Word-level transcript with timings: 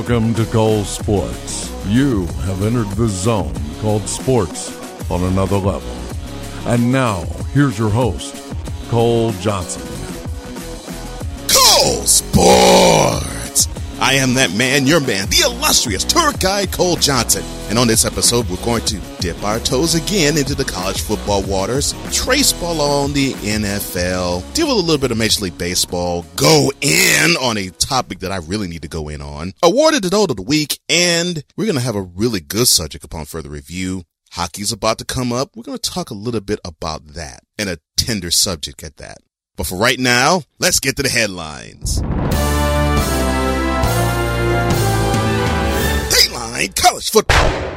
Welcome 0.00 0.32
to 0.36 0.46
Cole 0.46 0.82
Sports. 0.84 1.70
You 1.86 2.24
have 2.46 2.62
entered 2.62 2.88
the 2.96 3.06
zone 3.06 3.52
called 3.82 4.08
sports 4.08 4.72
on 5.10 5.22
another 5.24 5.58
level. 5.58 5.94
And 6.64 6.90
now, 6.90 7.24
here's 7.52 7.78
your 7.78 7.90
host, 7.90 8.34
Cole 8.88 9.32
Johnson. 9.32 9.82
Cole 11.46 12.06
Sports! 12.06 12.59
I 14.00 14.14
am 14.14 14.32
that 14.34 14.54
man, 14.54 14.86
your 14.86 15.00
man, 15.00 15.28
the 15.28 15.42
illustrious 15.44 16.04
tour 16.04 16.32
guide 16.40 16.72
Cole 16.72 16.96
Johnson. 16.96 17.44
And 17.68 17.78
on 17.78 17.86
this 17.86 18.06
episode, 18.06 18.48
we're 18.48 18.64
going 18.64 18.82
to 18.86 18.98
dip 19.20 19.42
our 19.44 19.58
toes 19.58 19.94
again 19.94 20.38
into 20.38 20.54
the 20.54 20.64
college 20.64 21.02
football 21.02 21.42
waters, 21.42 21.94
trace 22.10 22.50
ball 22.50 22.80
on 22.80 23.12
the 23.12 23.34
NFL, 23.34 24.54
deal 24.54 24.68
with 24.68 24.78
a 24.78 24.80
little 24.80 24.98
bit 24.98 25.10
of 25.10 25.18
Major 25.18 25.44
League 25.44 25.58
Baseball, 25.58 26.24
go 26.34 26.72
in 26.80 27.36
on 27.36 27.58
a 27.58 27.68
topic 27.68 28.20
that 28.20 28.32
I 28.32 28.38
really 28.38 28.68
need 28.68 28.80
to 28.82 28.88
go 28.88 29.10
in 29.10 29.20
on, 29.20 29.52
awarded 29.62 30.02
the 30.02 30.10
Note 30.10 30.30
of 30.30 30.36
the 30.36 30.42
Week, 30.42 30.80
and 30.88 31.44
we're 31.58 31.66
going 31.66 31.76
to 31.76 31.82
have 31.82 31.94
a 31.94 32.00
really 32.00 32.40
good 32.40 32.68
subject 32.68 33.04
upon 33.04 33.26
further 33.26 33.50
review. 33.50 34.04
Hockey's 34.32 34.72
about 34.72 34.96
to 34.98 35.04
come 35.04 35.30
up. 35.30 35.54
We're 35.54 35.64
going 35.64 35.78
to 35.78 35.90
talk 35.90 36.08
a 36.08 36.14
little 36.14 36.40
bit 36.40 36.60
about 36.64 37.08
that 37.08 37.40
and 37.58 37.68
a 37.68 37.78
tender 37.98 38.30
subject 38.30 38.82
at 38.82 38.96
that. 38.96 39.18
But 39.56 39.66
for 39.66 39.76
right 39.76 39.98
now, 39.98 40.44
let's 40.58 40.80
get 40.80 40.96
to 40.96 41.02
the 41.02 41.10
headlines. 41.10 42.00
College 46.68 47.10
Football. 47.10 47.70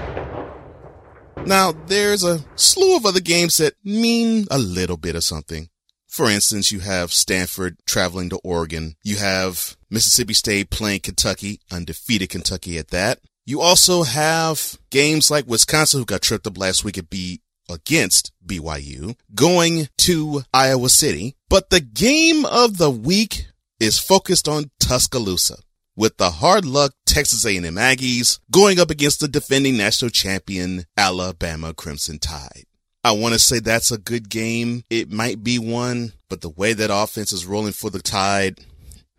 Now, 1.45 1.71
there's 1.71 2.23
a 2.23 2.39
slew 2.55 2.95
of 2.95 3.05
other 3.05 3.19
games 3.19 3.57
that 3.57 3.73
mean 3.83 4.45
a 4.49 4.57
little 4.57 4.97
bit 4.97 5.15
of 5.15 5.23
something. 5.23 5.69
For 6.07 6.29
instance, 6.29 6.71
you 6.71 6.79
have 6.81 7.11
Stanford 7.11 7.77
traveling 7.85 8.29
to 8.29 8.39
Oregon. 8.43 8.95
You 9.03 9.17
have 9.17 9.75
Mississippi 9.89 10.33
State 10.33 10.69
playing 10.69 11.01
Kentucky, 11.01 11.59
undefeated 11.71 12.29
Kentucky 12.29 12.77
at 12.77 12.89
that. 12.89 13.19
You 13.45 13.61
also 13.61 14.03
have 14.03 14.77
games 14.89 15.29
like 15.29 15.47
Wisconsin, 15.47 15.99
who 15.99 16.05
got 16.05 16.21
tripped 16.21 16.47
up 16.47 16.57
last 16.57 16.83
week 16.85 16.97
at 16.97 17.09
B 17.09 17.41
against 17.69 18.31
BYU, 18.45 19.17
going 19.33 19.89
to 19.99 20.43
Iowa 20.53 20.89
City. 20.89 21.35
But 21.49 21.69
the 21.69 21.81
game 21.81 22.45
of 22.45 22.77
the 22.77 22.91
week 22.91 23.47
is 23.79 23.99
focused 23.99 24.47
on 24.47 24.71
Tuscaloosa 24.79 25.57
with 25.95 26.17
the 26.17 26.31
hard 26.31 26.65
luck 26.65 26.93
Texas 27.05 27.45
A&M 27.45 27.63
Aggies 27.75 28.39
going 28.51 28.79
up 28.79 28.89
against 28.89 29.19
the 29.19 29.27
defending 29.27 29.77
national 29.77 30.09
champion 30.09 30.85
Alabama 30.97 31.73
Crimson 31.73 32.19
Tide. 32.19 32.65
I 33.03 33.11
want 33.11 33.33
to 33.33 33.39
say 33.39 33.59
that's 33.59 33.91
a 33.91 33.97
good 33.97 34.29
game. 34.29 34.83
It 34.89 35.11
might 35.11 35.43
be 35.43 35.59
one, 35.59 36.13
but 36.29 36.41
the 36.41 36.49
way 36.49 36.73
that 36.73 36.89
offense 36.91 37.33
is 37.33 37.45
rolling 37.45 37.73
for 37.73 37.89
the 37.89 38.01
Tide, 38.01 38.59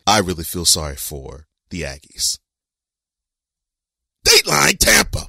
I 0.07 0.21
really 0.21 0.45
feel 0.45 0.65
sorry 0.65 0.97
for 0.97 1.47
the 1.71 1.83
Aggies. 1.83 2.39
Dateline 4.27 4.79
Tampa. 4.79 5.29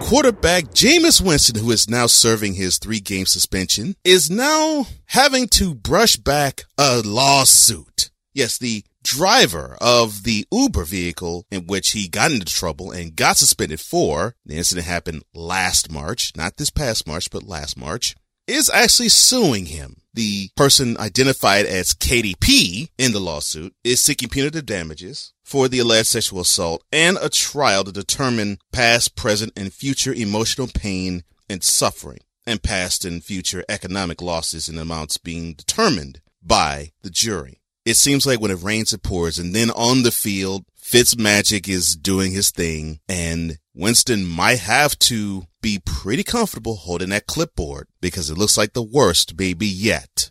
Quarterback 0.00 0.64
Jameis 0.66 1.20
Winston, 1.20 1.60
who 1.60 1.70
is 1.70 1.88
now 1.88 2.06
serving 2.06 2.54
his 2.54 2.78
three 2.78 3.00
game 3.00 3.26
suspension, 3.26 3.96
is 4.04 4.30
now 4.30 4.86
having 5.06 5.48
to 5.48 5.74
brush 5.74 6.16
back 6.16 6.64
a 6.78 7.02
lawsuit. 7.04 8.10
Yes, 8.32 8.56
the 8.58 8.84
driver 9.02 9.76
of 9.80 10.22
the 10.22 10.46
Uber 10.50 10.84
vehicle 10.84 11.46
in 11.50 11.66
which 11.66 11.92
he 11.92 12.08
got 12.08 12.32
into 12.32 12.46
trouble 12.46 12.90
and 12.90 13.16
got 13.16 13.36
suspended 13.36 13.80
for, 13.80 14.34
the 14.44 14.56
incident 14.56 14.86
happened 14.86 15.22
last 15.34 15.90
March, 15.90 16.32
not 16.36 16.56
this 16.56 16.70
past 16.70 17.06
March, 17.06 17.30
but 17.30 17.42
last 17.42 17.76
March, 17.76 18.14
is 18.46 18.70
actually 18.70 19.08
suing 19.08 19.66
him. 19.66 19.96
The 20.14 20.50
person 20.56 20.98
identified 20.98 21.64
as 21.64 21.94
KDP 21.94 22.90
in 22.98 23.12
the 23.12 23.20
lawsuit 23.20 23.74
is 23.82 24.02
seeking 24.02 24.28
punitive 24.28 24.66
damages 24.66 25.32
for 25.42 25.68
the 25.68 25.78
alleged 25.78 26.08
sexual 26.08 26.40
assault 26.40 26.84
and 26.92 27.16
a 27.20 27.30
trial 27.30 27.84
to 27.84 27.92
determine 27.92 28.58
past, 28.72 29.16
present, 29.16 29.52
and 29.56 29.72
future 29.72 30.12
emotional 30.12 30.66
pain 30.66 31.24
and 31.48 31.62
suffering 31.62 32.20
and 32.46 32.62
past 32.62 33.04
and 33.04 33.24
future 33.24 33.64
economic 33.68 34.20
losses 34.20 34.68
and 34.68 34.78
amounts 34.78 35.16
being 35.16 35.54
determined 35.54 36.20
by 36.42 36.92
the 37.02 37.10
jury. 37.10 37.61
It 37.84 37.96
seems 37.96 38.26
like 38.26 38.40
when 38.40 38.50
it 38.50 38.62
rains, 38.62 38.92
it 38.92 39.02
pours. 39.02 39.38
And 39.38 39.54
then 39.54 39.70
on 39.70 40.02
the 40.02 40.12
field, 40.12 40.64
Fitzmagic 40.80 41.68
is 41.68 41.96
doing 41.96 42.32
his 42.32 42.50
thing 42.50 43.00
and 43.08 43.58
Winston 43.74 44.26
might 44.26 44.58
have 44.58 44.98
to 44.98 45.44
be 45.62 45.80
pretty 45.84 46.22
comfortable 46.22 46.76
holding 46.76 47.08
that 47.10 47.26
clipboard 47.26 47.86
because 48.00 48.28
it 48.28 48.36
looks 48.36 48.58
like 48.58 48.72
the 48.72 48.82
worst 48.82 49.38
may 49.38 49.54
be 49.54 49.66
yet 49.66 50.30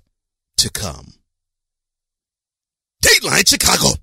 to 0.57 0.69
come. 0.69 1.13
Dateline 3.03 3.47
Chicago. 3.50 3.97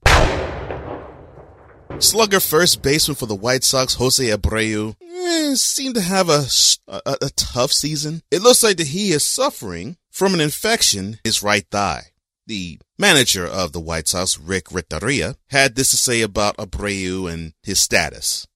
Slugger 2.00 2.40
first 2.40 2.82
baseman 2.82 3.14
for 3.14 3.26
the 3.26 3.34
White 3.34 3.64
Sox, 3.64 3.94
Jose 3.94 4.24
Abreu, 4.24 4.96
eh, 5.00 5.54
seemed 5.54 5.94
to 5.94 6.00
have 6.00 6.28
a, 6.28 6.46
a, 6.88 7.16
a 7.22 7.30
tough 7.36 7.72
season. 7.72 8.22
It 8.30 8.42
looks 8.42 8.62
like 8.62 8.76
that 8.78 8.88
he 8.88 9.12
is 9.12 9.24
suffering 9.24 9.96
from 10.10 10.34
an 10.34 10.40
infection 10.40 11.06
in 11.06 11.18
his 11.24 11.42
right 11.42 11.66
thigh. 11.70 12.06
The 12.46 12.80
manager 12.98 13.46
of 13.46 13.72
the 13.72 13.80
White 13.80 14.08
Sox, 14.08 14.38
Rick 14.38 14.72
Renteria, 14.72 15.36
had 15.50 15.74
this 15.74 15.90
to 15.90 15.96
say 15.96 16.20
about 16.20 16.56
Abreu 16.56 17.32
and 17.32 17.52
his 17.62 17.80
status. 17.80 18.46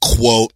Quote, 0.00 0.52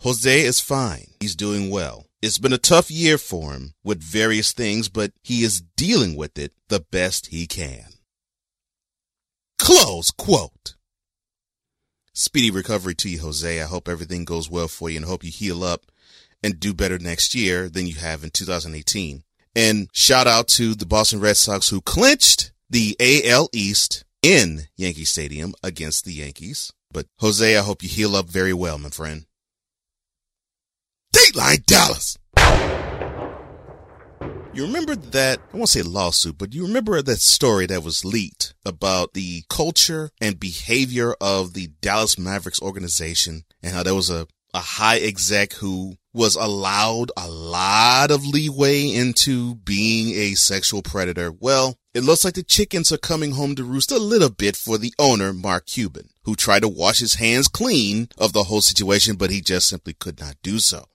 Jose 0.00 0.40
is 0.40 0.60
fine. 0.60 1.08
He's 1.20 1.36
doing 1.36 1.70
well. 1.70 2.06
It's 2.22 2.38
been 2.38 2.52
a 2.52 2.58
tough 2.58 2.90
year 2.90 3.18
for 3.18 3.52
him 3.52 3.74
with 3.82 4.02
various 4.02 4.52
things, 4.52 4.88
but 4.88 5.12
he 5.22 5.42
is 5.42 5.62
dealing 5.76 6.16
with 6.16 6.38
it 6.38 6.52
the 6.68 6.80
best 6.80 7.26
he 7.28 7.46
can. 7.46 7.86
Close 9.58 10.10
quote. 10.10 10.76
Speedy 12.14 12.50
recovery 12.50 12.94
to 12.96 13.08
you, 13.08 13.20
Jose. 13.20 13.60
I 13.60 13.66
hope 13.66 13.88
everything 13.88 14.24
goes 14.24 14.50
well 14.50 14.68
for 14.68 14.90
you 14.90 14.96
and 14.96 15.06
hope 15.06 15.24
you 15.24 15.30
heal 15.30 15.62
up 15.62 15.86
and 16.42 16.58
do 16.58 16.74
better 16.74 16.98
next 16.98 17.34
year 17.34 17.68
than 17.68 17.86
you 17.86 17.94
have 17.94 18.24
in 18.24 18.30
2018. 18.30 19.22
And 19.54 19.88
shout 19.92 20.26
out 20.26 20.48
to 20.48 20.74
the 20.74 20.86
Boston 20.86 21.20
Red 21.20 21.36
Sox 21.36 21.68
who 21.68 21.80
clinched 21.80 22.52
the 22.68 22.96
AL 23.00 23.48
East 23.52 24.04
in 24.22 24.62
Yankee 24.76 25.04
Stadium 25.04 25.54
against 25.62 26.04
the 26.04 26.12
Yankees. 26.12 26.72
But 26.92 27.06
Jose, 27.18 27.56
I 27.56 27.62
hope 27.62 27.82
you 27.82 27.88
heal 27.88 28.16
up 28.16 28.28
very 28.28 28.52
well, 28.52 28.78
my 28.78 28.90
friend. 28.90 29.26
Dateline 31.14 31.64
Dallas. 31.66 32.16
You 34.52 34.66
remember 34.66 34.96
that, 34.96 35.38
I 35.54 35.56
won't 35.56 35.68
say 35.68 35.82
lawsuit, 35.82 36.36
but 36.36 36.54
you 36.54 36.66
remember 36.66 37.00
that 37.00 37.20
story 37.20 37.66
that 37.66 37.84
was 37.84 38.04
leaked 38.04 38.52
about 38.64 39.14
the 39.14 39.44
culture 39.48 40.10
and 40.20 40.40
behavior 40.40 41.14
of 41.20 41.54
the 41.54 41.68
Dallas 41.80 42.18
Mavericks 42.18 42.60
organization 42.60 43.44
and 43.62 43.72
how 43.72 43.84
there 43.84 43.94
was 43.94 44.10
a, 44.10 44.26
a 44.52 44.58
high 44.58 44.98
exec 44.98 45.52
who 45.54 45.94
was 46.12 46.34
allowed 46.34 47.12
a 47.16 47.28
lot 47.28 48.10
of 48.10 48.26
leeway 48.26 48.88
into 48.88 49.54
being 49.56 50.14
a 50.14 50.34
sexual 50.34 50.82
predator. 50.82 51.30
Well, 51.30 51.76
it 51.94 52.02
looks 52.02 52.24
like 52.24 52.34
the 52.34 52.42
chickens 52.42 52.90
are 52.92 52.98
coming 52.98 53.32
home 53.32 53.54
to 53.56 53.64
roost 53.64 53.92
a 53.92 53.98
little 53.98 54.30
bit 54.30 54.56
for 54.56 54.78
the 54.78 54.92
owner, 54.98 55.32
Mark 55.32 55.66
Cuban, 55.66 56.08
who 56.24 56.34
tried 56.34 56.60
to 56.60 56.68
wash 56.68 56.98
his 57.00 57.14
hands 57.14 57.48
clean 57.48 58.08
of 58.18 58.32
the 58.32 58.44
whole 58.44 58.60
situation, 58.60 59.16
but 59.16 59.30
he 59.30 59.40
just 59.40 59.68
simply 59.68 59.94
could 59.94 60.20
not 60.20 60.36
do 60.42 60.58
so. 60.58 60.86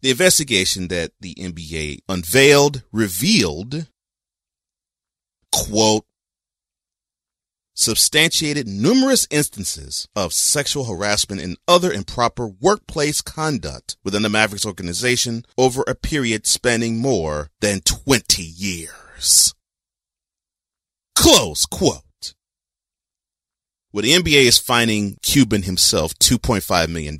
The 0.00 0.10
investigation 0.10 0.88
that 0.88 1.12
the 1.20 1.34
NBA 1.34 2.00
unveiled 2.08 2.82
revealed, 2.92 3.86
quote, 5.50 6.04
substantiated 7.74 8.66
numerous 8.66 9.26
instances 9.30 10.08
of 10.14 10.32
sexual 10.32 10.84
harassment 10.84 11.40
and 11.40 11.56
other 11.66 11.92
improper 11.92 12.46
workplace 12.46 13.20
conduct 13.20 13.96
within 14.04 14.22
the 14.22 14.28
Mavericks 14.28 14.64
organization 14.64 15.44
over 15.58 15.84
a 15.86 15.94
period 15.94 16.46
spanning 16.46 16.98
more 16.98 17.50
than 17.60 17.80
20 17.80 18.42
years. 18.42 19.54
Close 21.14 21.66
quote. 21.66 22.02
Well, 23.92 24.02
the 24.02 24.12
NBA 24.12 24.46
is 24.46 24.58
fining 24.58 25.18
Cuban 25.22 25.62
himself 25.62 26.14
$2.5 26.14 26.88
million. 26.88 27.16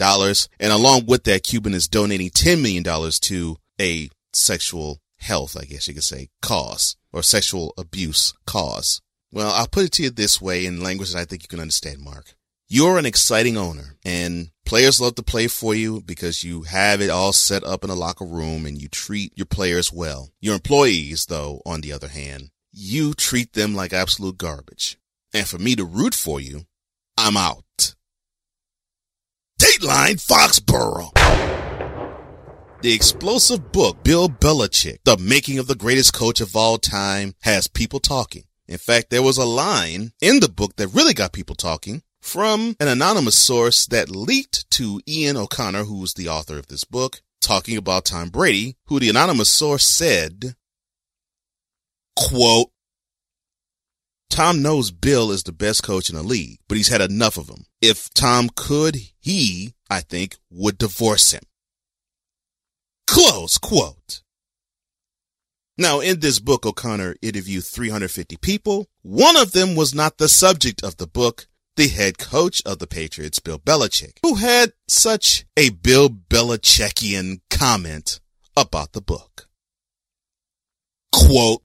And 0.59 0.73
along 0.73 1.07
with 1.07 1.23
that, 1.25 1.45
Cuban 1.45 1.73
is 1.73 1.87
donating 1.87 2.31
$10 2.31 2.61
million 2.61 2.83
to 2.83 3.57
a 3.81 4.11
sexual 4.33 4.99
health, 5.19 5.57
I 5.57 5.67
guess 5.67 5.87
you 5.87 5.95
could 5.95 6.03
say, 6.03 6.31
cause 6.43 6.97
or 7.13 7.23
sexual 7.23 7.75
abuse 7.79 8.35
cause. 8.45 9.01
Well, 9.35 9.51
I'll 9.51 9.67
put 9.67 9.87
it 9.87 9.93
to 9.95 10.05
you 10.05 10.11
this 10.11 10.41
way 10.41 10.65
in 10.65 10.81
language 10.81 11.13
that 11.13 11.19
I 11.19 11.25
think 11.25 11.43
you 11.43 11.49
can 11.49 11.59
understand, 11.59 11.99
Mark. 12.01 12.37
You're 12.69 12.99
an 12.99 13.05
exciting 13.05 13.57
owner 13.57 13.97
and 14.05 14.51
players 14.65 15.01
love 15.01 15.17
to 15.17 15.25
play 15.25 15.49
for 15.49 15.75
you 15.75 16.03
because 16.03 16.45
you 16.45 16.63
have 16.63 17.01
it 17.01 17.11
all 17.11 17.33
set 17.33 17.65
up 17.65 17.83
in 17.83 17.91
a 17.91 17.97
locker 17.97 18.25
room 18.25 18.65
and 18.65 18.81
you 18.81 18.87
treat 18.87 19.33
your 19.37 19.47
players 19.47 19.93
well. 19.93 20.31
Your 20.41 20.55
employees, 20.55 21.27
though, 21.27 21.63
on 21.67 21.81
the 21.81 21.93
other 21.93 22.07
hand, 22.07 22.51
you 22.71 23.13
treat 23.13 23.55
them 23.55 23.75
like 23.75 23.93
absolute 23.93 24.39
garbage 24.39 24.99
and 25.33 25.49
for 25.49 25.59
me 25.59 25.75
to 25.75 25.85
root 25.85 26.15
for 26.15 26.41
you, 26.41 26.67
I'm 27.19 27.37
out. 27.37 27.97
Dateline 29.61 30.25
Foxborough. 30.25 31.11
The 32.83 32.93
explosive 32.93 33.73
book, 33.73 34.05
Bill 34.05 34.29
Belichick, 34.29 34.99
The 35.05 35.17
Making 35.17 35.59
of 35.59 35.67
the 35.67 35.75
Greatest 35.75 36.15
Coach 36.15 36.41
of 36.41 36.55
All 36.55 36.79
Time, 36.79 37.35
has 37.43 37.67
people 37.67 37.99
talking. 37.99 38.45
In 38.67 38.79
fact, 38.79 39.11
there 39.11 39.23
was 39.23 39.37
a 39.37 39.45
line 39.45 40.13
in 40.21 40.41
the 40.41 40.49
book 40.49 40.77
that 40.77 40.89
really 40.89 41.15
got 41.15 41.33
people 41.33 41.55
talking 41.55 42.03
from 42.21 42.75
an 42.81 42.89
anonymous 42.89 43.37
source 43.37 43.87
that 43.87 44.09
leaked 44.09 44.69
to 44.71 45.01
Ian 45.07 45.37
O'Connor, 45.37 45.85
who's 45.85 46.15
the 46.15 46.29
author 46.29 46.59
of 46.59 46.69
this 46.69 46.85
book, 46.85 47.21
talking 47.43 47.77
about 47.77 48.07
Tom 48.07 48.31
Brady, 48.31 48.77
who 48.87 48.99
the 48.99 49.11
anonymous 49.11 49.51
source 49.51 49.87
said, 49.87 50.57
quote, 52.17 52.71
Tom 54.31 54.63
knows 54.63 54.91
Bill 54.91 55.31
is 55.31 55.45
the 55.45 55.53
best 55.53 55.85
coach 55.85 56.09
in 56.09 56.17
the 56.17 56.23
league, 56.23 56.59
but 56.67 56.77
he's 56.77 56.89
had 56.89 57.01
enough 57.01 57.37
of 57.37 57.49
him. 57.49 57.67
If 57.81 58.13
Tom 58.15 58.49
could, 58.57 58.97
he, 59.21 59.75
I 59.89 60.01
think, 60.01 60.37
would 60.51 60.79
divorce 60.79 61.31
him. 61.31 61.43
Close 63.07 63.59
quote. 63.59 64.24
Now, 65.77 66.01
in 66.01 66.21
this 66.21 66.39
book, 66.39 66.65
O'Connor 66.65 67.17
interviewed 67.21 67.65
350 67.65 68.37
people. 68.37 68.87
One 69.03 69.37
of 69.37 69.53
them 69.53 69.75
was 69.75 69.95
not 69.95 70.19
the 70.19 70.29
subject 70.29 70.85
of 70.85 70.99
the 70.99 71.07
book, 71.07 71.49
the 71.77 71.89
head 71.89 72.17
coach 72.17 72.63
of 72.65 72.79
the 72.79 72.87
Patriots, 72.87 73.41
Bill 73.41 73.59
Belichick, 73.59 74.19
who 74.23 74.37
had 74.37 74.73
such 74.89 75.45
a 75.57 75.71
Bill 75.71 76.09
Belichickian 76.09 77.41
comment 77.51 78.21
about 78.57 78.93
the 78.93 79.01
book. 79.01 79.49
Quote, 81.13 81.63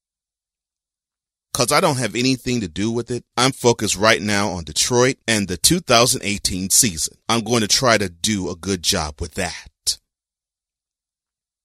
Cause 1.53 1.71
I 1.71 1.81
don't 1.81 1.97
have 1.97 2.15
anything 2.15 2.61
to 2.61 2.67
do 2.67 2.91
with 2.91 3.11
it. 3.11 3.25
I'm 3.35 3.51
focused 3.51 3.97
right 3.97 4.21
now 4.21 4.49
on 4.49 4.63
Detroit 4.63 5.17
and 5.27 5.47
the 5.47 5.57
2018 5.57 6.69
season. 6.69 7.17
I'm 7.27 7.43
going 7.43 7.61
to 7.61 7.67
try 7.67 7.97
to 7.97 8.07
do 8.07 8.49
a 8.49 8.55
good 8.55 8.81
job 8.81 9.19
with 9.19 9.33
that. 9.33 9.97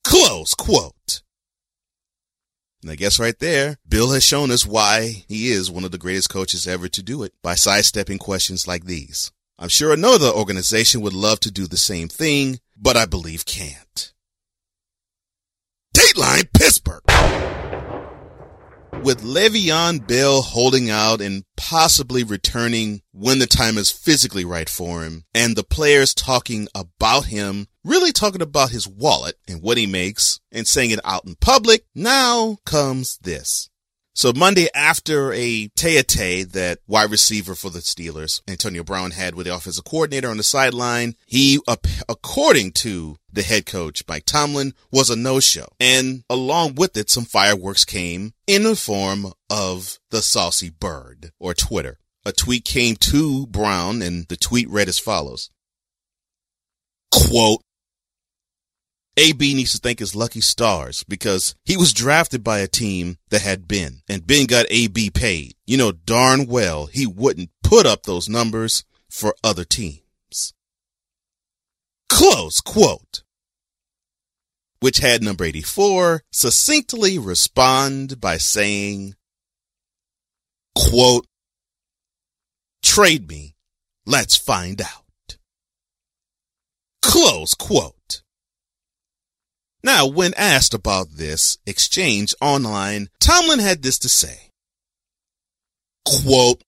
Close 0.02 0.54
quote. 0.54 1.22
And 2.84 2.90
I 2.90 2.96
guess 2.96 3.18
right 3.18 3.38
there, 3.38 3.78
Bill 3.88 4.10
has 4.10 4.22
shown 4.22 4.50
us 4.50 4.66
why 4.66 5.24
he 5.26 5.48
is 5.48 5.70
one 5.70 5.86
of 5.86 5.90
the 5.90 5.96
greatest 5.96 6.28
coaches 6.28 6.66
ever 6.66 6.86
to 6.86 7.02
do 7.02 7.22
it 7.22 7.32
by 7.42 7.54
sidestepping 7.54 8.18
questions 8.18 8.68
like 8.68 8.84
these. 8.84 9.32
I'm 9.58 9.70
sure 9.70 9.90
another 9.90 10.28
organization 10.28 11.00
would 11.00 11.14
love 11.14 11.40
to 11.40 11.50
do 11.50 11.66
the 11.66 11.78
same 11.78 12.08
thing, 12.08 12.60
but 12.76 12.94
I 12.94 13.06
believe 13.06 13.46
can't. 13.46 14.12
Dateline 15.96 16.52
Pittsburgh 16.52 17.00
with 19.04 19.22
Le'Veon 19.22 20.06
Bell 20.06 20.40
holding 20.40 20.88
out 20.88 21.20
and 21.20 21.44
possibly 21.58 22.24
returning 22.24 23.02
when 23.12 23.38
the 23.38 23.46
time 23.46 23.76
is 23.76 23.90
physically 23.90 24.46
right 24.46 24.68
for 24.68 25.02
him, 25.02 25.24
and 25.34 25.54
the 25.54 25.62
players 25.62 26.14
talking 26.14 26.68
about 26.74 27.26
him, 27.26 27.68
really 27.84 28.12
talking 28.12 28.40
about 28.40 28.70
his 28.70 28.88
wallet 28.88 29.36
and 29.46 29.60
what 29.60 29.76
he 29.76 29.86
makes, 29.86 30.40
and 30.50 30.66
saying 30.66 30.90
it 30.90 31.00
out 31.04 31.26
in 31.26 31.34
public, 31.34 31.84
now 31.94 32.56
comes 32.64 33.18
this. 33.18 33.68
So 34.16 34.32
Monday 34.32 34.68
after 34.76 35.32
a 35.32 35.66
tete 35.74 36.52
that 36.52 36.78
wide 36.86 37.10
receiver 37.10 37.56
for 37.56 37.68
the 37.68 37.80
Steelers, 37.80 38.42
Antonio 38.46 38.84
Brown 38.84 39.10
had 39.10 39.34
with 39.34 39.46
the 39.46 39.54
offensive 39.54 39.84
coordinator 39.84 40.30
on 40.30 40.36
the 40.36 40.44
sideline, 40.44 41.16
he, 41.26 41.58
according 42.08 42.72
to 42.72 43.16
the 43.32 43.42
head 43.42 43.66
coach, 43.66 44.04
Mike 44.06 44.24
Tomlin, 44.24 44.72
was 44.92 45.10
a 45.10 45.16
no-show. 45.16 45.66
And 45.80 46.22
along 46.30 46.76
with 46.76 46.96
it, 46.96 47.10
some 47.10 47.24
fireworks 47.24 47.84
came 47.84 48.34
in 48.46 48.62
the 48.62 48.76
form 48.76 49.32
of 49.50 49.98
the 50.10 50.22
saucy 50.22 50.70
bird 50.70 51.32
or 51.40 51.52
Twitter. 51.52 51.98
A 52.24 52.30
tweet 52.30 52.64
came 52.64 52.94
to 52.96 53.48
Brown 53.48 54.00
and 54.00 54.28
the 54.28 54.36
tweet 54.36 54.70
read 54.70 54.88
as 54.88 54.98
follows. 54.98 55.50
Quote, 57.10 57.62
AB 59.16 59.54
needs 59.54 59.72
to 59.72 59.78
thank 59.78 60.00
his 60.00 60.16
lucky 60.16 60.40
stars 60.40 61.04
because 61.04 61.54
he 61.64 61.76
was 61.76 61.92
drafted 61.92 62.42
by 62.42 62.58
a 62.58 62.66
team 62.66 63.16
that 63.30 63.42
had 63.42 63.68
Ben 63.68 64.02
and 64.08 64.26
Ben 64.26 64.46
got 64.46 64.66
AB 64.70 65.10
paid. 65.10 65.54
You 65.66 65.76
know 65.76 65.92
darn 65.92 66.46
well 66.46 66.86
he 66.86 67.06
wouldn't 67.06 67.50
put 67.62 67.86
up 67.86 68.02
those 68.02 68.28
numbers 68.28 68.84
for 69.08 69.36
other 69.44 69.64
teams. 69.64 70.52
Close 72.08 72.60
quote. 72.60 73.22
Which 74.80 74.98
had 74.98 75.22
number 75.22 75.44
84 75.44 76.22
succinctly 76.32 77.18
respond 77.18 78.20
by 78.20 78.36
saying, 78.36 79.14
quote, 80.74 81.26
trade 82.82 83.28
me. 83.28 83.54
Let's 84.04 84.36
find 84.36 84.82
out. 84.82 85.38
Close 87.00 87.54
quote. 87.54 88.22
Now, 89.84 90.06
when 90.06 90.32
asked 90.38 90.72
about 90.72 91.10
this 91.10 91.58
exchange 91.66 92.34
online, 92.40 93.10
Tomlin 93.20 93.58
had 93.58 93.82
this 93.82 93.98
to 93.98 94.08
say. 94.08 94.48
Quote, 96.06 96.62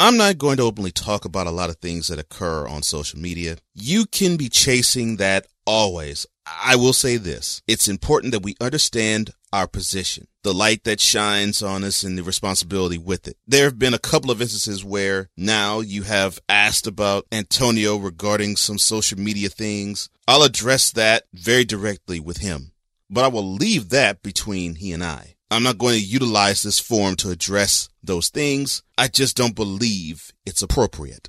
I'm 0.00 0.16
not 0.16 0.38
going 0.38 0.56
to 0.56 0.64
openly 0.64 0.90
talk 0.90 1.24
about 1.24 1.46
a 1.46 1.52
lot 1.52 1.70
of 1.70 1.76
things 1.76 2.08
that 2.08 2.18
occur 2.18 2.66
on 2.66 2.82
social 2.82 3.20
media. 3.20 3.58
You 3.76 4.06
can 4.06 4.36
be 4.36 4.48
chasing 4.48 5.18
that 5.18 5.46
always. 5.64 6.26
I 6.46 6.76
will 6.76 6.92
say 6.92 7.16
this. 7.16 7.62
It's 7.66 7.88
important 7.88 8.32
that 8.32 8.42
we 8.42 8.56
understand 8.60 9.30
our 9.52 9.66
position, 9.66 10.26
the 10.42 10.54
light 10.54 10.84
that 10.84 11.00
shines 11.00 11.62
on 11.62 11.84
us 11.84 12.02
and 12.02 12.18
the 12.18 12.22
responsibility 12.22 12.98
with 12.98 13.28
it. 13.28 13.36
There 13.46 13.64
have 13.64 13.78
been 13.78 13.94
a 13.94 13.98
couple 13.98 14.30
of 14.30 14.40
instances 14.40 14.84
where 14.84 15.28
now 15.36 15.80
you 15.80 16.02
have 16.02 16.40
asked 16.48 16.86
about 16.86 17.26
Antonio 17.30 17.96
regarding 17.96 18.56
some 18.56 18.78
social 18.78 19.18
media 19.18 19.48
things. 19.48 20.08
I'll 20.26 20.42
address 20.42 20.90
that 20.92 21.24
very 21.32 21.64
directly 21.64 22.18
with 22.18 22.38
him, 22.38 22.72
but 23.08 23.24
I 23.24 23.28
will 23.28 23.54
leave 23.54 23.90
that 23.90 24.22
between 24.22 24.76
he 24.76 24.92
and 24.92 25.04
I. 25.04 25.36
I'm 25.50 25.62
not 25.62 25.78
going 25.78 25.94
to 25.94 26.04
utilize 26.04 26.62
this 26.62 26.78
forum 26.78 27.14
to 27.16 27.30
address 27.30 27.88
those 28.02 28.30
things. 28.30 28.82
I 28.96 29.08
just 29.08 29.36
don't 29.36 29.54
believe 29.54 30.32
it's 30.46 30.62
appropriate. 30.62 31.28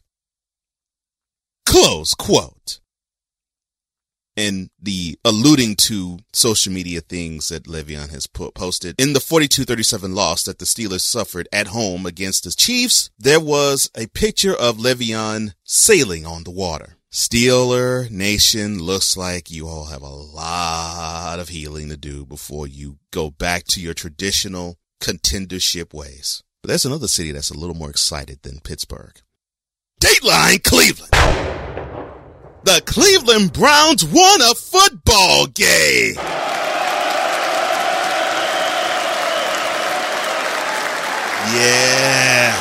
Close 1.65 2.13
quote 2.13 2.79
and 4.35 4.69
the 4.81 5.17
alluding 5.23 5.75
to 5.75 6.19
social 6.33 6.73
media 6.73 7.01
things 7.01 7.49
that 7.49 7.65
Le'Veon 7.65 8.09
has 8.11 8.27
put, 8.27 8.53
posted. 8.53 8.99
In 8.99 9.13
the 9.13 9.19
42-37 9.19 10.15
loss 10.15 10.43
that 10.43 10.59
the 10.59 10.65
Steelers 10.65 11.01
suffered 11.01 11.47
at 11.51 11.67
home 11.67 12.05
against 12.05 12.43
the 12.43 12.51
Chiefs, 12.51 13.09
there 13.17 13.39
was 13.39 13.89
a 13.95 14.07
picture 14.07 14.53
of 14.53 14.77
Le'Veon 14.77 15.53
sailing 15.63 16.25
on 16.25 16.43
the 16.43 16.51
water. 16.51 16.97
Steeler 17.11 18.09
Nation 18.09 18.79
looks 18.79 19.15
like 19.15 19.51
you 19.51 19.67
all 19.67 19.85
have 19.85 20.01
a 20.01 20.09
lot 20.09 21.37
of 21.39 21.49
healing 21.49 21.89
to 21.89 21.97
do 21.97 22.25
before 22.25 22.65
you 22.65 22.97
go 23.11 23.29
back 23.29 23.65
to 23.65 23.79
your 23.79 23.93
traditional 23.93 24.77
contendership 24.99 25.93
ways. 25.93 26.41
But 26.63 26.69
there's 26.69 26.85
another 26.85 27.07
city 27.07 27.31
that's 27.31 27.51
a 27.51 27.57
little 27.57 27.75
more 27.75 27.91
excited 27.91 28.41
than 28.41 28.61
Pittsburgh. 28.61 29.21
Dateline 30.01 30.63
Cleveland! 30.63 31.11
The 32.63 32.81
Cleveland 32.85 33.53
Browns 33.53 34.05
won 34.05 34.41
a 34.41 34.55
football 34.55 35.47
game. 35.47 36.15
Yeah. 41.53 42.55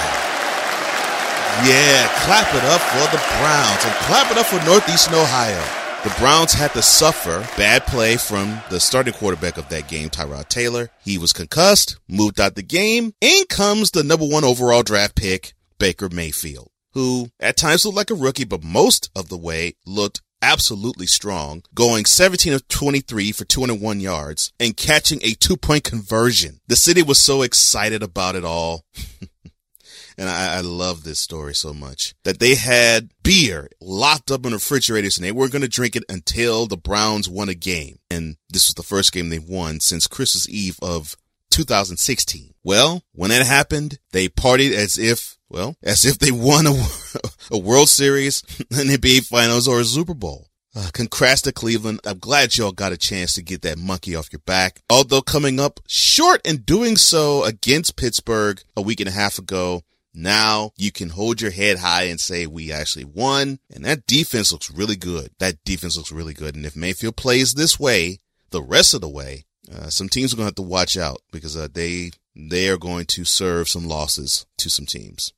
Yeah, 1.64 2.08
clap 2.24 2.52
it 2.54 2.64
up 2.64 2.80
for 2.80 3.16
the 3.16 3.22
Browns 3.38 3.84
and 3.84 3.94
clap 4.06 4.30
it 4.32 4.38
up 4.38 4.46
for 4.46 4.64
Northeastern 4.66 5.14
Ohio. 5.14 5.62
The 6.02 6.12
Browns 6.18 6.52
had 6.52 6.72
to 6.72 6.82
suffer 6.82 7.46
bad 7.56 7.86
play 7.86 8.16
from 8.16 8.60
the 8.70 8.80
starting 8.80 9.14
quarterback 9.14 9.56
of 9.56 9.68
that 9.68 9.86
game, 9.88 10.10
Tyrod 10.10 10.48
Taylor. 10.48 10.90
He 11.04 11.16
was 11.16 11.32
concussed, 11.32 12.00
moved 12.08 12.40
out 12.40 12.56
the 12.56 12.62
game. 12.62 13.14
In 13.20 13.44
comes 13.48 13.92
the 13.92 14.02
number 14.02 14.26
one 14.26 14.42
overall 14.42 14.82
draft 14.82 15.14
pick, 15.14 15.54
Baker 15.78 16.08
Mayfield 16.08 16.71
who 16.94 17.30
at 17.40 17.56
times 17.56 17.84
looked 17.84 17.96
like 17.96 18.10
a 18.10 18.14
rookie, 18.14 18.44
but 18.44 18.62
most 18.62 19.10
of 19.14 19.28
the 19.28 19.36
way 19.36 19.74
looked 19.86 20.20
absolutely 20.42 21.06
strong, 21.06 21.62
going 21.74 22.04
17 22.04 22.52
of 22.52 22.66
23 22.68 23.32
for 23.32 23.44
201 23.44 24.00
yards 24.00 24.52
and 24.58 24.76
catching 24.76 25.20
a 25.22 25.34
two 25.34 25.56
point 25.56 25.84
conversion. 25.84 26.60
The 26.66 26.76
city 26.76 27.02
was 27.02 27.18
so 27.18 27.42
excited 27.42 28.02
about 28.02 28.34
it 28.34 28.44
all. 28.44 28.84
and 30.18 30.28
I, 30.28 30.56
I, 30.56 30.60
love 30.60 31.04
this 31.04 31.20
story 31.20 31.54
so 31.54 31.72
much 31.72 32.14
that 32.24 32.38
they 32.38 32.56
had 32.56 33.10
beer 33.22 33.68
locked 33.80 34.30
up 34.30 34.44
in 34.44 34.52
refrigerators 34.52 35.16
and 35.16 35.24
they 35.24 35.32
weren't 35.32 35.52
going 35.52 35.62
to 35.62 35.68
drink 35.68 35.96
it 35.96 36.04
until 36.08 36.66
the 36.66 36.76
Browns 36.76 37.28
won 37.28 37.48
a 37.48 37.54
game. 37.54 37.98
And 38.10 38.36
this 38.50 38.68
was 38.68 38.74
the 38.74 38.82
first 38.82 39.12
game 39.12 39.28
they 39.28 39.38
won 39.38 39.80
since 39.80 40.06
Christmas 40.06 40.48
Eve 40.48 40.78
of 40.82 41.16
2016. 41.52 42.54
Well, 42.64 43.02
when 43.12 43.30
that 43.30 43.46
happened, 43.46 43.98
they 44.12 44.28
partied 44.28 44.72
as 44.72 44.98
if 44.98 45.36
well, 45.48 45.76
as 45.82 46.04
if 46.04 46.18
they 46.18 46.30
won 46.30 46.66
a, 46.66 46.72
a 47.50 47.58
World 47.58 47.88
Series, 47.88 48.42
an 48.70 48.88
NBA 48.88 49.26
Finals, 49.26 49.68
or 49.68 49.80
a 49.80 49.84
Super 49.84 50.14
Bowl. 50.14 50.48
Uh, 50.74 50.88
congrats 50.94 51.42
to 51.42 51.52
Cleveland. 51.52 52.00
I'm 52.06 52.18
glad 52.18 52.56
y'all 52.56 52.72
got 52.72 52.92
a 52.92 52.96
chance 52.96 53.34
to 53.34 53.42
get 53.42 53.60
that 53.62 53.78
monkey 53.78 54.16
off 54.16 54.32
your 54.32 54.40
back. 54.46 54.80
Although 54.88 55.20
coming 55.20 55.60
up 55.60 55.80
short 55.86 56.40
and 56.46 56.64
doing 56.64 56.96
so 56.96 57.44
against 57.44 57.96
Pittsburgh 57.96 58.62
a 58.74 58.80
week 58.80 59.00
and 59.00 59.08
a 59.08 59.12
half 59.12 59.38
ago, 59.38 59.82
now 60.14 60.72
you 60.76 60.90
can 60.90 61.10
hold 61.10 61.42
your 61.42 61.50
head 61.50 61.78
high 61.78 62.04
and 62.04 62.18
say 62.18 62.46
we 62.46 62.72
actually 62.72 63.04
won. 63.04 63.58
And 63.74 63.84
that 63.84 64.06
defense 64.06 64.50
looks 64.50 64.70
really 64.70 64.96
good. 64.96 65.30
That 65.38 65.62
defense 65.64 65.98
looks 65.98 66.12
really 66.12 66.34
good. 66.34 66.54
And 66.54 66.64
if 66.64 66.74
Mayfield 66.74 67.16
plays 67.16 67.52
this 67.52 67.78
way 67.78 68.18
the 68.50 68.62
rest 68.62 68.94
of 68.94 69.02
the 69.02 69.08
way, 69.08 69.44
uh, 69.72 69.88
some 69.88 70.08
teams 70.08 70.32
are 70.32 70.36
going 70.36 70.44
to 70.44 70.48
have 70.48 70.54
to 70.56 70.62
watch 70.62 70.96
out 70.96 71.20
because 71.30 71.56
uh, 71.56 71.68
they 71.72 72.10
they 72.34 72.68
are 72.68 72.78
going 72.78 73.06
to 73.06 73.24
serve 73.24 73.68
some 73.68 73.86
losses 73.86 74.46
to 74.58 74.70
some 74.70 74.86
teams. 74.86 75.32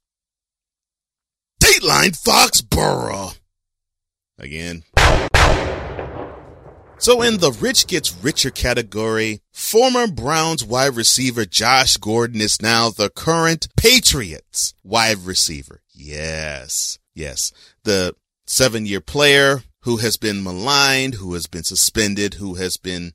Dateline 1.62 2.16
Foxborough. 2.20 3.38
Again. 4.38 4.84
So 6.98 7.22
in 7.22 7.38
the 7.38 7.52
rich 7.60 7.86
gets 7.86 8.14
richer 8.22 8.50
category, 8.50 9.40
former 9.52 10.06
Browns 10.06 10.64
wide 10.64 10.96
receiver 10.96 11.44
Josh 11.44 11.96
Gordon 11.96 12.40
is 12.40 12.62
now 12.62 12.90
the 12.90 13.10
current 13.10 13.68
Patriots 13.76 14.74
wide 14.82 15.18
receiver. 15.18 15.82
Yes. 15.92 16.98
Yes. 17.14 17.52
The 17.82 18.14
seven 18.46 18.86
year 18.86 19.00
player 19.00 19.62
who 19.80 19.98
has 19.98 20.16
been 20.16 20.42
maligned, 20.42 21.14
who 21.14 21.34
has 21.34 21.46
been 21.46 21.62
suspended, 21.64 22.34
who 22.34 22.54
has 22.54 22.76
been, 22.76 23.12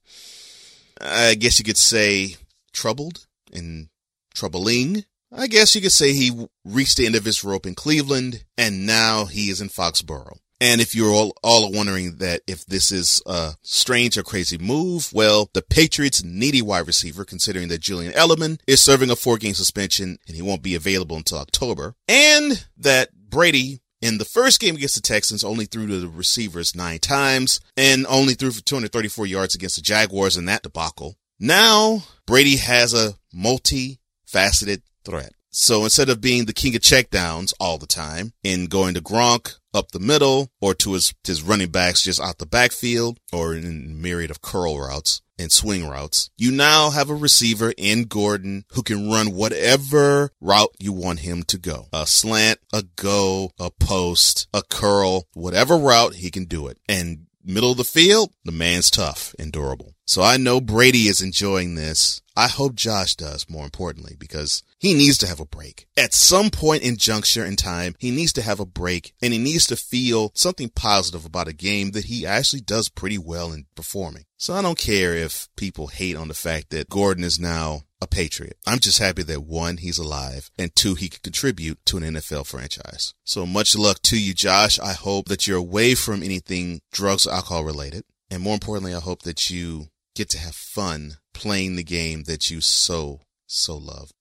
I 0.99 1.35
guess 1.35 1.59
you 1.59 1.65
could 1.65 1.77
say, 1.77 2.35
troubled 2.73 3.25
and 3.53 3.89
troubling. 4.33 5.05
I 5.31 5.47
guess 5.47 5.75
you 5.75 5.81
could 5.81 5.91
say 5.91 6.13
he 6.13 6.47
reached 6.65 6.97
the 6.97 7.05
end 7.05 7.15
of 7.15 7.25
his 7.25 7.43
rope 7.43 7.65
in 7.65 7.75
Cleveland 7.75 8.45
and 8.57 8.85
now 8.85 9.25
he 9.25 9.49
is 9.49 9.61
in 9.61 9.69
Foxborough. 9.69 10.37
And 10.61 10.81
if 10.81 10.93
you're 10.93 11.11
all, 11.11 11.33
all 11.41 11.71
wondering 11.71 12.17
that 12.17 12.41
if 12.45 12.65
this 12.65 12.91
is 12.91 13.21
a 13.25 13.53
strange 13.61 14.17
or 14.17 14.23
crazy 14.23 14.57
move, 14.57 15.09
well, 15.13 15.49
the 15.53 15.61
Patriots 15.61 16.21
needy 16.23 16.61
wide 16.61 16.85
receiver, 16.85 17.23
considering 17.23 17.69
that 17.69 17.79
Julian 17.79 18.11
Edelman 18.11 18.59
is 18.67 18.81
serving 18.81 19.09
a 19.09 19.15
four 19.15 19.37
game 19.37 19.53
suspension 19.53 20.19
and 20.27 20.35
he 20.35 20.41
won't 20.41 20.61
be 20.61 20.75
available 20.75 21.15
until 21.15 21.37
October, 21.37 21.95
and 22.09 22.65
that 22.77 23.09
Brady 23.29 23.79
in 24.01 24.17
the 24.17 24.25
first 24.25 24.59
game 24.59 24.75
against 24.75 24.95
the 24.95 25.01
Texans 25.01 25.43
only 25.43 25.65
threw 25.65 25.87
to 25.87 25.99
the 25.99 26.07
receivers 26.07 26.75
nine 26.75 26.99
times 26.99 27.59
and 27.75 28.05
only 28.07 28.33
threw 28.33 28.51
for 28.51 28.61
234 28.61 29.25
yards 29.25 29.55
against 29.55 29.75
the 29.75 29.81
Jaguars 29.81 30.37
in 30.37 30.45
that 30.45 30.63
debacle. 30.63 31.15
Now 31.39 32.03
Brady 32.25 32.57
has 32.57 32.93
a 32.93 33.15
multi-faceted 33.33 34.83
threat. 35.03 35.33
So 35.51 35.83
instead 35.83 36.09
of 36.09 36.21
being 36.21 36.45
the 36.45 36.53
king 36.53 36.75
of 36.75 36.81
checkdowns 36.81 37.53
all 37.59 37.77
the 37.77 37.87
time 37.87 38.33
and 38.43 38.69
going 38.69 38.93
to 38.93 39.01
Gronk 39.01 39.58
up 39.73 39.91
the 39.91 39.99
middle 39.99 40.51
or 40.61 40.73
to 40.75 40.93
his, 40.93 41.13
his 41.23 41.41
running 41.41 41.69
backs 41.69 42.03
just 42.03 42.19
out 42.21 42.37
the 42.37 42.45
backfield 42.45 43.19
or 43.31 43.53
in 43.53 44.01
myriad 44.01 44.31
of 44.31 44.41
curl 44.41 44.79
routes 44.79 45.21
and 45.39 45.51
swing 45.51 45.87
routes, 45.87 46.29
you 46.37 46.51
now 46.51 46.89
have 46.89 47.09
a 47.09 47.15
receiver 47.15 47.73
in 47.77 48.03
Gordon 48.03 48.65
who 48.73 48.83
can 48.83 49.09
run 49.09 49.33
whatever 49.33 50.31
route 50.41 50.75
you 50.79 50.91
want 50.91 51.19
him 51.19 51.43
to 51.43 51.57
go. 51.57 51.87
A 51.93 52.05
slant, 52.05 52.59
a 52.73 52.83
go, 52.83 53.51
a 53.57 53.71
post, 53.71 54.47
a 54.53 54.61
curl, 54.61 55.27
whatever 55.33 55.77
route 55.77 56.15
he 56.15 56.29
can 56.29 56.45
do 56.45 56.67
it. 56.67 56.77
And 56.89 57.27
middle 57.43 57.71
of 57.71 57.77
the 57.77 57.85
field, 57.85 58.31
the 58.43 58.51
man's 58.51 58.91
tough 58.91 59.33
and 59.39 59.51
durable. 59.51 59.95
So 60.09 60.23
I 60.23 60.37
know 60.37 60.59
Brady 60.59 61.07
is 61.07 61.21
enjoying 61.21 61.75
this. 61.75 62.19
I 62.35 62.47
hope 62.47 62.73
Josh 62.73 63.13
does, 63.13 63.47
more 63.47 63.63
importantly, 63.63 64.15
because 64.17 64.63
he 64.79 64.95
needs 64.95 65.19
to 65.19 65.27
have 65.27 65.39
a 65.39 65.45
break. 65.45 65.85
At 65.95 66.15
some 66.15 66.49
point 66.49 66.81
in 66.81 66.97
juncture 66.97 67.45
in 67.45 67.55
time, 67.55 67.93
he 67.99 68.09
needs 68.09 68.33
to 68.33 68.41
have 68.41 68.59
a 68.59 68.65
break 68.65 69.13
and 69.21 69.33
he 69.33 69.37
needs 69.37 69.67
to 69.67 69.75
feel 69.75 70.31
something 70.33 70.69
positive 70.69 71.27
about 71.27 71.47
a 71.47 71.53
game 71.53 71.91
that 71.91 72.05
he 72.05 72.25
actually 72.25 72.61
does 72.61 72.89
pretty 72.89 73.19
well 73.19 73.53
in 73.53 73.67
performing. 73.75 74.25
So 74.35 74.55
I 74.55 74.63
don't 74.63 74.79
care 74.79 75.13
if 75.13 75.47
people 75.55 75.85
hate 75.85 76.15
on 76.15 76.27
the 76.27 76.33
fact 76.33 76.71
that 76.71 76.89
Gordon 76.89 77.23
is 77.23 77.39
now 77.39 77.83
a 78.01 78.07
Patriot. 78.07 78.57
I'm 78.65 78.79
just 78.79 78.97
happy 78.97 79.21
that 79.21 79.43
one, 79.43 79.77
he's 79.77 79.99
alive, 79.99 80.49
and 80.57 80.75
two, 80.75 80.95
he 80.95 81.09
can 81.09 81.19
contribute 81.21 81.85
to 81.85 81.97
an 81.97 82.15
NFL 82.15 82.47
franchise. 82.47 83.13
So 83.25 83.45
much 83.45 83.77
luck 83.77 84.01
to 84.05 84.19
you, 84.19 84.33
Josh. 84.33 84.79
I 84.79 84.93
hope 84.93 85.27
that 85.27 85.45
you're 85.45 85.59
away 85.59 85.93
from 85.93 86.23
anything 86.23 86.81
drugs 86.91 87.27
or 87.27 87.33
alcohol 87.33 87.63
related. 87.63 88.05
And 88.31 88.41
more 88.41 88.53
importantly, 88.53 88.95
I 88.95 88.99
hope 88.99 89.23
that 89.23 89.51
you 89.51 89.89
get 90.19 90.27
to 90.27 90.37
have 90.37 90.53
fun 90.53 91.15
playing 91.33 91.77
the 91.77 91.83
game 91.83 92.23
that 92.23 92.51
you 92.51 92.59
so, 92.59 93.21
so 93.47 93.77
love. 93.77 94.11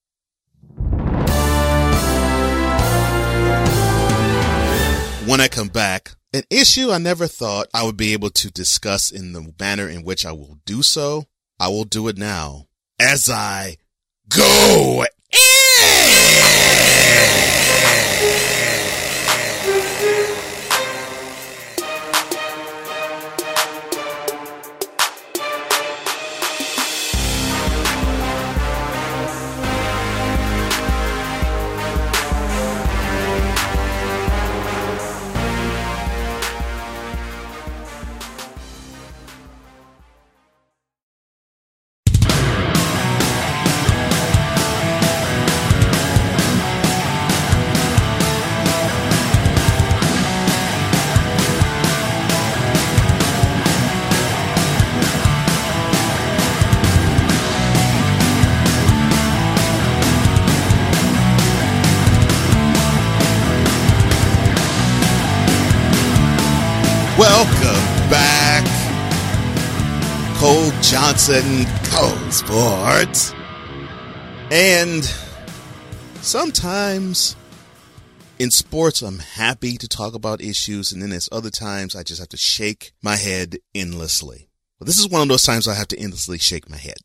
When 5.26 5.40
I 5.40 5.48
come 5.50 5.66
back, 5.66 6.12
an 6.32 6.44
issue 6.50 6.92
I 6.92 6.98
never 6.98 7.26
thought 7.26 7.66
I 7.74 7.82
would 7.82 7.96
be 7.96 8.12
able 8.12 8.30
to 8.30 8.48
discuss 8.48 9.10
in 9.10 9.32
the 9.32 9.52
manner 9.58 9.88
in 9.88 10.04
which 10.04 10.24
I 10.24 10.30
will 10.30 10.60
do 10.64 10.84
so, 10.84 11.24
I 11.58 11.66
will 11.66 11.82
do 11.82 12.06
it 12.06 12.16
now 12.16 12.68
as 13.00 13.28
I 13.28 13.78
go. 14.28 14.38
'Cole 14.44 15.06
Johnson, 71.28 71.66
Cole 71.90 72.30
Sports. 72.30 73.34
And 74.50 75.04
sometimes 76.22 77.36
in 78.38 78.50
sports, 78.50 79.02
I'm 79.02 79.18
happy 79.18 79.76
to 79.76 79.86
talk 79.86 80.14
about 80.14 80.40
issues, 80.40 80.90
and 80.90 81.02
then 81.02 81.10
there's 81.10 81.28
other 81.30 81.50
times 81.50 81.94
I 81.94 82.02
just 82.02 82.18
have 82.18 82.30
to 82.30 82.38
shake 82.38 82.92
my 83.02 83.16
head 83.16 83.58
endlessly. 83.74 84.48
But 84.78 84.86
this 84.86 84.98
is 84.98 85.10
one 85.10 85.20
of 85.20 85.28
those 85.28 85.42
times 85.42 85.68
I 85.68 85.74
have 85.74 85.88
to 85.88 85.98
endlessly 85.98 86.38
shake 86.38 86.70
my 86.70 86.78
head. 86.78 86.96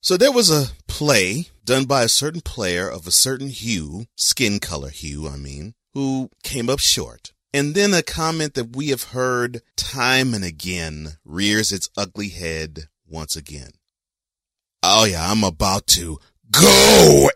So 0.00 0.16
there 0.16 0.30
was 0.30 0.48
a 0.48 0.70
play 0.86 1.46
done 1.64 1.86
by 1.86 2.04
a 2.04 2.08
certain 2.08 2.40
player 2.40 2.88
of 2.88 3.08
a 3.08 3.10
certain 3.10 3.48
hue, 3.48 4.06
skin 4.14 4.60
color 4.60 4.90
hue, 4.90 5.26
I 5.28 5.36
mean, 5.36 5.74
who 5.92 6.30
came 6.44 6.70
up 6.70 6.78
short. 6.78 7.32
And 7.56 7.74
then 7.74 7.94
a 7.94 8.02
comment 8.02 8.52
that 8.52 8.76
we 8.76 8.88
have 8.88 9.02
heard 9.02 9.62
time 9.78 10.34
and 10.34 10.44
again 10.44 11.12
rears 11.24 11.72
its 11.72 11.88
ugly 11.96 12.28
head 12.28 12.88
once 13.08 13.34
again. 13.34 13.70
Oh 14.82 15.06
yeah, 15.06 15.30
I'm 15.30 15.42
about 15.42 15.86
to 15.86 16.18
go 16.50 17.30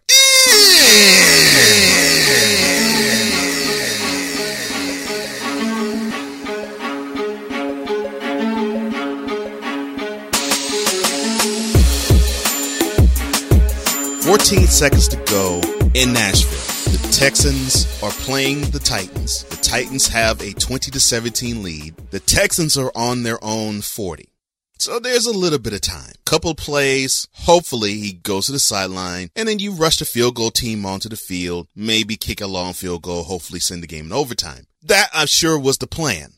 Fourteen 14.21 14.67
seconds 14.67 15.09
to 15.09 15.17
go 15.25 15.63
in 15.95 16.13
Nashville. 16.13 16.80
Texans 17.21 17.85
are 18.03 18.13
playing 18.13 18.63
the 18.71 18.79
Titans. 18.79 19.45
The 19.45 19.57
Titans 19.57 20.09
have 20.09 20.41
a 20.41 20.55
20 20.55 20.91
to 20.91 20.99
17 20.99 21.63
lead. 21.63 21.95
The 22.13 22.21
Texans 22.21 22.79
are 22.79 22.91
on 22.95 23.25
their 23.25 23.39
own 23.45 23.83
40. 23.83 24.33
So 24.79 24.99
there's 24.99 25.27
a 25.27 25.39
little 25.39 25.59
bit 25.59 25.75
of 25.75 25.83
time. 25.83 26.15
Couple 26.25 26.55
plays. 26.55 27.29
Hopefully 27.35 27.93
he 27.99 28.15
goes 28.15 28.47
to 28.47 28.53
the 28.53 28.59
sideline 28.59 29.29
and 29.37 29.47
then 29.47 29.59
you 29.59 29.73
rush 29.73 29.99
the 29.99 30.07
field 30.07 30.37
goal 30.37 30.51
team 30.51 30.87
onto 30.87 31.11
the 31.11 31.17
field. 31.17 31.69
Maybe 31.77 32.17
kick 32.17 32.41
a 32.41 32.47
long 32.47 32.73
field 32.73 33.03
goal. 33.03 33.25
Hopefully 33.25 33.61
send 33.61 33.83
the 33.83 33.87
game 33.87 34.07
in 34.07 34.13
overtime. 34.15 34.65
That 34.83 35.11
I'm 35.13 35.27
sure 35.27 35.59
was 35.59 35.77
the 35.77 35.87
plan. 35.87 36.33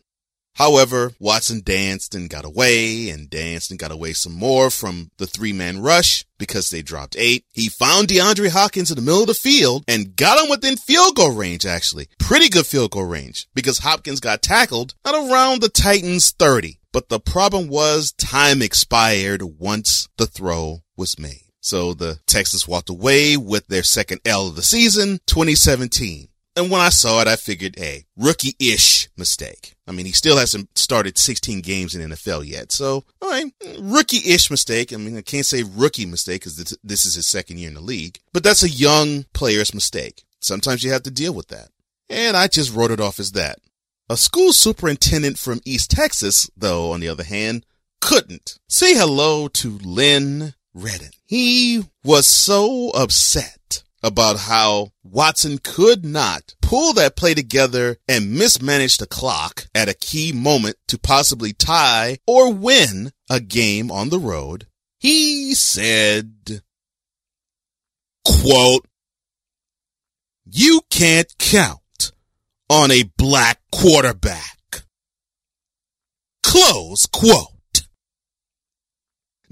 However, 0.55 1.13
Watson 1.19 1.63
danced 1.65 2.15
and 2.15 2.29
got 2.29 2.45
away 2.45 3.09
and 3.09 3.31
danced 3.31 3.71
and 3.71 3.81
got 3.81 3.91
away 3.91 4.13
some 4.13 4.33
more 4.35 4.71
from 4.71 5.11
the 5.19 5.27
three 5.27 5.53
man 5.53 5.81
rush 5.81 6.25
because 6.39 6.71
they 6.71 6.83
dropped 6.83 7.17
eight. 7.19 7.45
He 7.53 7.69
found 7.69 8.09
DeAndre 8.09 8.51
Hopkins 8.51 8.91
in 8.91 8.97
the 8.97 9.03
middle 9.03 9.23
of 9.23 9.29
the 9.29 9.35
field 9.35 9.85
and 9.89 10.15
got 10.17 10.43
him 10.43 10.51
within 10.51 10.77
field 10.77 11.17
goal 11.17 11.33
range, 11.33 11.65
actually. 11.65 12.09
Pretty 12.19 12.49
good 12.49 12.67
field 12.67 12.91
goal 12.91 13.07
range 13.07 13.49
because 13.55 13.79
Hopkins 13.79 14.21
got 14.21 14.43
tackled 14.43 14.95
at 15.05 15.15
around 15.15 15.63
the 15.63 15.69
Titans 15.69 16.33
30. 16.33 16.79
But 16.93 17.09
the 17.09 17.21
problem 17.21 17.69
was 17.69 18.13
time 18.13 18.61
expired 18.61 19.43
once 19.43 20.09
the 20.19 20.27
throw 20.27 20.83
was 20.97 21.19
made. 21.19 21.47
So 21.61 21.95
the 21.95 22.19
Texans 22.27 22.67
walked 22.67 22.91
away 22.91 23.37
with 23.37 23.69
their 23.69 23.85
second 23.85 24.21
L 24.25 24.49
of 24.49 24.57
the 24.57 24.63
season, 24.63 25.21
2017. 25.27 26.29
And 26.55 26.71
when 26.71 26.81
I 26.81 26.91
saw 26.91 27.21
it, 27.21 27.29
I 27.29 27.37
figured, 27.37 27.77
hey, 27.79 28.05
rookie-ish 28.17 29.09
mistake. 29.17 29.75
I 29.87 29.93
mean, 29.93 30.07
he 30.07 30.13
still 30.13 30.37
hasn't 30.37 30.77
started 30.77 31.17
16 31.17 31.61
games 31.61 31.95
in 31.95 32.11
NFL 32.11 32.47
yet. 32.47 32.73
So, 32.73 33.05
all 33.21 33.31
right, 33.31 33.53
rookie-ish 33.79 34.51
mistake. 34.51 34.93
I 34.93 34.97
mean, 34.97 35.17
I 35.17 35.23
can't 35.23 35.47
say 35.47 35.63
rookie 35.63 36.07
mistake 36.07 36.43
because 36.43 36.57
this 36.83 37.07
is 37.07 37.15
his 37.15 37.27
second 37.27 37.59
year 37.59 37.69
in 37.69 37.75
the 37.75 37.81
league, 37.81 38.19
but 38.33 38.45
that's 38.45 38.63
a 38.63 38.69
young 38.69 39.25
player's 39.33 39.75
mistake. 39.75 40.25
Sometimes 40.41 40.83
you 40.83 40.93
have 40.93 41.05
to 41.05 41.11
deal 41.11 41.33
with 41.33 41.49
that. 41.49 41.69
And 42.11 42.37
I 42.37 42.49
just 42.49 42.75
wrote 42.75 42.91
it 42.91 43.01
off 43.01 43.19
as 43.19 43.33
that. 43.33 43.59
A 44.11 44.17
school 44.17 44.53
superintendent 44.53 45.39
from 45.39 45.61
East 45.65 45.91
Texas, 45.91 46.51
though, 46.57 46.93
on 46.93 47.01
the 47.01 47.09
other 47.09 47.25
hand, 47.25 47.65
couldn't 48.01 48.59
say 48.69 48.95
hello 48.95 49.49
to 49.49 49.79
Lynn 49.79 50.53
Redden. 50.75 51.13
He 51.25 51.85
was 52.05 52.27
so 52.27 52.91
upset 52.91 53.85
about 54.03 54.41
how 54.41 54.93
Watson 55.03 55.59
could 55.59 56.05
not 56.05 56.55
pull 56.61 56.93
that 56.95 57.17
play 57.17 57.35
together 57.35 57.99
and 58.09 58.33
mismanage 58.33 58.97
the 58.97 59.07
clock 59.07 59.67
at 59.75 59.89
a 59.89 59.95
key 59.95 60.33
moment 60.33 60.77
to 60.89 60.99
possibly 60.99 61.53
tie 61.53 62.19
or 62.27 62.53
win 62.53 63.13
a 63.31 63.41
game 63.41 63.91
on 63.91 64.09
the 64.09 64.19
road. 64.19 64.67
He 64.99 65.55
said, 65.55 66.63
quote, 68.25 68.87
you 70.45 70.83
can't 70.91 71.33
count 71.39 72.13
on 72.69 72.91
a 72.91 73.11
black 73.17 73.61
quarterback. 73.71 74.85
Close 76.43 77.07
quote. 77.07 77.52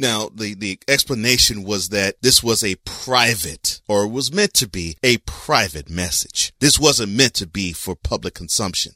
Now, 0.00 0.30
the, 0.34 0.54
the 0.54 0.78
explanation 0.88 1.62
was 1.62 1.90
that 1.90 2.22
this 2.22 2.42
was 2.42 2.64
a 2.64 2.76
private, 2.86 3.82
or 3.86 4.08
was 4.08 4.32
meant 4.32 4.54
to 4.54 4.66
be 4.66 4.96
a 5.02 5.18
private 5.18 5.90
message. 5.90 6.54
This 6.58 6.80
wasn't 6.80 7.12
meant 7.12 7.34
to 7.34 7.46
be 7.46 7.74
for 7.74 7.94
public 7.94 8.32
consumption. 8.32 8.94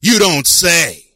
You 0.00 0.20
don't 0.20 0.46
say. 0.46 1.06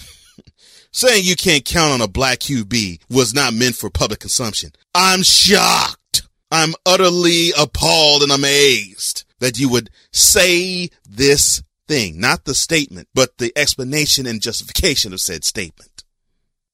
Saying 0.90 1.22
you 1.26 1.36
can't 1.36 1.64
count 1.64 1.92
on 1.92 2.00
a 2.00 2.08
black 2.08 2.40
QB 2.40 3.02
was 3.08 3.34
not 3.34 3.54
meant 3.54 3.76
for 3.76 3.88
public 3.88 4.18
consumption. 4.18 4.72
I'm 4.92 5.22
shocked. 5.22 6.22
I'm 6.50 6.74
utterly 6.84 7.52
appalled 7.56 8.24
and 8.24 8.32
amazed 8.32 9.26
that 9.38 9.60
you 9.60 9.68
would 9.68 9.90
say 10.12 10.90
this 11.08 11.62
thing, 11.86 12.18
not 12.18 12.46
the 12.46 12.54
statement, 12.56 13.06
but 13.14 13.38
the 13.38 13.52
explanation 13.54 14.26
and 14.26 14.42
justification 14.42 15.12
of 15.12 15.20
said 15.20 15.44
statement. 15.44 15.97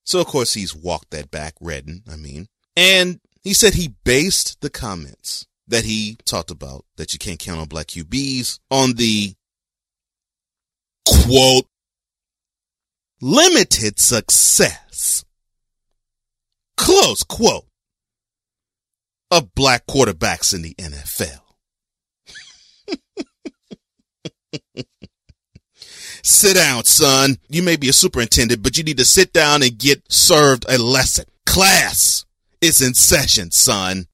So 0.05 0.21
of 0.21 0.27
course 0.27 0.55
he's 0.55 0.75
walked 0.75 1.11
that 1.11 1.31
back, 1.31 1.55
Redden, 1.61 2.03
I 2.11 2.17
mean. 2.17 2.47
And 2.77 3.21
he 3.43 3.55
said 3.55 3.75
he 3.75 3.95
based 4.05 4.61
the 4.61 4.71
comments 4.71 5.47
that 5.69 5.85
he 5.85 6.17
talked 6.25 6.51
about 6.51 6.85
that 6.97 7.13
you 7.13 7.19
can't 7.19 7.39
count 7.39 7.61
on 7.61 7.69
black 7.69 7.87
QBs 7.87 8.59
on 8.71 8.95
the 8.95 9.35
quote 11.07 11.67
limited 13.21 13.99
success 13.99 15.25
close 16.77 17.23
quote 17.23 17.65
of 19.31 19.55
black 19.55 19.87
quarterbacks 19.87 20.55
in 20.55 20.63
the 20.63 20.75
NFL. 20.75 21.41
Sit 26.27 26.55
down, 26.55 26.85
son. 26.85 27.37
You 27.51 27.63
may 27.63 27.77
be 27.77 27.91
a 27.91 27.93
superintendent, 27.93 28.63
but 28.63 28.79
you 28.79 28.83
need 28.83 28.97
to 28.97 29.05
sit 29.05 29.35
down 29.35 29.63
and 29.63 29.77
get 29.77 30.11
served 30.11 30.65
a 30.67 30.79
lesson. 30.79 31.27
Class 31.45 32.25
is 32.63 32.81
in 32.81 32.95
session, 32.95 33.51
son. 33.51 34.07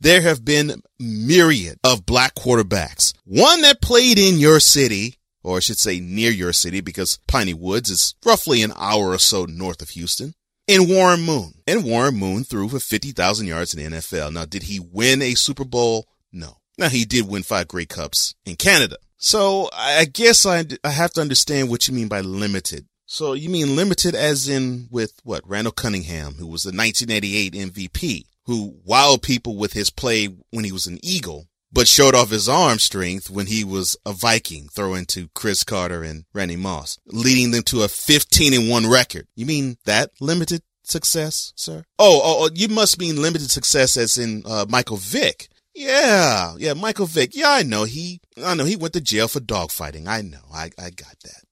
There 0.00 0.22
have 0.22 0.46
been 0.46 0.80
myriad 0.98 1.78
of 1.84 2.06
black 2.06 2.34
quarterbacks. 2.34 3.12
One 3.26 3.60
that 3.62 3.82
played 3.82 4.18
in 4.18 4.38
your 4.38 4.58
city, 4.58 5.18
or 5.42 5.58
I 5.58 5.60
should 5.60 5.78
say 5.78 6.00
near 6.00 6.30
your 6.30 6.54
city 6.54 6.80
because 6.80 7.18
Piney 7.28 7.52
Woods 7.52 7.90
is 7.90 8.14
roughly 8.24 8.62
an 8.62 8.72
hour 8.78 9.10
or 9.10 9.18
so 9.18 9.44
north 9.44 9.82
of 9.82 9.90
Houston. 9.90 10.32
In 10.66 10.88
Warren 10.88 11.20
Moon. 11.20 11.52
And 11.66 11.84
Warren 11.84 12.14
Moon 12.14 12.44
threw 12.44 12.70
for 12.70 12.80
50,000 12.80 13.46
yards 13.46 13.74
in 13.74 13.92
the 13.92 13.98
NFL. 13.98 14.32
Now, 14.32 14.46
did 14.46 14.64
he 14.64 14.80
win 14.80 15.20
a 15.20 15.34
Super 15.34 15.66
Bowl? 15.66 16.06
No. 16.32 16.56
Now, 16.78 16.88
he 16.88 17.04
did 17.04 17.28
win 17.28 17.42
five 17.42 17.68
Grey 17.68 17.84
Cups 17.84 18.34
in 18.46 18.56
Canada. 18.56 18.96
So 19.18 19.70
I 19.72 20.04
guess 20.04 20.44
I, 20.46 20.64
I 20.84 20.90
have 20.90 21.12
to 21.12 21.20
understand 21.20 21.70
what 21.70 21.88
you 21.88 21.94
mean 21.94 22.08
by 22.08 22.20
limited. 22.20 22.86
So 23.06 23.34
you 23.34 23.48
mean 23.48 23.76
limited 23.76 24.14
as 24.14 24.48
in 24.48 24.88
with 24.90 25.12
what? 25.22 25.48
Randall 25.48 25.72
Cunningham, 25.72 26.34
who 26.34 26.46
was 26.46 26.64
the 26.64 26.76
1988 26.76 27.52
MVP, 27.54 28.24
who 28.46 28.76
wowed 28.86 29.22
people 29.22 29.56
with 29.56 29.72
his 29.72 29.90
play 29.90 30.26
when 30.50 30.64
he 30.64 30.72
was 30.72 30.86
an 30.86 30.98
Eagle, 31.02 31.46
but 31.72 31.86
showed 31.86 32.14
off 32.14 32.30
his 32.30 32.48
arm 32.48 32.78
strength 32.78 33.30
when 33.30 33.46
he 33.46 33.62
was 33.62 33.96
a 34.04 34.12
Viking 34.12 34.68
throwing 34.74 35.06
to 35.06 35.28
Cris 35.34 35.62
Carter 35.62 36.02
and 36.02 36.24
Randy 36.34 36.56
Moss, 36.56 36.98
leading 37.06 37.52
them 37.52 37.62
to 37.64 37.82
a 37.82 37.88
15 37.88 38.54
and 38.54 38.68
1 38.68 38.90
record. 38.90 39.28
You 39.36 39.46
mean 39.46 39.76
that 39.84 40.10
limited 40.20 40.62
success, 40.82 41.52
sir? 41.54 41.84
Oh, 41.98 42.20
oh, 42.22 42.44
oh 42.44 42.50
you 42.54 42.68
must 42.68 42.98
mean 42.98 43.22
limited 43.22 43.50
success 43.50 43.96
as 43.96 44.18
in 44.18 44.42
uh, 44.46 44.66
Michael 44.68 44.96
Vick 44.96 45.48
yeah, 45.76 46.54
yeah, 46.58 46.72
Michael 46.74 47.06
Vick. 47.06 47.34
Yeah, 47.34 47.50
I 47.50 47.62
know. 47.62 47.84
He, 47.84 48.20
I 48.42 48.54
know 48.54 48.64
he 48.64 48.76
went 48.76 48.94
to 48.94 49.00
jail 49.00 49.28
for 49.28 49.40
dogfighting. 49.40 50.08
I 50.08 50.22
know. 50.22 50.40
I, 50.52 50.70
I 50.78 50.90
got 50.90 51.16
that. 51.22 51.42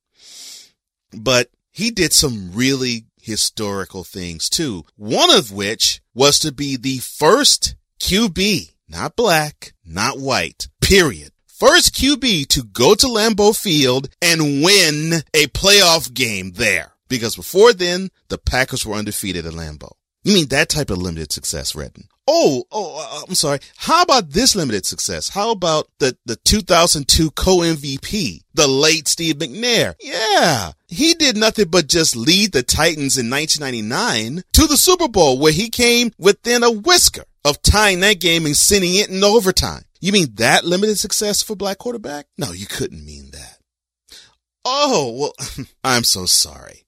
But 1.13 1.51
he 1.71 1.91
did 1.91 2.13
some 2.13 2.53
really 2.53 3.07
historical 3.21 4.05
things 4.05 4.49
too. 4.49 4.85
One 4.97 5.31
of 5.31 5.53
which 5.53 6.01
was 6.15 6.39
to 6.41 6.53
be 6.53 6.77
the 6.77 6.99
first 6.99 7.77
QB, 8.01 8.73
not 8.89 9.17
black, 9.17 9.73
not 9.85 10.19
white, 10.19 10.69
period. 10.81 11.31
First 11.47 11.95
QB 11.95 12.49
to 12.49 12.65
go 12.65 12.95
to 12.95 13.07
Lambeau 13.07 13.57
Field 13.57 14.09
and 14.21 14.65
win 14.65 15.23
a 15.33 15.47
playoff 15.49 16.13
game 16.13 16.53
there. 16.53 16.93
Because 17.09 17.37
before 17.37 17.73
then, 17.73 18.11
the 18.29 18.39
Packers 18.39 18.85
were 18.85 18.97
undefeated 18.97 19.47
at 19.47 19.53
Lambeau. 19.53 19.93
You 20.25 20.33
mean 20.35 20.49
that 20.49 20.69
type 20.69 20.91
of 20.91 20.99
limited 20.99 21.33
success, 21.33 21.75
Redden? 21.75 22.09
Oh, 22.27 22.65
oh, 22.73 22.97
uh, 22.97 23.19
uh, 23.19 23.25
I'm 23.29 23.35
sorry. 23.35 23.59
How 23.77 24.03
about 24.03 24.31
this 24.31 24.57
limited 24.57 24.87
success? 24.87 25.29
How 25.29 25.51
about 25.51 25.89
the, 25.99 26.17
the 26.25 26.37
2002 26.37 27.31
co-MVP, 27.33 28.41
the 28.55 28.67
late 28.67 29.09
Steve 29.09 29.37
McNair? 29.37 29.95
Yeah. 30.01 30.73
He 30.89 31.15
did 31.15 31.37
nothing 31.37 31.69
but 31.69 31.87
just 31.87 32.17
lead 32.17 32.53
the 32.53 32.63
Titans 32.63 33.19
in 33.19 33.29
1999 33.29 34.43
to 34.55 34.67
the 34.67 34.77
Super 34.79 35.09
Bowl 35.09 35.39
where 35.39 35.53
he 35.53 35.69
came 35.69 36.13
within 36.19 36.63
a 36.63 36.71
whisker 36.71 37.25
of 37.45 37.61
tying 37.61 38.01
that 38.01 38.21
game 38.21 38.47
and 38.47 38.57
sending 38.57 38.95
it 38.95 39.11
in 39.11 39.23
overtime. 39.23 39.83
You 40.01 40.13
mean 40.13 40.35
that 40.35 40.65
limited 40.65 40.99
success 40.99 41.43
for 41.43 41.57
black 41.57 41.79
quarterback? 41.79 42.27
No, 42.39 42.53
you 42.53 42.67
couldn't 42.67 43.05
mean 43.05 43.31
that. 43.33 43.59
Oh, 44.65 45.15
well, 45.19 45.67
I'm 45.85 46.05
so 46.05 46.25
sorry. 46.25 46.84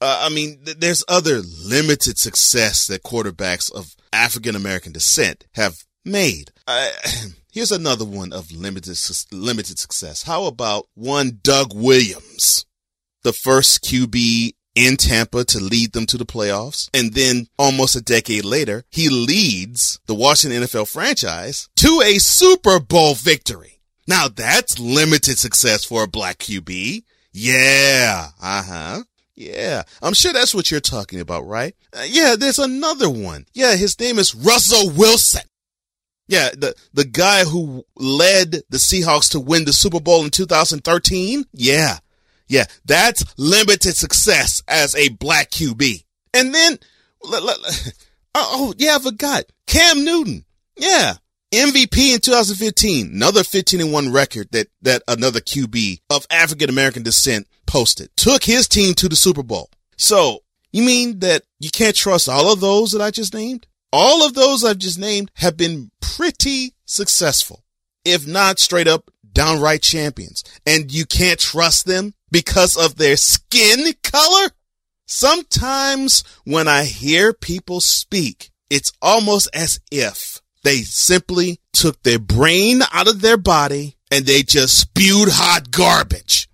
Uh, 0.00 0.26
I 0.26 0.28
mean, 0.30 0.60
th- 0.64 0.78
there's 0.78 1.04
other 1.08 1.40
limited 1.40 2.18
success 2.18 2.86
that 2.86 3.02
quarterbacks 3.02 3.70
of 3.72 3.94
African 4.12 4.56
American 4.56 4.92
descent 4.92 5.46
have 5.54 5.84
made. 6.04 6.52
Here's 7.52 7.72
another 7.72 8.04
one 8.04 8.32
of 8.32 8.52
limited 8.52 8.96
limited 9.32 9.78
success. 9.78 10.22
How 10.22 10.44
about 10.44 10.86
one 10.94 11.40
Doug 11.42 11.74
Williams, 11.74 12.64
the 13.22 13.32
first 13.32 13.82
QB 13.84 14.52
in 14.74 14.96
Tampa 14.96 15.44
to 15.44 15.58
lead 15.58 15.92
them 15.92 16.06
to 16.06 16.16
the 16.16 16.24
playoffs. 16.24 16.88
And 16.94 17.12
then 17.14 17.46
almost 17.58 17.96
a 17.96 18.00
decade 18.00 18.44
later, 18.44 18.84
he 18.90 19.08
leads 19.08 20.00
the 20.06 20.14
Washington 20.14 20.62
NFL 20.62 20.90
franchise 20.90 21.68
to 21.76 22.02
a 22.04 22.18
Super 22.18 22.80
Bowl 22.80 23.14
victory. 23.14 23.80
Now 24.06 24.28
that's 24.28 24.78
limited 24.78 25.38
success 25.38 25.84
for 25.84 26.04
a 26.04 26.08
black 26.08 26.38
QB. 26.38 27.02
Yeah. 27.32 28.28
Uh 28.40 28.62
huh. 28.62 29.02
Yeah, 29.40 29.84
I'm 30.02 30.12
sure 30.12 30.34
that's 30.34 30.54
what 30.54 30.70
you're 30.70 30.80
talking 30.80 31.18
about, 31.18 31.46
right? 31.46 31.74
Uh, 31.96 32.04
yeah, 32.06 32.36
there's 32.38 32.58
another 32.58 33.08
one. 33.08 33.46
Yeah, 33.54 33.74
his 33.74 33.98
name 33.98 34.18
is 34.18 34.34
Russell 34.34 34.90
Wilson. 34.90 35.40
Yeah, 36.28 36.50
the, 36.50 36.74
the 36.92 37.06
guy 37.06 37.44
who 37.44 37.86
led 37.96 38.50
the 38.68 38.76
Seahawks 38.76 39.30
to 39.30 39.40
win 39.40 39.64
the 39.64 39.72
Super 39.72 39.98
Bowl 39.98 40.24
in 40.24 40.30
2013. 40.30 41.46
Yeah. 41.54 42.00
Yeah, 42.48 42.64
that's 42.84 43.24
limited 43.38 43.96
success 43.96 44.62
as 44.68 44.94
a 44.94 45.08
black 45.08 45.50
QB. 45.50 46.04
And 46.34 46.54
then, 46.54 46.78
oh, 48.34 48.74
yeah, 48.76 48.96
I 48.96 48.98
forgot. 48.98 49.44
Cam 49.66 50.04
Newton. 50.04 50.44
Yeah. 50.76 51.14
MVP 51.52 52.14
in 52.14 52.20
2015. 52.20 53.10
Another 53.12 53.42
15 53.42 53.80
and 53.80 53.92
1 53.92 54.12
record 54.12 54.48
that, 54.52 54.68
that 54.82 55.02
another 55.08 55.40
QB 55.40 56.00
of 56.08 56.26
African 56.30 56.70
American 56.70 57.02
descent 57.02 57.48
posted, 57.66 58.10
took 58.16 58.44
his 58.44 58.68
team 58.68 58.94
to 58.94 59.08
the 59.08 59.16
Super 59.16 59.42
Bowl. 59.42 59.70
So 59.96 60.40
you 60.72 60.82
mean 60.82 61.18
that 61.20 61.42
you 61.58 61.70
can't 61.70 61.96
trust 61.96 62.28
all 62.28 62.52
of 62.52 62.60
those 62.60 62.92
that 62.92 63.02
I 63.02 63.10
just 63.10 63.34
named? 63.34 63.66
All 63.92 64.24
of 64.24 64.34
those 64.34 64.64
I've 64.64 64.78
just 64.78 64.98
named 64.98 65.30
have 65.34 65.56
been 65.56 65.90
pretty 66.00 66.74
successful, 66.84 67.64
if 68.04 68.26
not 68.26 68.60
straight 68.60 68.86
up 68.86 69.10
downright 69.32 69.82
champions. 69.82 70.44
And 70.64 70.92
you 70.92 71.04
can't 71.04 71.40
trust 71.40 71.86
them 71.86 72.14
because 72.30 72.76
of 72.76 72.96
their 72.96 73.16
skin 73.16 73.92
color? 74.02 74.50
Sometimes 75.06 76.22
when 76.44 76.68
I 76.68 76.84
hear 76.84 77.32
people 77.32 77.80
speak, 77.80 78.50
it's 78.68 78.92
almost 79.02 79.48
as 79.52 79.80
if 79.90 80.39
They 80.62 80.78
simply 80.78 81.58
took 81.72 82.02
their 82.02 82.18
brain 82.18 82.82
out 82.92 83.08
of 83.08 83.20
their 83.20 83.38
body 83.38 83.96
and 84.10 84.26
they 84.26 84.42
just 84.42 84.78
spewed 84.78 85.28
hot 85.30 85.70
garbage. 85.70 86.48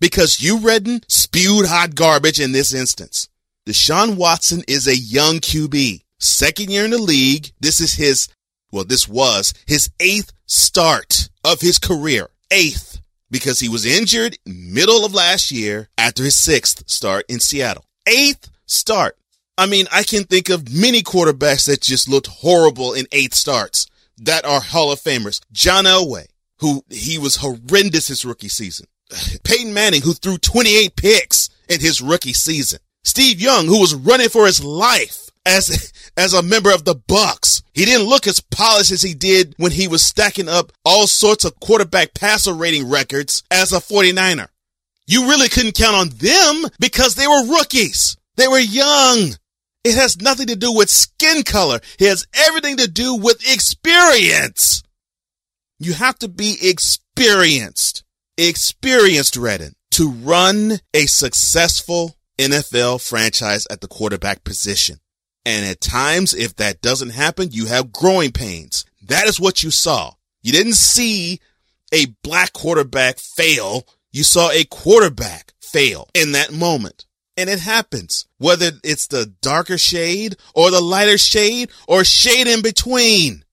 Because 0.00 0.42
you, 0.42 0.58
Redden 0.58 1.02
spewed 1.08 1.66
hot 1.66 1.94
garbage 1.94 2.40
in 2.40 2.52
this 2.52 2.74
instance. 2.74 3.28
Deshaun 3.66 4.16
Watson 4.16 4.62
is 4.68 4.86
a 4.86 4.96
young 4.96 5.36
QB. 5.38 6.02
Second 6.18 6.70
year 6.70 6.84
in 6.84 6.90
the 6.90 6.98
league. 6.98 7.50
This 7.60 7.80
is 7.80 7.94
his, 7.94 8.28
well, 8.70 8.84
this 8.84 9.08
was 9.08 9.54
his 9.66 9.90
eighth 10.00 10.32
start 10.46 11.28
of 11.44 11.60
his 11.60 11.78
career. 11.78 12.28
Eighth. 12.50 13.00
Because 13.30 13.58
he 13.58 13.68
was 13.68 13.84
injured 13.84 14.38
middle 14.46 15.04
of 15.04 15.14
last 15.14 15.50
year 15.50 15.88
after 15.98 16.22
his 16.22 16.36
sixth 16.36 16.88
start 16.88 17.24
in 17.28 17.40
Seattle. 17.40 17.84
Eighth 18.06 18.50
start. 18.66 19.16
I 19.58 19.66
mean, 19.66 19.86
I 19.90 20.02
can 20.02 20.24
think 20.24 20.48
of 20.50 20.72
many 20.72 21.02
quarterbacks 21.02 21.66
that 21.66 21.80
just 21.80 22.08
looked 22.08 22.26
horrible 22.26 22.92
in 22.92 23.06
eighth 23.12 23.34
starts 23.34 23.86
that 24.18 24.44
are 24.44 24.60
Hall 24.60 24.92
of 24.92 25.00
Famers. 25.00 25.40
John 25.52 25.84
Elway, 25.84 26.26
who 26.58 26.84
he 26.90 27.18
was 27.18 27.36
horrendous 27.36 28.08
his 28.08 28.24
rookie 28.24 28.48
season. 28.48 28.86
Peyton 29.44 29.72
Manning, 29.72 30.02
who 30.02 30.12
threw 30.12 30.38
28 30.38 30.96
picks 30.96 31.48
in 31.68 31.80
his 31.80 32.02
rookie 32.02 32.32
season. 32.32 32.80
Steve 33.04 33.40
Young, 33.40 33.66
who 33.66 33.80
was 33.80 33.94
running 33.94 34.28
for 34.28 34.46
his 34.46 34.62
life 34.62 35.30
as, 35.46 35.92
as 36.16 36.34
a 36.34 36.42
member 36.42 36.72
of 36.72 36.84
the 36.84 36.94
Bucs. 36.94 37.62
He 37.72 37.84
didn't 37.84 38.08
look 38.08 38.26
as 38.26 38.40
polished 38.40 38.90
as 38.90 39.02
he 39.02 39.14
did 39.14 39.54
when 39.58 39.72
he 39.72 39.88
was 39.88 40.02
stacking 40.02 40.48
up 40.48 40.72
all 40.84 41.06
sorts 41.06 41.44
of 41.44 41.60
quarterback 41.60 42.14
passer 42.14 42.52
rating 42.52 42.88
records 42.88 43.42
as 43.50 43.72
a 43.72 43.76
49er. 43.76 44.48
You 45.06 45.28
really 45.28 45.48
couldn't 45.48 45.76
count 45.76 45.94
on 45.94 46.08
them 46.18 46.70
because 46.80 47.14
they 47.14 47.28
were 47.28 47.46
rookies. 47.46 48.16
They 48.36 48.48
were 48.48 48.58
young. 48.58 49.36
It 49.86 49.94
has 49.94 50.20
nothing 50.20 50.48
to 50.48 50.56
do 50.56 50.72
with 50.72 50.90
skin 50.90 51.44
color. 51.44 51.78
It 52.00 52.08
has 52.08 52.26
everything 52.34 52.78
to 52.78 52.90
do 52.90 53.14
with 53.14 53.48
experience. 53.48 54.82
You 55.78 55.92
have 55.92 56.18
to 56.18 56.28
be 56.28 56.56
experienced, 56.60 58.02
experienced 58.36 59.36
Redden 59.36 59.76
to 59.92 60.10
run 60.10 60.80
a 60.92 61.06
successful 61.06 62.16
NFL 62.36 63.00
franchise 63.08 63.64
at 63.70 63.80
the 63.80 63.86
quarterback 63.86 64.42
position. 64.42 64.98
And 65.44 65.64
at 65.64 65.80
times, 65.80 66.34
if 66.34 66.56
that 66.56 66.80
doesn't 66.80 67.10
happen, 67.10 67.50
you 67.52 67.66
have 67.66 67.92
growing 67.92 68.32
pains. 68.32 68.84
That 69.06 69.28
is 69.28 69.38
what 69.38 69.62
you 69.62 69.70
saw. 69.70 70.14
You 70.42 70.50
didn't 70.50 70.74
see 70.74 71.38
a 71.92 72.06
black 72.24 72.52
quarterback 72.52 73.20
fail. 73.20 73.86
You 74.10 74.24
saw 74.24 74.50
a 74.50 74.64
quarterback 74.64 75.52
fail 75.60 76.08
in 76.12 76.32
that 76.32 76.52
moment. 76.52 77.06
And 77.36 77.50
it 77.50 77.60
happens, 77.60 78.26
whether 78.38 78.70
it's 78.82 79.06
the 79.06 79.26
darker 79.42 79.78
shade 79.78 80.36
or 80.54 80.70
the 80.70 80.80
lighter 80.80 81.18
shade 81.18 81.70
or 81.86 82.04
shade 82.04 82.46
in 82.46 82.62
between. 82.62 83.44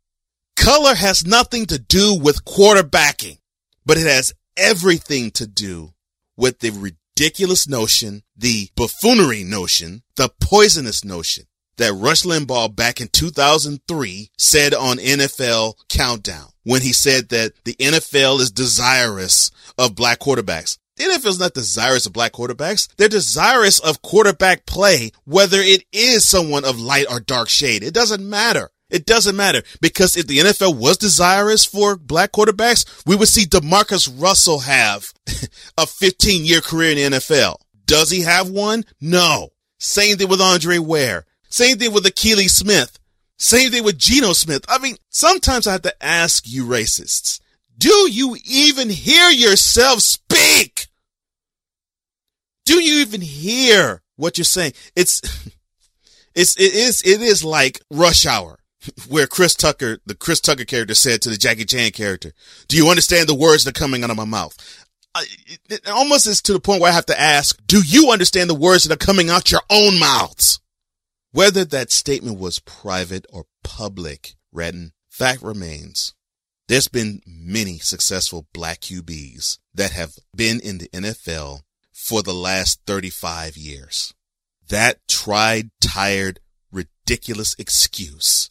Color 0.56 0.96
has 0.96 1.26
nothing 1.26 1.66
to 1.66 1.80
do 1.80 2.18
with 2.18 2.46
quarterbacking, 2.46 3.40
but 3.86 3.98
it 3.98 4.08
has 4.08 4.34
everything 4.56 5.32
to 5.32 5.48
do 5.48 5.94
with 6.38 6.60
the 6.60 6.70
ridiculous 6.70 7.68
notion, 7.68 8.24
the 8.38 8.70
buffoonery 8.76 9.44
notion, 9.44 10.04
the 10.16 10.30
poisonous 10.40 11.04
notion 11.04 11.46
that 11.78 11.94
Rush 11.94 12.24
Limbaugh 12.24 12.76
back 12.76 13.02
in 13.02 13.08
2003 13.08 14.30
said 14.38 14.74
on 14.74 14.98
NFL 14.98 15.76
Countdown 15.90 16.50
when 16.64 16.82
he 16.82 16.94
said 16.94 17.30
that 17.30 17.54
the 17.66 17.76
NFL 17.76 18.40
is 18.40 18.52
desirous 18.52 19.52
of 19.78 19.96
black 19.96 20.20
quarterbacks. 20.20 20.78
The 21.04 21.10
NFL 21.10 21.26
is 21.28 21.40
not 21.40 21.54
desirous 21.54 22.06
of 22.06 22.14
black 22.14 22.32
quarterbacks. 22.32 22.88
They're 22.96 23.10
desirous 23.10 23.78
of 23.80 24.02
quarterback 24.02 24.66
play, 24.66 25.12
whether 25.26 25.60
it 25.60 25.84
is 25.92 26.24
someone 26.24 26.64
of 26.64 26.80
light 26.80 27.08
or 27.10 27.20
dark 27.20 27.50
shade. 27.50 27.84
It 27.84 27.94
doesn't 27.94 28.28
matter. 28.28 28.70
It 28.90 29.06
doesn't 29.06 29.36
matter 29.36 29.64
because 29.82 30.16
if 30.16 30.28
the 30.28 30.38
NFL 30.38 30.78
was 30.78 30.98
desirous 30.98 31.66
for 31.66 31.98
black 31.98 32.32
quarterbacks, 32.32 33.06
we 33.06 33.18
would 33.18 33.28
see 33.28 33.46
JaMarcus 33.46 34.10
Russell 34.18 34.60
have 34.60 35.12
a 35.78 35.86
15 35.86 36.46
year 36.46 36.62
career 36.62 36.92
in 36.92 37.12
the 37.12 37.18
NFL. 37.18 37.58
Does 37.86 38.10
he 38.10 38.22
have 38.22 38.50
one? 38.50 38.86
No. 39.02 39.50
Same 39.80 40.16
thing 40.16 40.30
with 40.30 40.40
Andre 40.40 40.78
Ware. 40.78 41.26
Same 41.50 41.78
thing 41.80 41.92
with 41.92 42.06
Akili 42.06 42.50
Smith. 42.50 42.98
Same 43.38 43.72
thing 43.72 43.84
with 43.84 43.98
Geno 43.98 44.32
Smith. 44.32 44.64
I 44.70 44.78
mean, 44.78 44.96
sometimes 45.10 45.68
I 45.68 45.74
have 45.74 45.82
to 45.82 46.06
ask 46.06 46.46
you 46.48 46.66
racists, 46.66 47.42
do 47.78 48.10
you 48.10 48.38
even 48.46 48.90
hear 48.90 49.30
yourself 49.32 50.00
speak? 50.00 50.73
Do 52.66 52.82
you 52.82 53.02
even 53.02 53.22
hear 53.22 54.02
what 54.16 54.38
you're 54.38 54.46
saying? 54.46 54.74
It's, 54.96 55.22
it's, 56.36 56.56
it 56.58 56.74
is, 56.74 57.02
it 57.04 57.22
is 57.22 57.44
like 57.44 57.82
rush 57.92 58.26
hour 58.26 58.60
where 59.08 59.28
Chris 59.28 59.56
Tucker, 59.56 60.00
the 60.06 60.16
Chris 60.16 60.42
Tucker 60.42 60.66
character 60.66 60.96
said 60.96 61.22
to 61.22 61.30
the 61.30 61.38
Jackie 61.38 61.66
Chan 61.66 61.92
character, 61.92 62.32
do 62.68 62.78
you 62.78 62.90
understand 62.90 63.28
the 63.28 63.36
words 63.36 63.64
that 63.64 63.78
are 63.78 63.80
coming 63.80 64.04
out 64.04 64.10
of 64.10 64.18
my 64.18 64.26
mouth? 64.26 64.58
I, 65.16 65.26
it 65.70 65.88
almost 65.88 66.26
is 66.26 66.42
to 66.44 66.54
the 66.54 66.60
point 66.60 66.82
where 66.82 66.92
I 66.92 66.96
have 66.96 67.06
to 67.08 67.20
ask, 67.20 67.62
do 67.68 67.82
you 67.86 68.12
understand 68.12 68.50
the 68.50 68.56
words 68.56 68.84
that 68.84 68.94
are 68.94 69.06
coming 69.06 69.30
out 69.30 69.52
your 69.52 69.62
own 69.70 70.00
mouths? 70.00 70.60
Whether 71.32 71.66
that 71.66 71.92
statement 71.92 72.40
was 72.40 72.60
private 72.60 73.26
or 73.32 73.46
public, 73.64 74.36
Redden, 74.52 74.94
fact 75.10 75.42
remains. 75.42 76.14
There's 76.68 76.88
been 76.88 77.22
many 77.26 77.78
successful 77.78 78.48
black 78.54 78.80
QBs 78.82 79.60
that 79.74 79.92
have 79.92 80.16
been 80.36 80.60
in 80.60 80.78
the 80.78 80.90
NFL 80.90 81.62
for 81.94 82.24
the 82.24 82.34
last 82.34 82.82
35 82.86 83.56
years. 83.56 84.14
That 84.68 85.08
tried, 85.08 85.70
tired, 85.80 86.40
ridiculous 86.72 87.56
excuse 87.58 88.50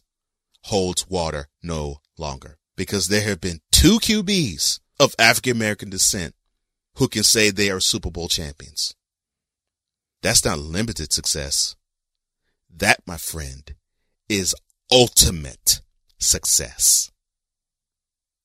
holds 0.63 1.07
water 1.09 1.49
no 1.61 1.97
longer 2.17 2.57
because 2.77 3.07
there 3.07 3.21
have 3.21 3.41
been 3.41 3.59
two 3.71 3.99
QBs 3.99 4.79
of 4.99 5.13
African 5.19 5.51
American 5.51 5.89
descent 5.89 6.33
who 6.95 7.07
can 7.07 7.23
say 7.23 7.49
they 7.49 7.69
are 7.69 7.79
Super 7.79 8.09
Bowl 8.09 8.27
champions. 8.27 8.95
That's 10.21 10.45
not 10.45 10.59
limited 10.59 11.11
success. 11.11 11.75
That, 12.73 13.01
my 13.05 13.17
friend, 13.17 13.75
is 14.29 14.55
ultimate 14.91 15.81
success. 16.17 17.11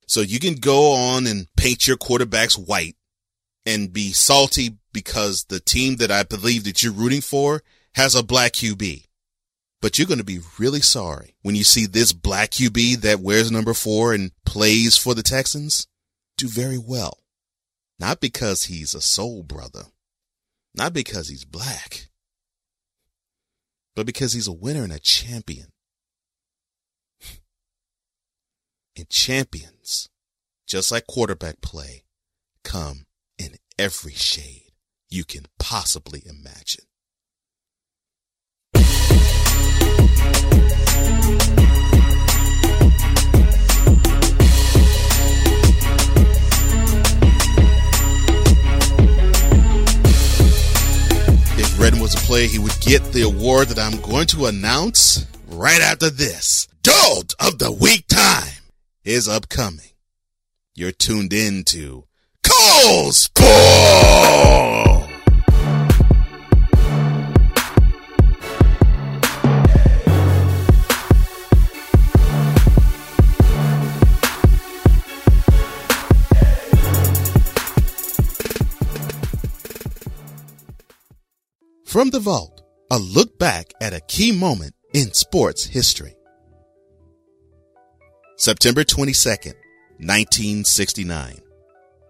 So 0.07 0.23
you 0.23 0.41
can 0.41 0.55
go 0.55 0.93
on 0.93 1.27
and 1.27 1.47
paint 1.57 1.87
your 1.87 1.97
quarterbacks 1.97 2.59
white 2.59 2.97
and 3.66 3.92
be 3.92 4.12
salty 4.12 4.79
because 4.92 5.44
the 5.44 5.61
team 5.61 5.97
that 5.97 6.11
I 6.11 6.23
believe 6.23 6.64
that 6.64 6.83
you're 6.83 6.92
rooting 6.92 7.21
for 7.21 7.62
has 7.94 8.14
a 8.14 8.23
black 8.23 8.53
QB. 8.53 9.05
But 9.81 9.99
you're 9.99 10.09
going 10.09 10.18
to 10.18 10.25
be 10.25 10.40
really 10.59 10.81
sorry 10.81 11.37
when 11.42 11.55
you 11.55 11.64
see 11.64 11.87
this 11.87 12.12
black 12.12 12.51
QB 12.51 13.03
that 13.03 13.21
wears 13.21 13.51
number 13.51 13.75
four 13.75 14.12
and 14.12 14.33
plays 14.44 14.97
for 14.97 15.14
the 15.14 15.23
Texans 15.23 15.87
do 16.37 16.49
very 16.49 16.79
well. 16.79 17.18
Not 17.99 18.21
because 18.21 18.64
he's 18.64 18.94
a 18.94 19.01
soul 19.01 19.42
brother, 19.42 19.85
not 20.75 20.92
because 20.92 21.29
he's 21.29 21.44
black, 21.44 22.09
but 23.94 24.07
because 24.07 24.33
he's 24.33 24.49
a 24.49 24.53
winner 24.53 24.85
and 24.85 24.92
a 24.92 25.01
champion. 25.01 25.73
and 28.99 29.09
champions, 29.09 30.09
just 30.66 30.90
like 30.90 31.07
quarterback 31.07 31.61
play, 31.61 32.05
come 32.64 33.07
every 33.79 34.12
shade 34.12 34.73
you 35.09 35.25
can 35.25 35.45
possibly 35.59 36.23
imagine. 36.27 36.85
If 51.61 51.81
Redden 51.81 52.01
was 52.01 52.14
a 52.14 52.19
play, 52.27 52.49
he 52.49 52.59
would 52.59 52.73
get 52.81 53.03
the 53.12 53.23
award 53.23 53.69
that 53.69 53.79
I'm 53.79 54.01
going 54.01 54.27
to 54.29 54.47
announce 54.47 55.25
right 55.47 55.81
after 55.81 56.11
this. 56.11 56.67
Dolt 56.83 57.35
of 57.38 57.59
the 57.59 57.71
Week 57.71 58.07
time 58.09 58.64
is 59.05 59.29
upcoming. 59.29 59.93
You're 60.75 60.93
tuned 60.93 61.33
in 61.33 61.64
to 61.64 62.08
Cole 62.81 63.11
Sport! 63.11 63.49
From 81.85 82.11
the 82.11 82.21
Vault, 82.21 82.62
a 82.93 82.99
look 82.99 83.38
back 83.41 83.73
at 83.81 83.93
a 83.93 84.01
key 84.03 84.31
moment 84.31 84.75
in 84.95 85.12
sports 85.14 85.64
history. 85.64 86.14
September 88.37 88.85
22nd, 88.85 89.55
1969. 89.99 91.41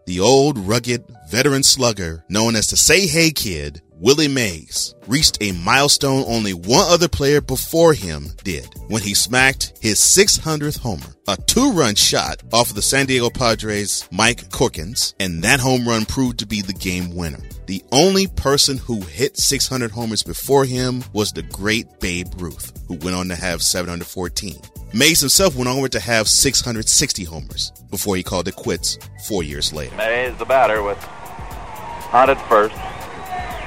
The 0.08 0.20
old, 0.20 0.56
rugged, 0.56 1.04
veteran 1.28 1.62
slugger 1.62 2.24
known 2.30 2.56
as 2.56 2.68
the 2.68 2.78
Say 2.78 3.06
Hey 3.06 3.30
Kid, 3.30 3.82
Willie 4.00 4.28
Mays 4.28 4.94
reached 5.08 5.38
a 5.40 5.50
milestone 5.50 6.22
only 6.28 6.54
one 6.54 6.87
other 6.88 7.08
player 7.08 7.40
before 7.40 7.94
him 7.94 8.28
did 8.44 8.68
when 8.87 9.02
he 9.02 9.12
smacked 9.12 9.72
his 9.80 9.98
600th 9.98 10.78
homer, 10.78 11.16
a 11.26 11.37
two-run 11.37 11.96
shot 11.96 12.40
off 12.52 12.70
of 12.70 12.76
the 12.76 12.82
San 12.82 13.06
Diego 13.06 13.28
Padres' 13.28 14.08
Mike 14.12 14.50
Corkins, 14.50 15.14
and 15.18 15.42
that 15.42 15.58
home 15.58 15.87
run 15.87 16.04
proved 16.04 16.38
to 16.38 16.46
be 16.46 16.62
the 16.62 16.72
game 16.74 17.16
winner. 17.16 17.40
The 17.66 17.82
only 17.90 18.28
person 18.28 18.78
who 18.78 19.00
hit 19.00 19.37
600 19.37 19.90
homers 19.90 20.22
before 20.22 20.64
him 20.64 21.02
was 21.12 21.32
the 21.32 21.42
great 21.42 21.98
Babe 21.98 22.28
Ruth, 22.38 22.72
who 22.87 22.94
went 22.98 23.16
on 23.16 23.26
to 23.28 23.34
have 23.34 23.62
714. 23.62 24.61
Mays 24.94 25.18
himself 25.18 25.56
went 25.56 25.68
on 25.68 25.88
to 25.90 26.00
have 26.00 26.28
660 26.28 27.24
homers 27.24 27.72
before 27.90 28.14
he 28.14 28.22
called 28.22 28.46
it 28.46 28.54
quits 28.54 28.96
four 29.26 29.42
years 29.42 29.72
later. 29.72 29.96
Mays, 29.96 30.37
the 30.38 30.44
batter, 30.44 30.84
with 30.84 30.98
Hunt 30.98 32.30
at 32.30 32.48
first. 32.48 32.74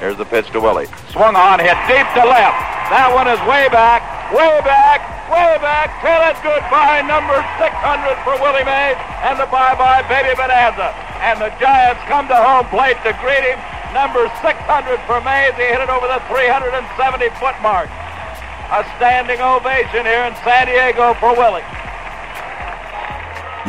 Here's 0.02 0.18
the 0.18 0.26
pitch 0.26 0.50
to 0.50 0.58
Willie. 0.58 0.90
Swung 1.14 1.38
on, 1.38 1.62
hit 1.62 1.78
deep 1.86 2.02
to 2.18 2.26
left. 2.26 2.58
That 2.90 3.14
one 3.14 3.30
is 3.30 3.38
way 3.46 3.70
back, 3.70 4.02
way 4.34 4.58
back, 4.66 4.98
way 5.30 5.54
back. 5.62 5.94
Till 6.02 6.18
it 6.26 6.34
goodbye, 6.42 7.06
number 7.06 7.38
600 7.62 7.70
for 8.26 8.34
Willie 8.42 8.66
Mays, 8.66 8.98
and 9.22 9.38
the 9.38 9.46
bye-bye 9.46 10.02
baby 10.10 10.34
bonanza. 10.34 10.90
And 11.22 11.38
the 11.38 11.54
Giants 11.62 12.02
come 12.10 12.26
to 12.26 12.34
home 12.34 12.66
plate 12.74 12.98
to 13.06 13.14
greet 13.22 13.46
him. 13.46 13.62
Number 13.94 14.26
600 14.42 14.58
for 15.06 15.22
Mays. 15.22 15.54
He 15.54 15.70
hit 15.70 15.78
it 15.78 15.86
over 15.86 16.10
the 16.10 16.18
370-foot 16.26 17.62
mark. 17.62 17.86
A 18.74 18.82
standing 18.98 19.38
ovation 19.38 20.02
here 20.02 20.26
in 20.26 20.34
San 20.42 20.66
Diego 20.66 21.14
for 21.22 21.30
Willie. 21.38 21.62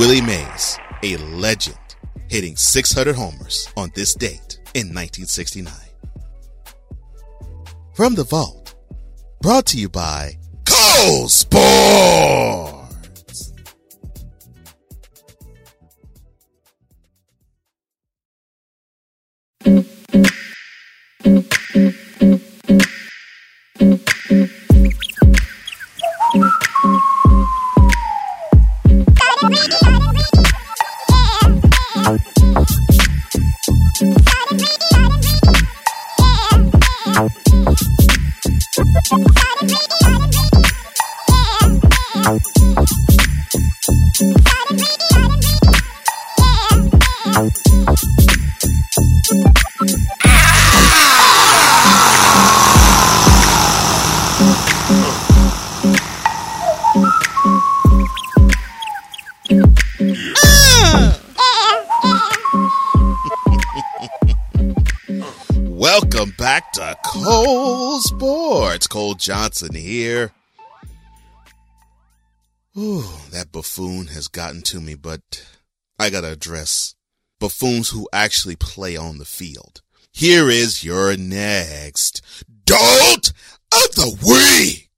Willie 0.02 0.26
Mays, 0.26 0.82
a 1.06 1.14
legend, 1.38 1.78
hitting 2.26 2.58
600 2.58 3.14
homers 3.14 3.70
on 3.78 3.94
this 3.94 4.18
date 4.18 4.58
in 4.74 4.90
1969. 4.90 5.93
From 7.94 8.16
the 8.16 8.24
vault, 8.24 8.74
brought 9.40 9.68
to 9.68 9.78
you 9.78 9.88
by 9.88 10.40
Cole 10.66 11.30
Sports. 11.30 12.73
Johnson 69.54 69.76
here. 69.76 70.32
Ooh, 72.76 73.04
that 73.30 73.52
buffoon 73.52 74.08
has 74.08 74.28
gotten 74.28 74.64
to 74.64 74.82
me, 74.82 74.96
but 74.96 75.46
I 76.00 76.10
gotta 76.10 76.32
address 76.32 76.96
buffoons 77.40 77.92
who 77.92 78.10
actually 78.12 78.56
play 78.56 78.98
on 78.98 79.20
the 79.20 79.26
field. 79.26 79.84
Here 80.12 80.50
is 80.50 80.84
your 80.84 81.16
next 81.18 82.24
Dolt 82.66 83.32
of 83.72 83.94
the 83.94 84.18
Week. 84.26 84.90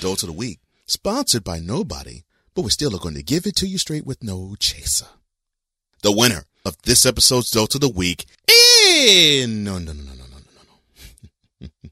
Dolt 0.00 0.22
of 0.22 0.26
the 0.26 0.34
Week, 0.36 0.60
sponsored 0.84 1.44
by 1.44 1.60
nobody, 1.60 2.24
but 2.54 2.60
we're 2.60 2.68
still 2.68 2.90
going 2.90 3.14
to 3.14 3.22
give 3.22 3.46
it 3.46 3.56
to 3.56 3.66
you 3.66 3.78
straight 3.78 4.04
with 4.04 4.22
no 4.22 4.54
chaser. 4.60 5.06
The 6.02 6.12
winner 6.12 6.44
of 6.66 6.76
this 6.82 7.06
episode's 7.06 7.50
Dolt 7.52 7.76
of 7.76 7.80
the 7.80 7.88
Week 7.88 8.26
is 8.48 9.46
no, 9.46 9.78
no, 9.78 9.92
no, 9.92 10.02
no, 10.02 10.12
no, 10.14 10.24
no, 10.32 10.38
no, 11.60 11.68
no. 11.68 11.68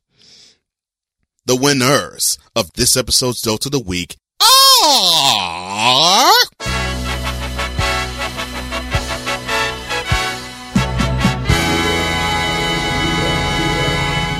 the 1.46 1.54
winners 1.54 2.38
of 2.56 2.72
this 2.72 2.96
episode's 2.96 3.40
Dolt 3.40 3.66
of 3.66 3.72
the 3.72 3.78
Week 3.78 4.16
are. 4.42 6.32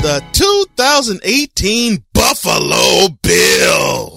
The 0.03 0.23
2018 0.33 2.05
Buffalo 2.13 3.09
Bills. 3.23 4.14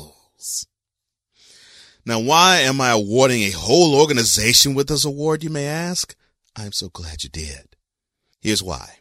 Now, 2.07 2.21
why 2.21 2.59
am 2.59 2.79
I 2.79 2.91
awarding 2.91 3.41
a 3.41 3.49
whole 3.49 3.93
organization 3.93 4.73
with 4.73 4.87
this 4.87 5.03
award, 5.03 5.43
you 5.43 5.49
may 5.49 5.67
ask? 5.67 6.15
I'm 6.55 6.71
so 6.71 6.87
glad 6.87 7.25
you 7.25 7.29
did. 7.29 7.75
Here's 8.39 8.63
why. 8.63 8.99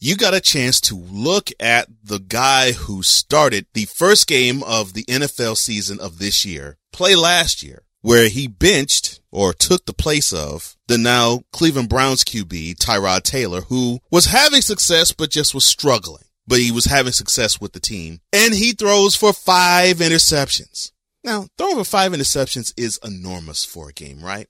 You 0.00 0.16
got 0.16 0.34
a 0.34 0.40
chance 0.40 0.80
to 0.80 0.96
look 0.96 1.50
at 1.60 1.86
the 2.02 2.18
guy 2.18 2.72
who 2.72 3.04
started 3.04 3.66
the 3.72 3.84
first 3.84 4.26
game 4.26 4.64
of 4.64 4.94
the 4.94 5.04
NFL 5.04 5.58
season 5.58 6.00
of 6.00 6.18
this 6.18 6.44
year, 6.44 6.76
play 6.92 7.14
last 7.14 7.62
year, 7.62 7.84
where 8.00 8.28
he 8.28 8.48
benched 8.48 9.20
or 9.30 9.52
took 9.52 9.86
the 9.86 9.92
place 9.92 10.32
of 10.32 10.76
the 10.88 10.98
now 10.98 11.42
Cleveland 11.52 11.88
Browns 11.88 12.24
QB, 12.24 12.78
Tyrod 12.78 13.22
Taylor, 13.22 13.60
who 13.60 14.00
was 14.10 14.26
having 14.26 14.60
success 14.60 15.12
but 15.12 15.30
just 15.30 15.54
was 15.54 15.64
struggling. 15.64 16.24
But 16.48 16.58
he 16.58 16.72
was 16.72 16.86
having 16.86 17.12
success 17.12 17.60
with 17.60 17.74
the 17.74 17.80
team. 17.80 18.22
And 18.32 18.54
he 18.54 18.72
throws 18.72 19.14
for 19.14 19.32
five 19.32 19.98
interceptions. 19.98 20.90
Now, 21.28 21.46
throwing 21.58 21.76
for 21.76 21.84
five 21.84 22.12
interceptions 22.12 22.72
is 22.78 22.98
enormous 23.04 23.62
for 23.62 23.90
a 23.90 23.92
game, 23.92 24.22
right? 24.22 24.48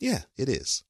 Yeah, 0.00 0.22
it 0.36 0.48
is. 0.48 0.82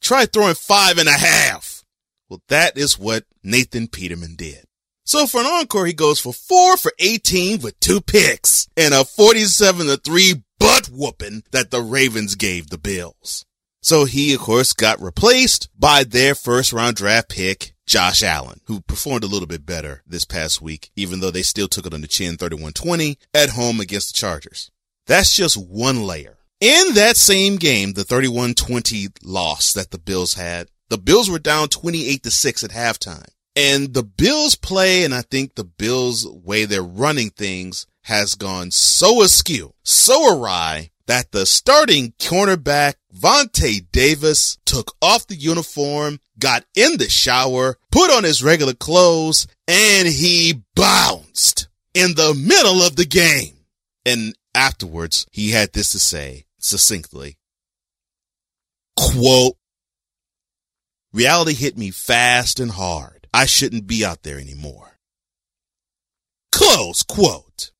Try 0.00 0.26
throwing 0.26 0.54
five 0.54 0.96
and 0.96 1.08
a 1.08 1.12
half. 1.12 1.82
Well, 2.28 2.40
that 2.46 2.78
is 2.78 2.96
what 2.96 3.24
Nathan 3.42 3.88
Peterman 3.88 4.36
did. 4.36 4.66
So 5.04 5.26
for 5.26 5.40
an 5.40 5.48
encore, 5.48 5.86
he 5.86 5.92
goes 5.92 6.20
for 6.20 6.32
four 6.32 6.76
for 6.76 6.92
18 7.00 7.62
with 7.62 7.80
two 7.80 8.00
picks 8.00 8.68
and 8.76 8.94
a 8.94 9.04
47 9.04 9.88
to 9.88 9.96
three 9.96 10.44
butt 10.60 10.86
whooping 10.86 11.42
that 11.50 11.72
the 11.72 11.80
Ravens 11.82 12.36
gave 12.36 12.70
the 12.70 12.78
Bills. 12.78 13.44
So 13.82 14.04
he, 14.04 14.34
of 14.34 14.40
course, 14.40 14.72
got 14.72 15.02
replaced 15.02 15.68
by 15.76 16.04
their 16.04 16.36
first 16.36 16.72
round 16.72 16.94
draft 16.94 17.30
pick, 17.30 17.74
Josh 17.90 18.22
Allen, 18.22 18.60
who 18.66 18.82
performed 18.82 19.24
a 19.24 19.26
little 19.26 19.48
bit 19.48 19.66
better 19.66 20.04
this 20.06 20.24
past 20.24 20.62
week, 20.62 20.92
even 20.94 21.18
though 21.18 21.32
they 21.32 21.42
still 21.42 21.66
took 21.66 21.86
it 21.86 21.92
on 21.92 22.02
the 22.02 22.06
chin 22.06 22.36
31-20 22.36 23.16
at 23.34 23.50
home 23.50 23.80
against 23.80 24.14
the 24.14 24.16
Chargers. 24.16 24.70
That's 25.08 25.34
just 25.34 25.56
one 25.56 26.04
layer. 26.04 26.38
In 26.60 26.94
that 26.94 27.16
same 27.16 27.56
game, 27.56 27.94
the 27.94 28.04
31-20 28.04 29.08
loss 29.24 29.72
that 29.72 29.90
the 29.90 29.98
Bills 29.98 30.34
had, 30.34 30.68
the 30.88 30.98
Bills 30.98 31.28
were 31.28 31.40
down 31.40 31.66
28 31.66 32.22
to 32.22 32.30
6 32.30 32.62
at 32.62 32.70
halftime. 32.70 33.26
And 33.56 33.92
the 33.92 34.04
Bills 34.04 34.54
play, 34.54 35.02
and 35.02 35.12
I 35.12 35.22
think 35.22 35.56
the 35.56 35.64
Bills 35.64 36.24
way 36.28 36.66
they're 36.66 36.84
running 36.84 37.30
things 37.30 37.88
has 38.02 38.36
gone 38.36 38.70
so 38.70 39.20
askew, 39.20 39.74
so 39.82 40.38
awry 40.38 40.90
that 41.10 41.32
the 41.32 41.44
starting 41.44 42.12
cornerback 42.20 42.94
Vontae 43.12 43.84
Davis 43.90 44.58
took 44.64 44.94
off 45.02 45.26
the 45.26 45.34
uniform, 45.34 46.20
got 46.38 46.64
in 46.76 46.98
the 46.98 47.08
shower, 47.08 47.78
put 47.90 48.12
on 48.12 48.22
his 48.22 48.44
regular 48.44 48.74
clothes, 48.74 49.48
and 49.66 50.06
he 50.06 50.62
bounced 50.76 51.66
in 51.94 52.14
the 52.14 52.32
middle 52.32 52.80
of 52.80 52.94
the 52.94 53.04
game. 53.04 53.56
And 54.06 54.36
afterwards, 54.54 55.26
he 55.32 55.50
had 55.50 55.72
this 55.72 55.90
to 55.90 55.98
say 55.98 56.44
succinctly. 56.60 57.38
Quote, 58.96 59.56
reality 61.12 61.54
hit 61.54 61.76
me 61.76 61.90
fast 61.90 62.60
and 62.60 62.70
hard. 62.70 63.26
I 63.34 63.46
shouldn't 63.46 63.88
be 63.88 64.04
out 64.04 64.22
there 64.22 64.38
anymore. 64.38 64.96
Close 66.52 67.02
quote. 67.02 67.72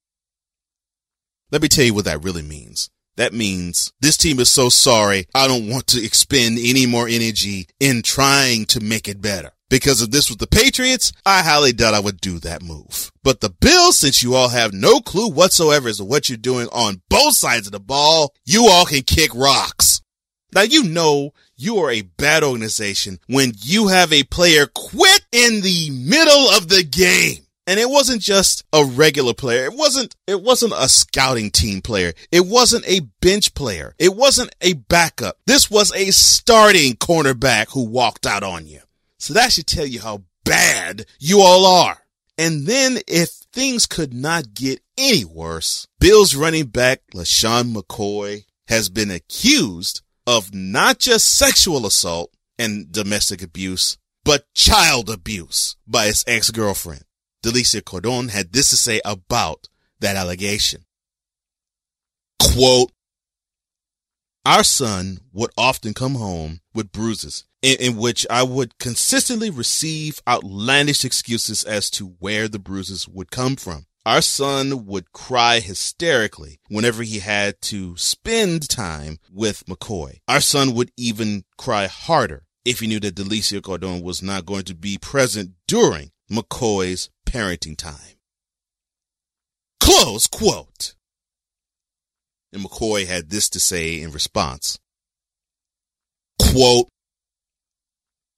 Let 1.53 1.63
me 1.63 1.69
tell 1.69 1.85
you 1.85 1.95
what 1.95 2.07
that 2.07 2.25
really 2.25 2.43
means. 2.43 2.91
That 3.17 3.33
means 3.33 3.93
this 4.01 4.17
team 4.17 4.41
is 4.41 4.49
so 4.49 4.69
sorry. 4.69 5.27
I 5.35 5.47
don't 5.47 5.69
want 5.69 5.87
to 5.89 6.05
expend 6.05 6.59
any 6.59 6.87
more 6.87 7.07
energy 7.09 7.67
in 7.79 8.03
trying 8.03 8.65
to 8.67 8.81
make 8.81 9.09
it 9.09 9.21
better. 9.21 9.53
Because 9.69 10.03
if 10.03 10.11
this 10.11 10.29
was 10.29 10.39
the 10.39 10.49
Patriots, 10.49 11.13
I 11.25 11.43
highly 11.43 11.73
doubt 11.73 11.95
I 11.95 12.01
would 12.01 12.21
do 12.21 12.41
that 12.41 12.63
move. 12.63 13.13
But 13.23 13.41
the 13.41 13.51
Bills, 13.51 13.99
since 13.99 14.23
you 14.23 14.35
all 14.35 14.49
have 14.49 14.73
no 14.73 15.01
clue 15.01 15.29
whatsoever 15.29 15.89
as 15.89 15.99
to 15.99 16.05
what 16.05 16.29
you're 16.29 16.39
doing 16.39 16.67
on 16.73 17.03
both 17.09 17.37
sides 17.37 17.67
of 17.67 17.73
the 17.73 17.81
ball, 17.81 18.35
you 18.45 18.67
all 18.69 18.85
can 18.85 19.03
kick 19.03 19.33
rocks. 19.35 20.03
Now 20.53 20.63
you 20.63 20.83
know 20.83 21.31
you 21.57 21.77
are 21.79 21.91
a 21.91 22.03
bad 22.03 22.43
organization 22.43 23.21
when 23.29 23.53
you 23.59 23.89
have 23.89 24.13
a 24.13 24.25
player 24.25 24.67
quit 24.67 25.25
in 25.31 25.61
the 25.61 25.91
middle 25.91 26.51
of 26.51 26.69
the 26.69 26.83
game. 26.83 27.47
And 27.71 27.79
it 27.79 27.89
wasn't 27.89 28.21
just 28.21 28.65
a 28.73 28.85
regular 28.85 29.33
player. 29.33 29.65
It 29.65 29.75
wasn't, 29.75 30.17
it 30.27 30.43
wasn't 30.43 30.73
a 30.77 30.89
scouting 30.89 31.53
team 31.53 31.83
player. 31.83 32.15
It 32.33 32.45
wasn't 32.45 32.85
a 32.89 33.03
bench 33.21 33.55
player. 33.55 33.95
It 33.97 34.17
wasn't 34.17 34.53
a 34.61 34.73
backup. 34.73 35.39
This 35.47 35.71
was 35.71 35.95
a 35.95 36.11
starting 36.11 36.95
cornerback 36.95 37.69
who 37.69 37.85
walked 37.85 38.27
out 38.27 38.43
on 38.43 38.67
you. 38.67 38.81
So 39.19 39.35
that 39.35 39.53
should 39.53 39.69
tell 39.69 39.87
you 39.87 40.01
how 40.01 40.25
bad 40.45 41.07
you 41.21 41.43
all 41.43 41.65
are. 41.65 41.99
And 42.37 42.67
then 42.67 42.99
if 43.07 43.29
things 43.53 43.87
could 43.87 44.13
not 44.13 44.53
get 44.53 44.81
any 44.99 45.25
worse, 45.25 45.87
Bills 46.01 46.35
running 46.35 46.67
back 46.67 47.03
LeSean 47.15 47.73
McCoy 47.73 48.47
has 48.67 48.89
been 48.89 49.13
accused 49.13 50.03
of 50.27 50.53
not 50.53 50.99
just 50.99 51.39
sexual 51.39 51.87
assault 51.87 52.35
and 52.59 52.91
domestic 52.91 53.45
abuse, 53.45 53.97
but 54.25 54.53
child 54.55 55.09
abuse 55.09 55.77
by 55.87 56.07
his 56.07 56.25
ex-girlfriend. 56.27 57.05
Delicia 57.43 57.85
Cordon 57.85 58.29
had 58.29 58.53
this 58.53 58.71
to 58.71 58.77
say 58.77 59.01
about 59.05 59.69
that 60.01 60.17
allegation. 60.17 60.85
Quote, 62.41 62.93
our 64.45 64.65
son 64.65 65.21
would 65.33 65.51
often 65.57 65.93
come 65.93 66.15
home 66.15 66.61
with 66.75 66.93
bruises 66.93 67.45
in, 67.61 67.77
in, 67.79 67.97
which 67.97 68.27
I 68.31 68.43
would 68.43 68.79
consistently 68.79 69.51
receive 69.51 70.21
outlandish 70.27 71.05
excuses 71.05 71.63
as 71.63 71.91
to 71.91 72.17
where 72.19 72.49
the 72.49 72.59
bruises 72.59 73.07
would 73.07 73.31
come 73.31 73.57
from. 73.57 73.87
Our 74.07 74.23
son 74.23 74.87
would 74.87 75.13
cry 75.13 75.61
hysterically 75.61 76.59
whenever 76.69 77.03
he 77.03 77.19
had 77.19 77.61
to 77.63 77.97
spend 77.99 78.69
time 78.71 79.19
with 79.31 79.67
McCoy. 79.67 80.21
Our 80.27 80.41
son 80.41 80.75
would 80.75 80.91
even 80.97 81.45
cry 81.59 81.87
harder 81.87 82.45
if 82.65 82.81
he 82.81 82.87
knew 82.87 83.01
that 83.01 83.15
Delicia 83.15 83.63
Cordon 83.63 84.01
was 84.01 84.23
not 84.23 84.47
going 84.47 84.65
to 84.65 84.75
be 84.75 84.97
present 84.97 85.53
during 85.69 86.13
McCoy's 86.31 87.11
parenting 87.27 87.77
time. 87.77 88.17
Close 89.81 90.27
quote. 90.27 90.95
And 92.53 92.65
McCoy 92.65 93.07
had 93.07 93.31
this 93.31 93.49
to 93.51 93.61
say 93.61 94.01
in 94.01 94.13
response. 94.13 94.79
Quote, 96.41 96.89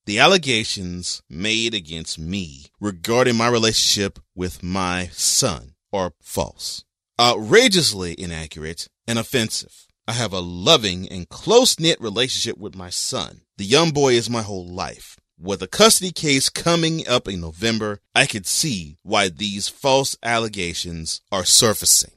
the 0.04 0.18
allegations 0.18 1.22
made 1.30 1.74
against 1.74 2.18
me 2.18 2.66
regarding 2.80 3.36
my 3.36 3.48
relationship 3.48 4.18
with 4.34 4.62
my 4.62 5.08
son 5.12 5.74
are 5.92 6.12
false, 6.20 6.84
outrageously 7.20 8.14
inaccurate, 8.18 8.88
and 9.06 9.18
offensive. 9.18 9.86
I 10.08 10.12
have 10.12 10.32
a 10.32 10.40
loving 10.40 11.08
and 11.08 11.28
close 11.28 11.78
knit 11.78 12.00
relationship 12.00 12.58
with 12.58 12.74
my 12.74 12.90
son. 12.90 13.42
The 13.58 13.64
young 13.64 13.92
boy 13.92 14.14
is 14.14 14.28
my 14.28 14.42
whole 14.42 14.66
life. 14.66 15.16
With 15.42 15.60
a 15.60 15.66
custody 15.66 16.12
case 16.12 16.48
coming 16.48 17.08
up 17.08 17.26
in 17.26 17.40
November, 17.40 17.98
I 18.14 18.26
could 18.26 18.46
see 18.46 18.96
why 19.02 19.28
these 19.28 19.68
false 19.68 20.16
allegations 20.22 21.20
are 21.32 21.44
surfacing. 21.44 22.12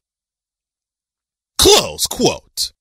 Close 1.57 2.05
quote. 2.05 2.71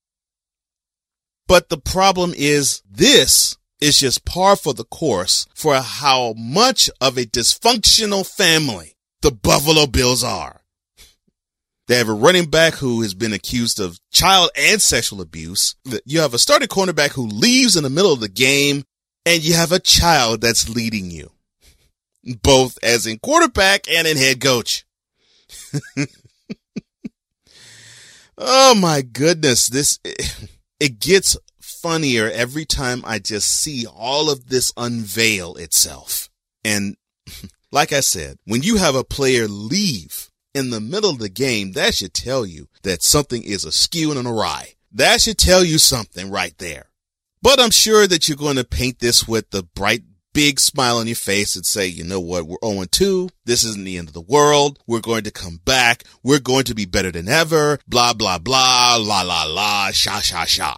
But 1.49 1.71
the 1.71 1.79
problem 1.79 2.35
is 2.37 2.83
this 2.91 3.57
is 3.81 4.01
just 4.01 4.27
par 4.27 4.55
for 4.55 4.75
the 4.75 4.85
course 4.85 5.47
for 5.55 5.77
how 5.77 6.35
much 6.37 6.91
of 7.01 7.17
a 7.17 7.25
dysfunctional 7.25 8.27
family 8.27 8.97
the 9.23 9.31
Buffalo 9.31 9.87
Bills 9.87 10.23
are. 10.23 10.61
They 11.87 11.97
have 11.97 12.09
a 12.09 12.15
running 12.15 12.51
back 12.51 12.75
who 12.75 13.01
has 13.03 13.13
been 13.13 13.35
accused 13.35 13.79
of 13.79 13.99
child 14.11 14.51
and 14.57 14.81
sexual 14.81 15.21
abuse. 15.21 15.75
You 16.07 16.21
have 16.21 16.33
a 16.33 16.39
starting 16.39 16.69
cornerback 16.69 17.11
who 17.11 17.27
leaves 17.27 17.77
in 17.77 17.83
the 17.83 17.91
middle 17.91 18.13
of 18.13 18.21
the 18.21 18.29
game 18.29 18.85
and 19.27 19.43
you 19.43 19.55
have 19.55 19.73
a 19.73 19.79
child 19.79 20.41
that's 20.41 20.69
leading 20.69 21.11
you, 21.11 21.31
both 22.43 22.79
as 22.83 23.07
in 23.07 23.19
quarterback 23.19 23.89
and 23.91 24.07
in 24.07 24.17
head 24.17 24.41
coach. 24.41 24.85
oh 28.39 28.75
my 28.75 29.03
goodness. 29.03 29.69
This, 29.69 29.99
it 30.81 31.01
gets 31.01 31.37
funnier 31.61 32.31
every 32.31 32.65
time 32.65 33.03
I 33.05 33.19
just 33.19 33.51
see 33.51 33.87
all 33.87 34.31
of 34.31 34.49
this 34.49 34.73
unveil 34.77 35.55
itself. 35.57 36.31
And 36.65 36.97
like 37.71 37.93
I 37.93 38.01
said, 38.01 38.39
when 38.45 38.63
you 38.63 38.77
have 38.77 38.95
a 38.95 39.05
player 39.05 39.47
leave 39.49 40.31
in 40.55 40.71
the 40.71 40.81
middle 40.81 41.11
of 41.11 41.19
the 41.19 41.29
game, 41.29 41.73
that 41.73 41.95
should 41.95 42.15
tell 42.15 42.47
you 42.47 42.69
that 42.83 43.03
something 43.03 43.43
is 43.43 43.65
askew 43.65 44.13
and 44.13 44.27
awry. 44.27 44.75
That 44.93 45.21
should 45.21 45.39
tell 45.39 45.65
you 45.65 45.79
something 45.79 46.31
right 46.31 46.57
there. 46.59 46.87
But 47.45 47.61
I'm 47.61 47.73
sure 47.73 48.07
that 48.07 48.27
you're 48.27 48.39
going 48.39 48.57
to 48.57 48.65
paint 48.65 49.01
this 49.01 49.29
with 49.29 49.51
the 49.51 49.63
bright 49.63 50.03
big 50.33 50.59
smile 50.59 50.97
on 50.97 51.07
your 51.07 51.15
face 51.15 51.55
and 51.55 51.67
say, 51.67 51.87
you 51.87 52.03
know 52.03 52.19
what, 52.19 52.47
we're 52.47 52.57
0 52.65 52.87
2. 52.91 53.29
This 53.45 53.65
isn't 53.65 53.85
the 53.85 53.99
end 53.99 54.09
of 54.09 54.15
the 54.15 54.23
world. 54.23 54.79
We're 54.87 55.03
going 55.03 55.25
to 55.25 55.31
come 55.31 55.61
back. 55.63 56.05
We're 56.23 56.41
going 56.41 56.65
to 56.65 56.75
be 56.75 56.87
better 56.87 57.13
than 57.13 57.29
ever. 57.29 57.81
Blah, 57.87 58.15
blah, 58.15 58.39
blah, 58.39 58.97
la, 58.99 59.21
la, 59.21 59.45
la, 59.45 59.91
sha, 59.91 60.21
sha, 60.21 60.47
sha. 60.47 60.75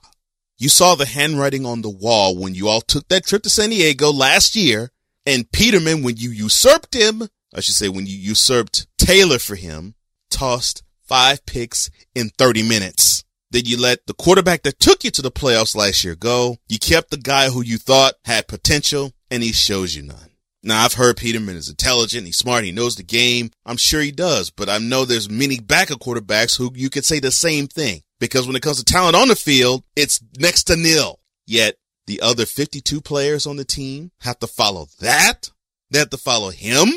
You 0.59 0.69
saw 0.69 0.97
the 0.97 1.07
handwriting 1.07 1.65
on 1.65 1.83
the 1.83 1.89
wall 1.89 2.37
when 2.37 2.57
you 2.57 2.67
all 2.67 2.81
took 2.81 3.07
that 3.11 3.25
trip 3.25 3.45
to 3.45 3.49
San 3.49 3.71
Diego 3.71 4.11
last 4.11 4.57
year. 4.57 4.91
And 5.25 5.49
Peterman, 5.53 6.03
when 6.03 6.17
you 6.17 6.31
usurped 6.31 6.97
him, 6.97 7.29
I 7.55 7.61
should 7.61 7.77
say 7.77 7.89
when 7.89 8.07
you 8.07 8.17
usurped 8.17 8.89
Taylor 8.99 9.39
for 9.39 9.55
him, 9.55 9.95
tossed 10.33 10.83
five 11.05 11.47
picks 11.47 11.91
in 12.13 12.31
30 12.31 12.69
minutes. 12.69 13.23
Then 13.51 13.65
you 13.65 13.81
let 13.81 14.07
the 14.07 14.15
quarterback 14.15 14.63
that 14.63 14.81
took 14.81 15.05
you 15.05 15.11
to 15.13 15.23
the 15.23 15.31
playoffs 15.31 15.77
last 15.77 16.05
year 16.05 16.15
go. 16.15 16.57
You 16.69 16.79
kept 16.79 17.11
the 17.11 17.17
guy 17.17 17.49
who 17.51 17.63
you 17.63 17.79
thought 17.79 18.15
had 18.25 18.49
potential 18.49 19.13
and 19.31 19.43
he 19.43 19.53
shows 19.53 19.95
you 19.95 20.03
none. 20.03 20.31
Now 20.63 20.85
I've 20.85 20.95
heard 20.95 21.17
Peterman 21.17 21.55
is 21.57 21.69
intelligent, 21.69 22.27
he's 22.27 22.39
smart, 22.39 22.65
he 22.65 22.73
knows 22.73 22.97
the 22.97 23.05
game. 23.05 23.51
I'm 23.65 23.77
sure 23.77 24.01
he 24.01 24.11
does, 24.11 24.51
but 24.51 24.69
I 24.69 24.79
know 24.79 25.05
there's 25.05 25.31
many 25.31 25.61
backup 25.61 26.01
quarterbacks 26.01 26.59
who 26.59 26.73
you 26.75 26.91
could 26.91 27.05
say 27.05 27.21
the 27.21 27.31
same 27.31 27.69
thing 27.69 28.03
because 28.19 28.47
when 28.47 28.57
it 28.57 28.63
comes 28.63 28.79
to 28.79 28.85
talent 28.85 29.15
on 29.15 29.29
the 29.29 29.37
field, 29.37 29.85
it's 29.95 30.21
next 30.39 30.65
to 30.65 30.77
nil. 30.77 31.21
Yet 31.47 31.77
the 32.07 32.21
other 32.21 32.47
52 32.47 33.01
players 33.01 33.47
on 33.47 33.57
the 33.57 33.65
team 33.65 34.11
have 34.23 34.41
to 34.41 34.49
follow 34.49 34.89
that. 35.01 35.51
They 35.91 36.01
have 36.01 36.11
to 36.11 36.17
follow 36.17 36.51
him. 36.51 36.89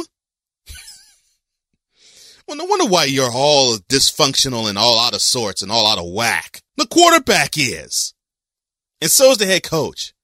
Well, 2.50 2.58
no 2.58 2.66
wonder 2.66 2.88
why 2.88 3.04
you're 3.04 3.30
all 3.32 3.78
dysfunctional 3.78 4.68
and 4.68 4.76
all 4.76 5.00
out 5.00 5.14
of 5.14 5.22
sorts 5.22 5.62
and 5.62 5.72
all 5.72 5.86
out 5.86 6.00
of 6.00 6.12
whack. 6.12 6.64
The 6.78 6.88
quarterback 6.88 7.60
is. 7.60 8.16
And 9.00 9.12
so 9.12 9.30
is 9.30 9.38
the 9.38 9.46
head 9.46 9.62
coach. 9.62 10.16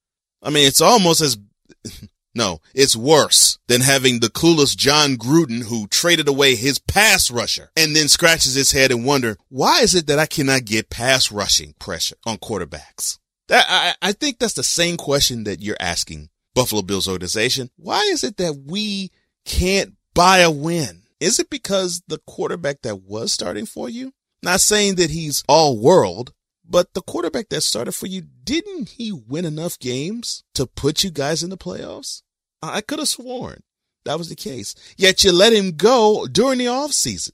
I 0.41 0.49
mean, 0.49 0.65
it's 0.65 0.81
almost 0.81 1.21
as, 1.21 1.37
no, 2.35 2.61
it's 2.73 2.95
worse 2.95 3.59
than 3.67 3.81
having 3.81 4.21
the 4.21 4.29
clueless 4.29 4.75
Jon 4.75 5.17
Gruden 5.17 5.65
who 5.65 5.85
traded 5.85 6.27
away 6.27 6.55
his 6.55 6.79
pass 6.79 7.29
rusher 7.29 7.69
and 7.77 7.95
then 7.95 8.07
scratches 8.07 8.55
his 8.55 8.71
head 8.71 8.89
and 8.89 9.05
wonder, 9.05 9.37
why 9.49 9.81
is 9.81 9.93
it 9.93 10.07
that 10.07 10.17
I 10.17 10.25
cannot 10.25 10.65
get 10.65 10.89
pass 10.89 11.31
rushing 11.31 11.75
pressure 11.77 12.15
on 12.25 12.39
quarterbacks? 12.39 13.19
That, 13.49 13.67
I, 13.69 13.93
I 14.01 14.13
think 14.13 14.39
that's 14.39 14.55
the 14.55 14.63
same 14.63 14.97
question 14.97 15.43
that 15.43 15.61
you're 15.61 15.77
asking 15.79 16.29
Buffalo 16.55 16.81
Bills 16.81 17.07
organization. 17.07 17.69
Why 17.75 17.99
is 18.11 18.23
it 18.23 18.37
that 18.37 18.63
we 18.65 19.11
can't 19.45 19.93
buy 20.15 20.39
a 20.39 20.49
win? 20.49 21.03
Is 21.25 21.39
it 21.39 21.49
because 21.49 22.03
the 22.07 22.19
quarterback 22.27 22.81
that 22.83 23.01
was 23.01 23.33
starting 23.33 23.65
for 23.65 23.89
you? 23.89 24.13
Not 24.43 24.61
saying 24.61 24.95
that 24.95 25.09
he's 25.09 25.43
all 25.47 25.79
world, 25.79 26.33
but 26.63 26.93
the 26.93 27.01
quarterback 27.01 27.49
that 27.49 27.61
started 27.61 27.93
for 27.93 28.05
you, 28.05 28.21
didn't 28.43 28.89
he 28.89 29.11
win 29.11 29.45
enough 29.45 29.79
games 29.79 30.43
to 30.53 30.67
put 30.67 31.03
you 31.03 31.09
guys 31.09 31.41
in 31.41 31.49
the 31.49 31.57
playoffs? 31.57 32.21
I 32.61 32.81
could 32.81 32.99
have 32.99 33.07
sworn 33.07 33.63
that 34.05 34.17
was 34.17 34.29
the 34.29 34.35
case. 34.35 34.75
Yet 34.97 35.23
you 35.23 35.31
let 35.33 35.51
him 35.51 35.71
go 35.71 36.27
during 36.31 36.59
the 36.59 36.67
off 36.67 36.91
season. 36.93 37.33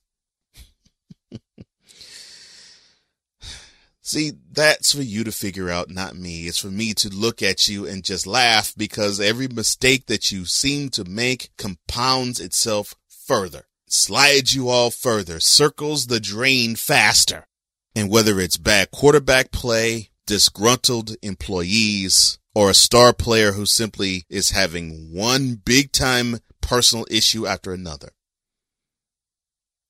See, 4.02 4.32
that's 4.52 4.94
for 4.94 5.04
you 5.04 5.24
to 5.26 5.32
figure 5.32 5.70
out, 5.70 5.92
not 5.92 6.16
me. 6.16 6.48
It's 6.48 6.58
for 6.58 6.72
me 6.72 6.94
to 6.96 7.10
look 7.10 7.44
at 7.44 7.68
you 7.68 7.86
and 7.86 8.04
just 8.04 8.26
laugh 8.26 8.74
because 8.76 9.20
every 9.20 9.48
mistake 9.48 10.08
that 10.08 10.32
you 10.32 10.46
seem 10.46 10.90
to 10.92 11.04
make 11.04 11.52
compounds 11.58 12.40
itself 12.40 12.96
further, 13.08 13.66
slides 13.94 14.56
you 14.56 14.70
all 14.70 14.92
further, 14.92 15.40
circles 15.40 16.08
the 16.08 16.20
drain 16.20 16.76
faster. 16.76 17.46
And 17.96 18.10
whether 18.10 18.40
it's 18.40 18.58
bad 18.58 18.92
quarterback 18.92 19.52
play, 19.52 20.10
disgruntled 20.26 21.16
employees, 21.22 22.40
or 22.54 22.70
a 22.70 22.74
star 22.74 23.14
player 23.14 23.54
who 23.54 23.66
simply 23.66 24.26
is 24.30 24.52
having 24.52 25.14
one 25.14 25.56
big 25.56 25.92
time 25.92 26.40
personal 26.62 27.06
issue 27.10 27.48
after 27.48 27.74
another. 27.74 28.10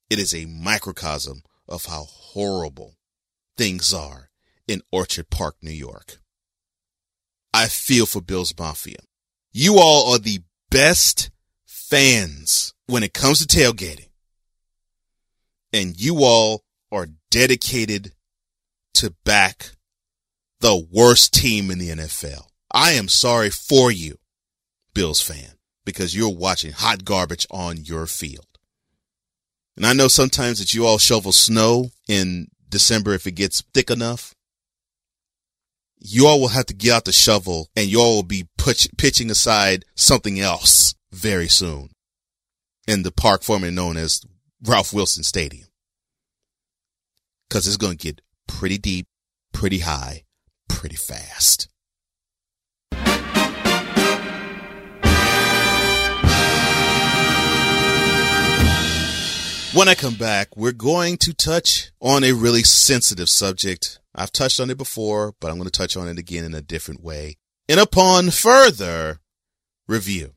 It 0.10 0.20
is 0.20 0.34
a 0.34 0.46
microcosm 0.46 1.44
of 1.68 1.86
how 1.86 2.04
horrible 2.04 2.96
things 3.58 3.94
are 3.94 4.30
in 4.68 4.82
Orchard 4.92 5.30
Park, 5.30 5.56
New 5.62 5.72
York. 5.72 6.18
I 7.54 7.68
feel 7.68 8.06
for 8.06 8.22
Bill's 8.22 8.54
Mafia. 8.58 9.00
You 9.52 9.78
all 9.78 10.14
are 10.14 10.20
the 10.20 10.40
best 10.70 11.30
fans 11.66 12.74
when 12.92 13.04
it 13.04 13.14
comes 13.14 13.46
to 13.46 13.58
tailgating. 13.58 14.10
And 15.72 16.00
you 16.00 16.20
all 16.24 16.64
are 16.92 17.08
dedicated 17.30 18.12
to 18.96 19.16
back 19.24 19.72
the 20.60 20.86
worst 20.92 21.34
team 21.34 21.72
in 21.72 21.80
the 21.80 21.90
NFL. 21.90 22.44
I 22.72 22.92
am 22.92 23.08
sorry 23.08 23.50
for 23.50 23.92
you, 23.92 24.18
Bills 24.94 25.22
fan, 25.22 25.54
because 25.86 26.16
you're 26.16 26.36
watching 26.36 26.74
hot 26.74 27.06
garbage 27.06 27.48
on 27.50 27.86
your 27.86 28.06
field. 28.08 28.46
And 29.78 29.86
I 29.86 29.94
know 29.94 30.10
sometimes 30.10 30.60
that 30.60 30.74
you 30.74 30.86
all 30.86 30.98
shovel 30.98 31.32
snow 31.32 31.92
in 32.10 32.48
December 32.68 33.14
if 33.14 33.26
it 33.26 33.32
gets 33.32 33.64
thick 33.74 33.90
enough. 33.90 34.36
You 35.98 36.28
all 36.28 36.42
will 36.42 36.50
have 36.50 36.66
to 36.66 36.74
get 36.74 36.94
out 36.94 37.06
the 37.06 37.14
shovel 37.14 37.70
and 37.76 37.88
you 37.88 38.02
all 38.02 38.16
will 38.16 38.24
be 38.24 38.50
pitch, 38.58 38.90
pitching 38.98 39.32
aside 39.32 39.86
something 39.96 40.40
else 40.40 40.94
very 41.12 41.48
soon 41.48 41.92
in 42.88 43.04
the 43.04 43.12
park 43.12 43.44
formerly 43.44 43.72
known 43.72 43.98
as 43.98 44.22
Ralph 44.64 44.94
Wilson 44.94 45.24
Stadium. 45.24 45.68
Cause 47.50 47.68
it's 47.68 47.78
going 47.78 47.98
to 47.98 48.04
get 48.04 48.22
pretty 48.48 48.78
deep, 48.78 49.08
pretty 49.52 49.80
high, 49.80 50.24
pretty 50.70 50.96
fast. 50.96 51.68
When 59.74 59.88
I 59.88 59.96
come 59.96 60.16
back, 60.16 60.58
we're 60.58 60.74
going 60.74 61.16
to 61.20 61.34
touch 61.34 61.92
on 62.02 62.26
a 62.26 62.34
really 62.34 62.62
sensitive 62.62 63.30
subject. 63.30 64.00
I've 64.14 64.34
touched 64.34 64.60
on 64.60 64.70
it 64.70 64.78
before, 64.78 65.34
but 65.40 65.50
I'm 65.50 65.56
going 65.56 65.70
to 65.70 65.72
touch 65.72 65.96
on 65.96 66.10
it 66.10 66.20
again 66.20 66.44
in 66.44 66.54
a 66.54 66.62
different 66.62 67.02
way. 67.02 67.38
And 67.70 67.80
upon 67.80 68.32
further 68.32 69.22
review. 69.88 70.34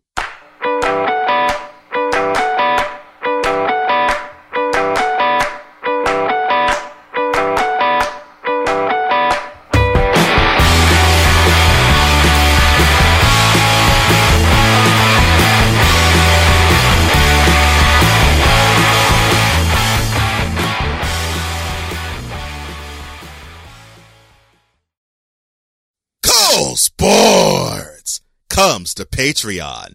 Sports 26.84 28.20
comes 28.50 28.92
to 28.92 29.06
Patreon 29.06 29.94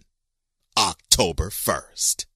October 0.76 1.48
1st. 1.48 2.26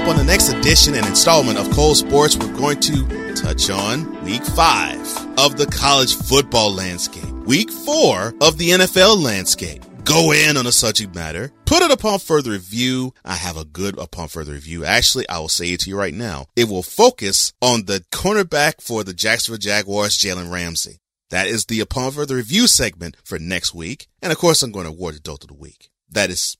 Up 0.00 0.08
on 0.08 0.16
the 0.16 0.24
next 0.24 0.48
edition 0.50 0.94
and 0.94 1.06
installment 1.06 1.58
of 1.58 1.70
Cole 1.72 1.94
Sports, 1.94 2.36
we're 2.36 2.54
going 2.56 2.80
to 2.80 3.34
touch 3.34 3.68
on 3.68 4.24
week 4.24 4.44
five 4.44 5.00
of 5.38 5.58
the 5.58 5.66
college 5.66 6.14
football 6.14 6.72
landscape, 6.72 7.30
week 7.44 7.70
four 7.70 8.34
of 8.40 8.56
the 8.56 8.70
NFL 8.70 9.22
landscape. 9.22 9.82
Go 10.04 10.32
in 10.32 10.56
on 10.56 10.66
a 10.66 10.72
subject 10.72 11.14
matter, 11.14 11.52
put 11.66 11.82
it 11.82 11.90
upon 11.90 12.18
further 12.18 12.52
review. 12.52 13.12
I 13.24 13.34
have 13.34 13.58
a 13.58 13.64
good 13.64 13.98
upon 13.98 14.28
further 14.28 14.52
review. 14.52 14.84
Actually, 14.84 15.28
I 15.28 15.38
will 15.38 15.48
say 15.48 15.66
it 15.72 15.80
to 15.80 15.90
you 15.90 15.98
right 15.98 16.14
now. 16.14 16.46
It 16.56 16.68
will 16.68 16.82
focus 16.82 17.52
on 17.60 17.84
the 17.84 18.02
cornerback 18.10 18.80
for 18.80 19.04
the 19.04 19.12
Jacksonville 19.12 19.58
Jaguars, 19.58 20.16
Jalen 20.16 20.50
Ramsey. 20.50 20.98
That 21.28 21.46
is 21.46 21.66
the 21.66 21.80
upon 21.80 22.12
further 22.12 22.36
review 22.36 22.66
segment 22.68 23.16
for 23.24 23.38
next 23.38 23.74
week. 23.74 24.08
And 24.22 24.32
of 24.32 24.38
course, 24.38 24.62
I'm 24.62 24.72
going 24.72 24.86
to 24.86 24.92
award 24.92 25.16
the 25.16 25.20
dolt 25.20 25.44
of 25.44 25.48
the 25.48 25.54
week. 25.54 25.90
That 26.08 26.30
is 26.30 26.56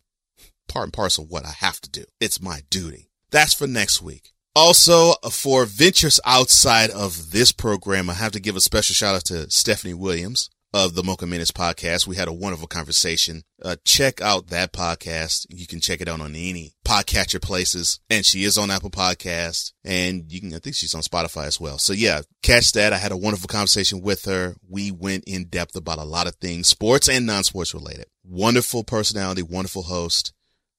part 0.69 0.85
and 0.85 0.93
parcel 0.93 1.25
what 1.25 1.47
I 1.47 1.53
have 1.53 1.81
to 1.81 1.91
do. 1.91 2.05
It's 2.21 2.43
my 2.43 2.63
duty. 2.71 3.10
That's 3.31 3.55
for 3.55 3.67
next 3.67 4.03
week. 4.03 4.33
Also, 4.57 5.13
for 5.31 5.65
ventures 5.65 6.19
outside 6.25 6.91
of 6.91 7.31
this 7.31 7.53
program, 7.53 8.11
I 8.11 8.15
have 8.15 8.33
to 8.33 8.41
give 8.41 8.57
a 8.57 8.61
special 8.61 8.95
shout 8.95 9.15
out 9.15 9.25
to 9.27 9.49
Stephanie 9.49 9.95
Williams 9.95 10.51
of 10.73 10.95
the 10.95 11.03
Mocha 11.03 11.27
Minutes 11.27 11.51
podcast. 11.51 12.07
We 12.07 12.17
had 12.17 12.29
a 12.29 12.33
wonderful 12.33 12.67
conversation. 12.69 13.43
Uh, 13.63 13.77
check 13.85 14.21
out 14.21 14.49
that 14.49 14.73
podcast. 14.73 15.47
You 15.51 15.67
can 15.67 15.81
check 15.81 16.01
it 16.01 16.09
out 16.09 16.21
on 16.21 16.35
any 16.35 16.75
podcatcher 16.85 17.41
places. 17.41 18.01
And 18.09 18.25
she 18.25 18.45
is 18.45 18.57
on 18.57 18.71
Apple 18.71 18.91
Podcast 18.91 19.73
and 19.85 20.31
you 20.31 20.41
can, 20.41 20.55
I 20.55 20.59
think 20.59 20.77
she's 20.77 20.95
on 20.95 21.03
Spotify 21.03 21.47
as 21.47 21.61
well. 21.61 21.79
So 21.79 21.93
yeah, 21.93 22.23
catch 22.43 22.73
that. 22.73 22.93
I 22.93 22.99
had 22.99 23.13
a 23.13 23.17
wonderful 23.17 23.49
conversation 23.49 24.01
with 24.01 24.25
her. 24.25 24.57
We 24.69 24.91
went 24.91 25.25
in 25.27 25.47
depth 25.47 25.77
about 25.77 25.99
a 25.99 26.05
lot 26.05 26.27
of 26.27 26.37
things, 26.37 26.69
sports 26.69 27.09
and 27.09 27.27
non-sports 27.27 27.75
related. 27.75 28.07
Wonderful 28.25 28.85
personality, 28.85 29.43
wonderful 29.43 29.85
host 29.85 30.33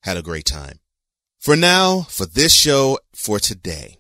had 0.04 0.18
a 0.18 0.22
great 0.22 0.46
time. 0.46 0.80
For 1.42 1.56
now, 1.56 2.02
for 2.02 2.28
this 2.28 2.54
show, 2.54 3.00
for 3.16 3.40
today. 3.40 3.98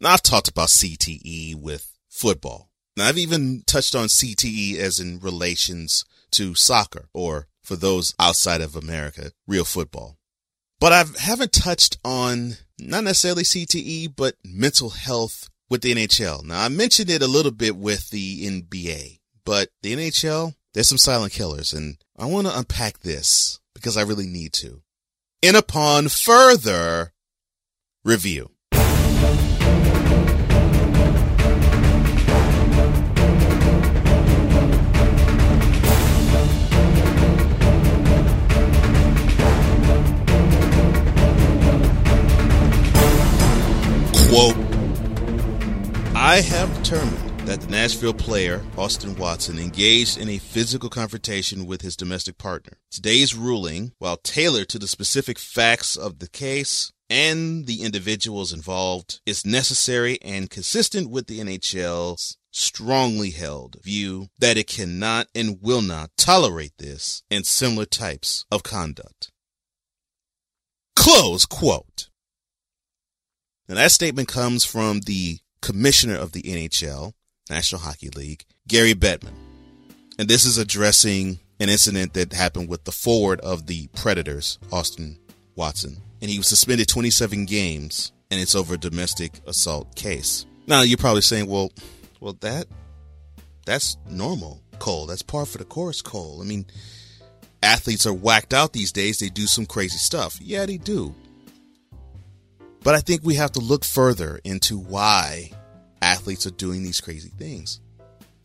Now 0.00 0.14
I've 0.14 0.22
talked 0.22 0.48
about 0.48 0.66
CTE 0.66 1.54
with 1.54 1.96
football. 2.08 2.72
Now 2.96 3.06
I've 3.06 3.18
even 3.18 3.62
touched 3.64 3.94
on 3.94 4.06
CTE 4.08 4.78
as 4.78 4.98
in 4.98 5.20
relations 5.20 6.04
to 6.32 6.56
soccer 6.56 7.08
or 7.14 7.46
for 7.62 7.76
those 7.76 8.16
outside 8.18 8.62
of 8.62 8.74
America, 8.74 9.30
real 9.46 9.64
football. 9.64 10.16
But 10.80 10.92
I 10.92 11.04
haven't 11.20 11.52
touched 11.52 11.98
on 12.04 12.54
not 12.80 13.04
necessarily 13.04 13.44
CTE, 13.44 14.16
but 14.16 14.34
mental 14.44 14.90
health 14.90 15.50
with 15.70 15.82
the 15.82 15.94
NHL. 15.94 16.42
Now 16.42 16.64
I 16.64 16.68
mentioned 16.68 17.10
it 17.10 17.22
a 17.22 17.28
little 17.28 17.52
bit 17.52 17.76
with 17.76 18.10
the 18.10 18.44
NBA, 18.44 19.20
but 19.44 19.68
the 19.82 19.94
NHL, 19.94 20.56
there's 20.72 20.88
some 20.88 20.98
silent 20.98 21.32
killers 21.32 21.72
and 21.72 21.98
I 22.18 22.26
want 22.26 22.48
to 22.48 22.58
unpack 22.58 22.98
this 22.98 23.60
because 23.72 23.96
I 23.96 24.02
really 24.02 24.26
need 24.26 24.52
to. 24.54 24.82
And 25.46 25.58
upon 25.58 26.08
further 26.08 27.12
review. 28.02 28.48
Quote, 44.30 44.56
I 46.16 46.40
have 46.40 46.74
determined 46.82 47.23
that 47.46 47.60
the 47.60 47.70
Nashville 47.70 48.14
player, 48.14 48.62
Austin 48.78 49.14
Watson, 49.16 49.58
engaged 49.58 50.16
in 50.16 50.30
a 50.30 50.38
physical 50.38 50.88
confrontation 50.88 51.66
with 51.66 51.82
his 51.82 51.94
domestic 51.94 52.38
partner. 52.38 52.78
Today's 52.90 53.34
ruling, 53.34 53.92
while 53.98 54.16
tailored 54.16 54.70
to 54.70 54.78
the 54.78 54.88
specific 54.88 55.38
facts 55.38 55.94
of 55.94 56.20
the 56.20 56.28
case 56.28 56.90
and 57.10 57.66
the 57.66 57.82
individuals 57.82 58.52
involved, 58.52 59.20
is 59.26 59.44
necessary 59.44 60.18
and 60.22 60.48
consistent 60.48 61.10
with 61.10 61.26
the 61.26 61.38
NHL's 61.38 62.38
strongly 62.50 63.30
held 63.30 63.76
view 63.82 64.28
that 64.38 64.56
it 64.56 64.66
cannot 64.66 65.26
and 65.34 65.60
will 65.60 65.82
not 65.82 66.12
tolerate 66.16 66.72
this 66.78 67.24
and 67.30 67.44
similar 67.44 67.84
types 67.84 68.46
of 68.50 68.62
conduct. 68.62 69.30
Close 70.96 71.44
quote. 71.44 72.08
Now 73.68 73.74
that 73.74 73.92
statement 73.92 74.28
comes 74.28 74.64
from 74.64 75.00
the 75.00 75.40
commissioner 75.60 76.16
of 76.16 76.32
the 76.32 76.42
NHL, 76.42 77.12
National 77.50 77.80
Hockey 77.80 78.10
League, 78.10 78.44
Gary 78.66 78.94
Bettman. 78.94 79.34
And 80.18 80.28
this 80.28 80.44
is 80.44 80.58
addressing 80.58 81.38
an 81.60 81.68
incident 81.68 82.14
that 82.14 82.32
happened 82.32 82.68
with 82.68 82.84
the 82.84 82.92
forward 82.92 83.40
of 83.40 83.66
the 83.66 83.88
Predators, 83.88 84.58
Austin 84.72 85.18
Watson. 85.56 85.98
And 86.20 86.30
he 86.30 86.38
was 86.38 86.48
suspended 86.48 86.88
27 86.88 87.46
games, 87.46 88.12
and 88.30 88.40
it's 88.40 88.54
over 88.54 88.74
a 88.74 88.78
domestic 88.78 89.40
assault 89.46 89.94
case. 89.94 90.46
Now 90.66 90.82
you're 90.82 90.98
probably 90.98 91.22
saying, 91.22 91.46
well, 91.46 91.70
well, 92.20 92.36
that 92.40 92.66
that's 93.66 93.96
normal, 94.08 94.60
Cole. 94.78 95.06
That's 95.06 95.22
par 95.22 95.46
for 95.46 95.58
the 95.58 95.64
course, 95.64 96.02
Cole. 96.02 96.40
I 96.40 96.44
mean, 96.44 96.66
athletes 97.62 98.06
are 98.06 98.14
whacked 98.14 98.54
out 98.54 98.72
these 98.72 98.92
days. 98.92 99.18
They 99.18 99.28
do 99.28 99.46
some 99.46 99.66
crazy 99.66 99.98
stuff. 99.98 100.38
Yeah, 100.40 100.66
they 100.66 100.76
do. 100.76 101.14
But 102.82 102.94
I 102.94 103.00
think 103.00 103.22
we 103.22 103.34
have 103.34 103.52
to 103.52 103.60
look 103.60 103.84
further 103.84 104.40
into 104.44 104.78
why 104.78 105.50
athletes 106.04 106.46
are 106.46 106.50
doing 106.50 106.82
these 106.82 107.00
crazy 107.00 107.30
things. 107.30 107.80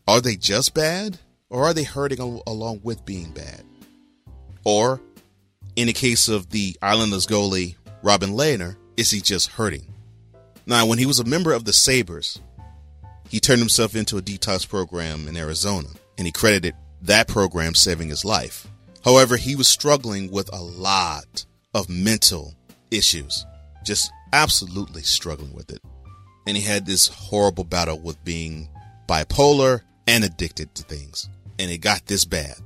Are 0.08 0.20
they 0.20 0.36
just 0.36 0.74
bad 0.74 1.18
or 1.50 1.64
are 1.64 1.74
they 1.74 1.84
hurting 1.84 2.18
al- 2.18 2.42
along 2.46 2.80
with 2.82 3.04
being 3.04 3.30
bad? 3.32 3.62
Or, 4.64 5.00
in 5.76 5.86
the 5.86 5.92
case 5.92 6.28
of 6.28 6.50
the 6.50 6.76
Islanders 6.82 7.26
goalie 7.26 7.76
Robin 8.02 8.30
Lehner, 8.30 8.76
is 8.96 9.10
he 9.10 9.20
just 9.20 9.48
hurting? 9.48 9.86
Now, 10.66 10.86
when 10.86 10.98
he 10.98 11.06
was 11.06 11.18
a 11.18 11.24
member 11.24 11.52
of 11.52 11.64
the 11.64 11.72
Sabres, 11.72 12.40
he 13.28 13.40
turned 13.40 13.60
himself 13.60 13.94
into 13.94 14.16
a 14.16 14.22
detox 14.22 14.68
program 14.68 15.28
in 15.28 15.36
Arizona, 15.36 15.88
and 16.18 16.26
he 16.26 16.32
credited 16.32 16.74
that 17.02 17.28
program 17.28 17.74
saving 17.74 18.08
his 18.08 18.24
life. 18.24 18.66
However, 19.04 19.36
he 19.36 19.54
was 19.54 19.68
struggling 19.68 20.30
with 20.30 20.52
a 20.52 20.60
lot 20.62 21.44
of 21.74 21.88
mental 21.88 22.54
issues, 22.90 23.46
just 23.84 24.10
absolutely 24.32 25.02
struggling 25.02 25.54
with 25.54 25.70
it. 25.70 25.80
And 26.46 26.56
he 26.56 26.62
had 26.62 26.86
this 26.86 27.08
horrible 27.08 27.64
battle 27.64 27.98
with 27.98 28.22
being 28.24 28.68
bipolar 29.08 29.82
and 30.06 30.24
addicted 30.24 30.74
to 30.74 30.82
things. 30.82 31.28
And 31.58 31.70
it 31.70 31.78
got 31.78 32.06
this 32.06 32.24
bad. 32.24 32.56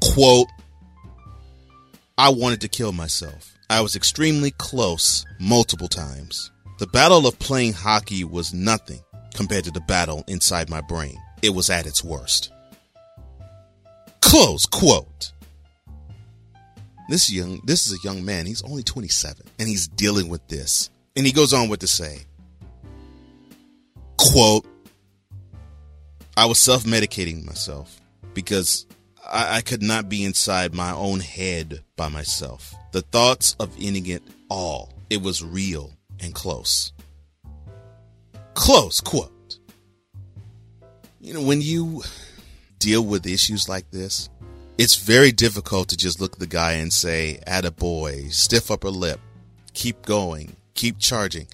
Quote, 0.00 0.48
I 2.18 2.30
wanted 2.30 2.60
to 2.62 2.68
kill 2.68 2.92
myself. 2.92 3.54
I 3.68 3.80
was 3.80 3.96
extremely 3.96 4.52
close 4.52 5.24
multiple 5.38 5.88
times. 5.88 6.50
The 6.78 6.86
battle 6.86 7.26
of 7.26 7.38
playing 7.38 7.72
hockey 7.74 8.24
was 8.24 8.54
nothing 8.54 9.00
compared 9.34 9.64
to 9.64 9.70
the 9.70 9.80
battle 9.80 10.24
inside 10.28 10.70
my 10.70 10.80
brain. 10.80 11.16
It 11.42 11.50
was 11.50 11.68
at 11.68 11.86
its 11.86 12.02
worst. 12.02 12.52
Close 14.20 14.66
quote. 14.66 15.32
This 17.08 17.30
young 17.30 17.60
this 17.64 17.86
is 17.86 17.92
a 17.92 18.02
young 18.02 18.24
man. 18.24 18.46
He's 18.46 18.62
only 18.62 18.82
27 18.82 19.46
and 19.58 19.68
he's 19.68 19.86
dealing 19.88 20.28
with 20.28 20.46
this. 20.48 20.90
And 21.16 21.24
he 21.24 21.32
goes 21.32 21.52
on 21.52 21.68
with 21.68 21.80
to 21.80 21.86
say, 21.86 22.20
quote, 24.18 24.66
I 26.36 26.44
was 26.44 26.58
self-medicating 26.58 27.46
myself 27.46 28.00
because 28.34 28.86
I, 29.26 29.56
I 29.56 29.60
could 29.62 29.82
not 29.82 30.10
be 30.10 30.24
inside 30.24 30.74
my 30.74 30.92
own 30.92 31.20
head 31.20 31.82
by 31.96 32.08
myself. 32.08 32.74
The 32.92 33.00
thoughts 33.00 33.56
of 33.58 33.74
ending 33.80 34.06
it 34.06 34.22
all, 34.50 34.92
it 35.08 35.22
was 35.22 35.42
real 35.42 35.92
and 36.20 36.34
close. 36.34 36.92
Close 38.52 39.00
quote. 39.00 39.58
You 41.20 41.34
know, 41.34 41.42
when 41.42 41.62
you 41.62 42.02
deal 42.78 43.04
with 43.04 43.26
issues 43.26 43.68
like 43.68 43.90
this, 43.90 44.28
it's 44.78 44.96
very 44.96 45.32
difficult 45.32 45.88
to 45.88 45.96
just 45.96 46.20
look 46.20 46.34
at 46.34 46.38
the 46.38 46.46
guy 46.46 46.72
and 46.72 46.92
say, 46.92 47.40
"Add 47.46 47.64
a 47.64 47.70
boy, 47.70 48.28
stiff 48.28 48.70
upper 48.70 48.90
lip, 48.90 49.18
keep 49.72 50.02
going, 50.02 50.54
keep 50.76 50.98
charging," 50.98 51.48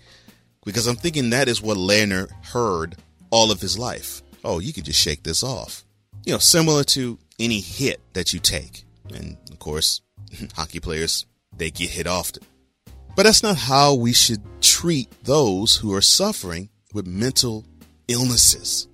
because 0.65 0.87
I'm 0.87 0.97
thinking 0.97 1.31
that 1.31 1.49
is 1.49 1.63
what 1.63 1.79
Lehner 1.79 2.31
heard 2.47 2.97
all 3.31 3.51
of 3.51 3.61
his 3.61 3.79
life. 3.79 4.23
Oh, 4.45 4.59
you 4.59 4.73
could 4.73 4.85
just 4.85 5.01
shake 5.01 5.23
this 5.23 5.43
off. 5.43 5.85
You 6.25 6.35
know, 6.35 6.39
similar 6.39 6.85
to 6.85 7.19
any 7.39 7.61
hit 7.61 8.01
that 8.13 8.33
you 8.33 8.41
take, 8.41 8.85
and 9.15 9.37
of 9.51 9.59
course, 9.59 10.03
hockey 10.55 10.81
players 10.81 11.27
they 11.57 11.71
get 11.71 11.91
hit 11.91 12.07
often. 12.07 12.43
But 13.15 13.25
that's 13.25 13.43
not 13.43 13.57
how 13.57 13.95
we 13.95 14.13
should 14.13 14.43
treat 14.61 15.11
those 15.25 15.77
who 15.77 15.95
are 15.95 16.01
suffering 16.01 16.71
with 16.95 17.07
mental 17.07 17.67
illnesses. 18.09 18.89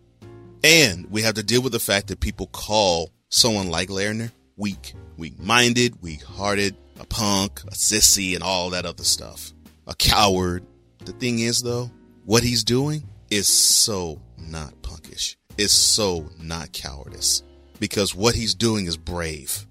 And 0.64 1.08
we 1.10 1.22
have 1.22 1.34
to 1.34 1.42
deal 1.42 1.62
with 1.62 1.72
the 1.72 1.78
fact 1.78 2.08
that 2.08 2.20
people 2.20 2.46
call 2.46 3.10
someone 3.28 3.70
like 3.70 3.88
Lerner 3.88 4.32
weak, 4.56 4.94
weak 5.16 5.38
minded, 5.38 6.02
weak 6.02 6.22
hearted, 6.24 6.76
a 6.98 7.04
punk, 7.04 7.60
a 7.68 7.70
sissy, 7.70 8.34
and 8.34 8.42
all 8.42 8.70
that 8.70 8.86
other 8.86 9.04
stuff. 9.04 9.52
A 9.88 9.94
coward. 9.94 10.66
The 11.06 11.12
thing 11.12 11.38
is, 11.38 11.62
though, 11.62 11.90
what 12.26 12.42
he's 12.42 12.62
doing 12.62 13.08
is 13.30 13.48
so 13.48 14.20
not 14.36 14.74
punkish. 14.82 15.36
It's 15.56 15.72
so 15.72 16.28
not 16.38 16.72
cowardice. 16.72 17.42
Because 17.80 18.14
what 18.14 18.34
he's 18.34 18.54
doing 18.54 18.84
is 18.84 18.98
brave. 18.98 19.66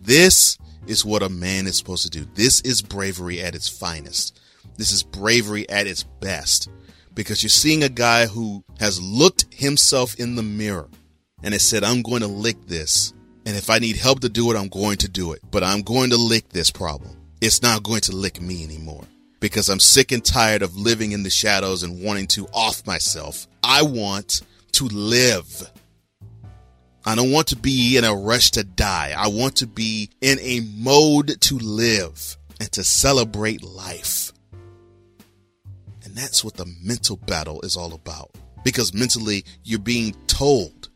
This 0.00 0.58
is 0.86 1.04
what 1.04 1.24
a 1.24 1.28
man 1.28 1.66
is 1.66 1.76
supposed 1.76 2.04
to 2.04 2.10
do. 2.10 2.24
This 2.34 2.60
is 2.60 2.82
bravery 2.82 3.42
at 3.42 3.56
its 3.56 3.68
finest. 3.68 4.38
This 4.76 4.92
is 4.92 5.02
bravery 5.02 5.68
at 5.68 5.88
its 5.88 6.04
best. 6.04 6.68
Because 7.12 7.42
you're 7.42 7.50
seeing 7.50 7.82
a 7.82 7.88
guy 7.88 8.26
who 8.26 8.62
has 8.78 9.02
looked 9.02 9.52
himself 9.52 10.14
in 10.20 10.36
the 10.36 10.42
mirror 10.44 10.88
and 11.42 11.52
has 11.52 11.64
said, 11.64 11.82
I'm 11.82 12.02
going 12.02 12.22
to 12.22 12.28
lick 12.28 12.64
this. 12.68 13.12
And 13.44 13.56
if 13.56 13.70
I 13.70 13.80
need 13.80 13.96
help 13.96 14.20
to 14.20 14.28
do 14.28 14.52
it, 14.52 14.56
I'm 14.56 14.68
going 14.68 14.98
to 14.98 15.08
do 15.08 15.32
it. 15.32 15.40
But 15.50 15.64
I'm 15.64 15.82
going 15.82 16.10
to 16.10 16.16
lick 16.16 16.50
this 16.50 16.70
problem. 16.70 17.16
It's 17.40 17.60
not 17.60 17.82
going 17.82 18.02
to 18.02 18.12
lick 18.12 18.40
me 18.40 18.62
anymore 18.62 19.04
because 19.40 19.68
I'm 19.68 19.80
sick 19.80 20.12
and 20.12 20.24
tired 20.24 20.62
of 20.62 20.76
living 20.76 21.12
in 21.12 21.22
the 21.22 21.30
shadows 21.30 21.82
and 21.82 22.02
wanting 22.02 22.26
to 22.28 22.46
off 22.52 22.86
myself. 22.86 23.46
I 23.62 23.82
want 23.82 24.42
to 24.72 24.84
live. 24.86 25.70
I 27.04 27.14
don't 27.14 27.30
want 27.30 27.48
to 27.48 27.56
be 27.56 27.96
in 27.96 28.04
a 28.04 28.14
rush 28.14 28.50
to 28.52 28.64
die. 28.64 29.14
I 29.16 29.28
want 29.28 29.56
to 29.56 29.66
be 29.66 30.10
in 30.20 30.38
a 30.40 30.60
mode 30.76 31.40
to 31.42 31.58
live 31.58 32.36
and 32.60 32.70
to 32.72 32.84
celebrate 32.84 33.62
life. 33.62 34.32
And 36.04 36.14
that's 36.14 36.42
what 36.42 36.54
the 36.54 36.66
mental 36.82 37.16
battle 37.16 37.60
is 37.62 37.76
all 37.76 37.94
about. 37.94 38.30
Because 38.64 38.92
mentally, 38.92 39.44
you're 39.62 39.78
being 39.78 40.14
told 40.26 40.88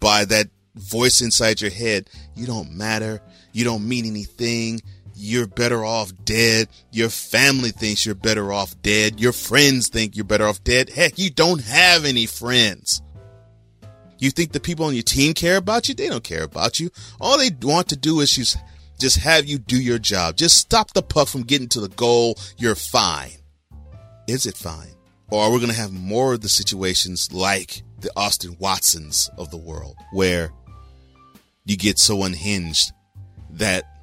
by 0.00 0.24
that 0.26 0.48
voice 0.74 1.20
inside 1.20 1.60
your 1.60 1.70
head, 1.70 2.08
you 2.34 2.46
don't 2.46 2.72
matter. 2.72 3.20
You 3.52 3.64
don't 3.64 3.88
mean 3.88 4.06
anything. 4.06 4.80
You're 5.20 5.48
better 5.48 5.84
off 5.84 6.12
dead. 6.24 6.68
Your 6.92 7.08
family 7.08 7.70
thinks 7.70 8.06
you're 8.06 8.14
better 8.14 8.52
off 8.52 8.80
dead. 8.82 9.20
Your 9.20 9.32
friends 9.32 9.88
think 9.88 10.14
you're 10.14 10.24
better 10.24 10.46
off 10.46 10.62
dead. 10.62 10.90
Heck, 10.90 11.18
you 11.18 11.28
don't 11.28 11.62
have 11.64 12.04
any 12.04 12.26
friends. 12.26 13.02
You 14.18 14.30
think 14.30 14.52
the 14.52 14.60
people 14.60 14.86
on 14.86 14.94
your 14.94 15.02
team 15.02 15.34
care 15.34 15.56
about 15.56 15.88
you? 15.88 15.94
They 15.94 16.08
don't 16.08 16.22
care 16.22 16.44
about 16.44 16.78
you. 16.78 16.90
All 17.20 17.36
they 17.36 17.50
want 17.62 17.88
to 17.88 17.96
do 17.96 18.20
is 18.20 18.30
just, 18.30 18.58
just 18.98 19.18
have 19.18 19.46
you 19.46 19.58
do 19.58 19.80
your 19.80 19.98
job. 19.98 20.36
Just 20.36 20.56
stop 20.56 20.92
the 20.92 21.02
puck 21.02 21.26
from 21.26 21.42
getting 21.42 21.68
to 21.70 21.80
the 21.80 21.88
goal. 21.88 22.38
You're 22.56 22.74
fine. 22.76 23.38
Is 24.28 24.46
it 24.46 24.56
fine? 24.56 24.94
Or 25.30 25.42
are 25.42 25.50
we 25.50 25.58
going 25.58 25.70
to 25.70 25.76
have 25.76 25.92
more 25.92 26.34
of 26.34 26.42
the 26.42 26.48
situations 26.48 27.32
like 27.32 27.82
the 28.00 28.10
Austin 28.16 28.56
Watsons 28.60 29.30
of 29.36 29.50
the 29.50 29.56
world 29.56 29.96
where 30.12 30.52
you 31.64 31.76
get 31.76 31.98
so 31.98 32.22
unhinged 32.22 32.92
that 33.50 33.97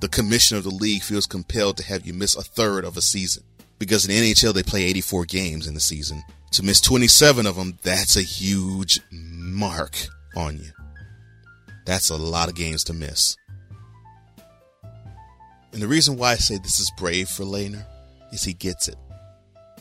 the 0.00 0.08
commissioner 0.08 0.58
of 0.58 0.64
the 0.64 0.70
league 0.70 1.02
feels 1.02 1.26
compelled 1.26 1.76
to 1.76 1.84
have 1.84 2.06
you 2.06 2.14
miss 2.14 2.36
a 2.36 2.42
third 2.42 2.84
of 2.84 2.96
a 2.96 3.02
season? 3.02 3.42
Because 3.78 4.06
in 4.06 4.10
the 4.10 4.32
NHL, 4.32 4.54
they 4.54 4.62
play 4.62 4.84
84 4.84 5.24
games 5.24 5.66
in 5.66 5.74
the 5.74 5.80
season. 5.80 6.22
To 6.52 6.62
miss 6.62 6.80
27 6.80 7.46
of 7.46 7.56
them, 7.56 7.78
that's 7.82 8.16
a 8.16 8.22
huge 8.22 9.00
mark 9.10 9.96
on 10.36 10.58
you. 10.58 10.70
That's 11.84 12.10
a 12.10 12.16
lot 12.16 12.48
of 12.48 12.54
games 12.54 12.84
to 12.84 12.92
miss. 12.92 13.36
And 15.72 15.82
the 15.82 15.88
reason 15.88 16.16
why 16.16 16.32
I 16.32 16.36
say 16.36 16.58
this 16.58 16.80
is 16.80 16.90
brave 16.96 17.28
for 17.28 17.44
Lehner 17.44 17.84
is 18.32 18.42
he 18.42 18.52
gets 18.52 18.88
it. 18.88 18.96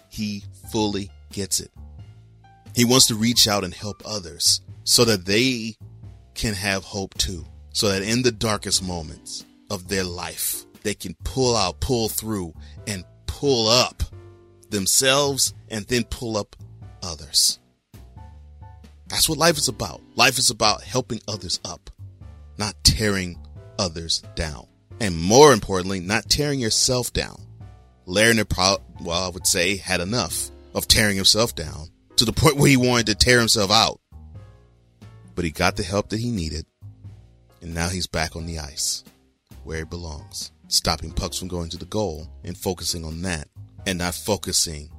He 0.09 0.43
fully 0.71 1.09
gets 1.31 1.59
it. 1.59 1.71
He 2.75 2.85
wants 2.85 3.07
to 3.07 3.15
reach 3.15 3.47
out 3.47 3.63
and 3.63 3.73
help 3.73 4.01
others 4.05 4.61
so 4.83 5.05
that 5.05 5.25
they 5.25 5.75
can 6.35 6.53
have 6.53 6.83
hope 6.83 7.13
too. 7.15 7.45
So 7.73 7.89
that 7.89 8.03
in 8.03 8.23
the 8.23 8.31
darkest 8.31 8.83
moments 8.83 9.45
of 9.69 9.87
their 9.87 10.03
life, 10.03 10.65
they 10.83 10.93
can 10.93 11.15
pull 11.23 11.55
out, 11.55 11.79
pull 11.79 12.09
through, 12.09 12.53
and 12.85 13.03
pull 13.25 13.67
up 13.67 14.03
themselves 14.69 15.53
and 15.69 15.85
then 15.87 16.03
pull 16.05 16.37
up 16.37 16.55
others. 17.03 17.59
That's 19.07 19.29
what 19.29 19.37
life 19.37 19.57
is 19.57 19.67
about. 19.67 20.01
Life 20.15 20.37
is 20.37 20.49
about 20.49 20.83
helping 20.83 21.21
others 21.27 21.59
up, 21.63 21.89
not 22.57 22.75
tearing 22.83 23.39
others 23.79 24.23
down. 24.35 24.67
And 24.99 25.17
more 25.17 25.53
importantly, 25.53 25.99
not 25.99 26.29
tearing 26.29 26.59
yourself 26.59 27.13
down. 27.13 27.41
Larry, 28.05 28.41
well, 29.01 29.23
I 29.23 29.29
would 29.29 29.45
say, 29.45 29.77
had 29.77 30.01
enough 30.01 30.49
of 30.73 30.87
tearing 30.87 31.15
himself 31.15 31.55
down 31.55 31.89
to 32.15 32.25
the 32.25 32.33
point 32.33 32.57
where 32.57 32.69
he 32.69 32.77
wanted 32.77 33.07
to 33.07 33.15
tear 33.15 33.39
himself 33.39 33.71
out. 33.71 33.99
But 35.35 35.45
he 35.45 35.51
got 35.51 35.75
the 35.75 35.83
help 35.83 36.09
that 36.09 36.19
he 36.19 36.31
needed, 36.31 36.65
and 37.61 37.73
now 37.73 37.89
he's 37.89 38.07
back 38.07 38.35
on 38.35 38.47
the 38.47 38.59
ice, 38.59 39.03
where 39.67 39.81
it 39.81 39.89
belongs, 39.89 40.51
stopping 40.69 41.11
pucks 41.11 41.37
from 41.37 41.49
going 41.49 41.69
to 41.69 41.77
the 41.77 41.85
goal 41.85 42.29
and 42.45 42.57
focusing 42.57 43.03
on 43.03 43.21
that, 43.21 43.49
and 43.85 43.99
not 43.99 44.15
focusing 44.15 44.89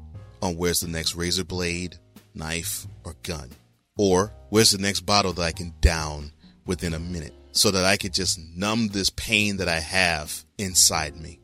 on 0.42 0.56
where's 0.56 0.80
the 0.80 0.88
next 0.88 1.14
razor 1.14 1.42
blade, 1.42 1.96
knife, 2.34 2.86
or 3.04 3.16
gun. 3.22 3.50
Or 3.96 4.32
where's 4.50 4.70
the 4.70 4.78
next 4.78 5.00
bottle 5.00 5.32
that 5.32 5.42
I 5.42 5.52
can 5.52 5.74
down 5.80 6.32
within 6.66 6.92
a 6.92 6.98
minute 6.98 7.32
so 7.52 7.70
that 7.70 7.84
I 7.84 7.96
could 7.96 8.12
just 8.12 8.38
numb 8.54 8.88
this 8.88 9.10
pain 9.10 9.56
that 9.56 9.68
I 9.68 9.80
have 9.80 10.44
inside 10.58 11.16
me. 11.16 11.40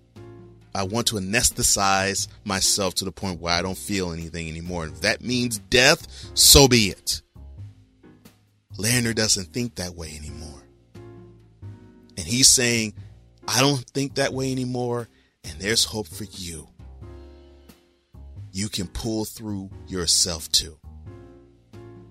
I 0.74 0.82
want 0.82 1.06
to 1.08 1.16
anesthetize 1.16 2.28
myself 2.44 2.94
to 2.96 3.04
the 3.04 3.12
point 3.12 3.40
where 3.40 3.54
I 3.54 3.62
don't 3.62 3.78
feel 3.78 4.12
anything 4.12 4.48
anymore. 4.48 4.86
If 4.86 5.00
that 5.00 5.22
means 5.22 5.58
death, 5.58 6.06
so 6.34 6.68
be 6.68 6.90
it. 6.90 7.22
Lerner 8.76 9.14
doesn't 9.14 9.46
think 9.46 9.76
that 9.76 9.94
way 9.94 10.14
anymore. 10.14 10.62
And 12.16 12.26
he's 12.26 12.48
saying, 12.48 12.94
I 13.46 13.60
don't 13.60 13.84
think 13.90 14.14
that 14.14 14.32
way 14.32 14.50
anymore, 14.50 15.08
and 15.42 15.58
there's 15.58 15.84
hope 15.84 16.08
for 16.08 16.24
you. 16.24 16.68
You 18.52 18.68
can 18.68 18.86
pull 18.86 19.24
through 19.24 19.70
yourself 19.86 20.48
too. 20.50 20.78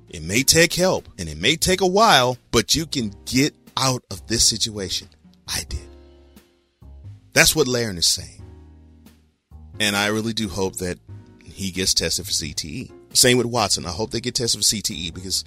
It 0.09 0.21
may 0.21 0.43
take 0.43 0.73
help 0.73 1.07
and 1.17 1.27
it 1.27 1.37
may 1.37 1.55
take 1.55 1.81
a 1.81 1.87
while, 1.87 2.37
but 2.51 2.75
you 2.75 2.85
can 2.85 3.13
get 3.25 3.55
out 3.77 4.03
of 4.11 4.27
this 4.27 4.43
situation. 4.43 5.07
I 5.47 5.63
did. 5.67 5.87
That's 7.33 7.55
what 7.55 7.67
Laren 7.67 7.97
is 7.97 8.07
saying. 8.07 8.43
And 9.79 9.95
I 9.95 10.07
really 10.07 10.33
do 10.33 10.49
hope 10.49 10.75
that 10.75 10.99
he 11.43 11.71
gets 11.71 11.95
tested 11.95 12.25
for 12.25 12.31
CTE. 12.31 12.91
Same 13.13 13.37
with 13.37 13.47
Watson. 13.47 13.85
I 13.85 13.89
hope 13.89 14.11
they 14.11 14.21
get 14.21 14.35
tested 14.35 14.59
for 14.59 14.65
CTE 14.65 15.13
because 15.13 15.43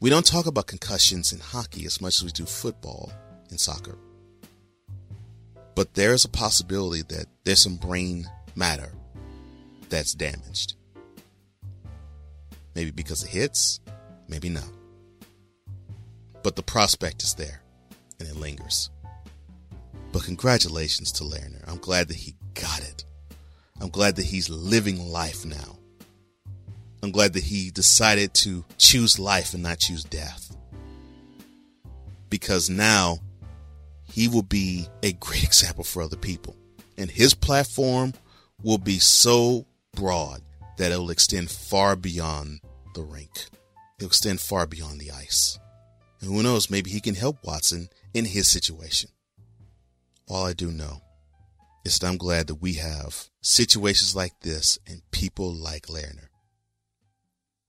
we 0.00 0.10
don't 0.10 0.26
talk 0.26 0.46
about 0.46 0.66
concussions 0.66 1.32
in 1.32 1.40
hockey 1.40 1.86
as 1.86 2.00
much 2.00 2.18
as 2.18 2.24
we 2.24 2.30
do 2.30 2.44
football 2.44 3.12
and 3.50 3.58
soccer. 3.58 3.96
But 5.74 5.94
there's 5.94 6.24
a 6.24 6.28
possibility 6.28 7.02
that 7.02 7.26
there's 7.44 7.62
some 7.62 7.76
brain 7.76 8.28
matter 8.54 8.92
that's 9.88 10.12
damaged. 10.12 10.74
Maybe 12.74 12.90
because 12.90 13.22
of 13.22 13.30
hits, 13.30 13.80
maybe 14.28 14.48
not. 14.48 14.68
But 16.42 16.56
the 16.56 16.62
prospect 16.62 17.22
is 17.22 17.34
there 17.34 17.62
and 18.20 18.28
it 18.28 18.36
lingers. 18.36 18.90
But 20.12 20.24
congratulations 20.24 21.12
to 21.12 21.24
Lerner. 21.24 21.62
I'm 21.66 21.78
glad 21.78 22.08
that 22.08 22.16
he 22.16 22.34
got 22.54 22.80
it. 22.80 23.04
I'm 23.80 23.90
glad 23.90 24.16
that 24.16 24.24
he's 24.26 24.48
living 24.48 25.10
life 25.10 25.44
now. 25.44 25.78
I'm 27.02 27.10
glad 27.10 27.34
that 27.34 27.44
he 27.44 27.70
decided 27.70 28.34
to 28.34 28.64
choose 28.78 29.18
life 29.18 29.54
and 29.54 29.62
not 29.62 29.78
choose 29.78 30.04
death. 30.04 30.56
Because 32.30 32.68
now 32.68 33.18
he 34.04 34.28
will 34.28 34.42
be 34.42 34.88
a 35.02 35.12
great 35.12 35.44
example 35.44 35.84
for 35.84 36.02
other 36.02 36.16
people. 36.16 36.56
And 36.96 37.10
his 37.10 37.34
platform 37.34 38.14
will 38.62 38.78
be 38.78 38.98
so 38.98 39.66
broad 39.94 40.42
that 40.78 40.92
it 40.92 40.98
will 40.98 41.10
extend 41.10 41.50
far 41.50 41.96
beyond 41.96 42.60
the 42.94 43.02
rink. 43.02 43.48
It'll 43.98 44.08
extend 44.08 44.40
far 44.40 44.66
beyond 44.66 45.00
the 45.00 45.10
ice. 45.10 45.58
And 46.20 46.30
who 46.30 46.42
knows, 46.42 46.70
maybe 46.70 46.90
he 46.90 47.00
can 47.00 47.14
help 47.14 47.44
Watson 47.44 47.88
in 48.14 48.24
his 48.24 48.48
situation. 48.48 49.10
All 50.28 50.46
I 50.46 50.54
do 50.54 50.72
know 50.72 51.02
is 51.84 51.98
that 51.98 52.06
I'm 52.06 52.16
glad 52.16 52.48
that 52.48 52.56
we 52.56 52.74
have 52.74 53.28
situations 53.42 54.16
like 54.16 54.40
this 54.40 54.78
and 54.86 55.02
people 55.12 55.52
like 55.54 55.86
Lerner 55.86 56.28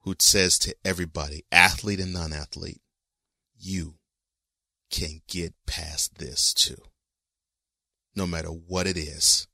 who 0.08 0.14
says 0.18 0.58
to 0.58 0.74
everybody, 0.86 1.44
athlete 1.52 2.00
and 2.00 2.14
non 2.14 2.32
athlete, 2.32 2.80
you 3.58 3.96
can 4.90 5.20
get 5.28 5.52
past 5.66 6.16
this 6.16 6.54
too. 6.54 6.80
No 8.16 8.26
matter 8.26 8.48
what 8.48 8.86
it 8.86 8.96
is, 8.96 9.46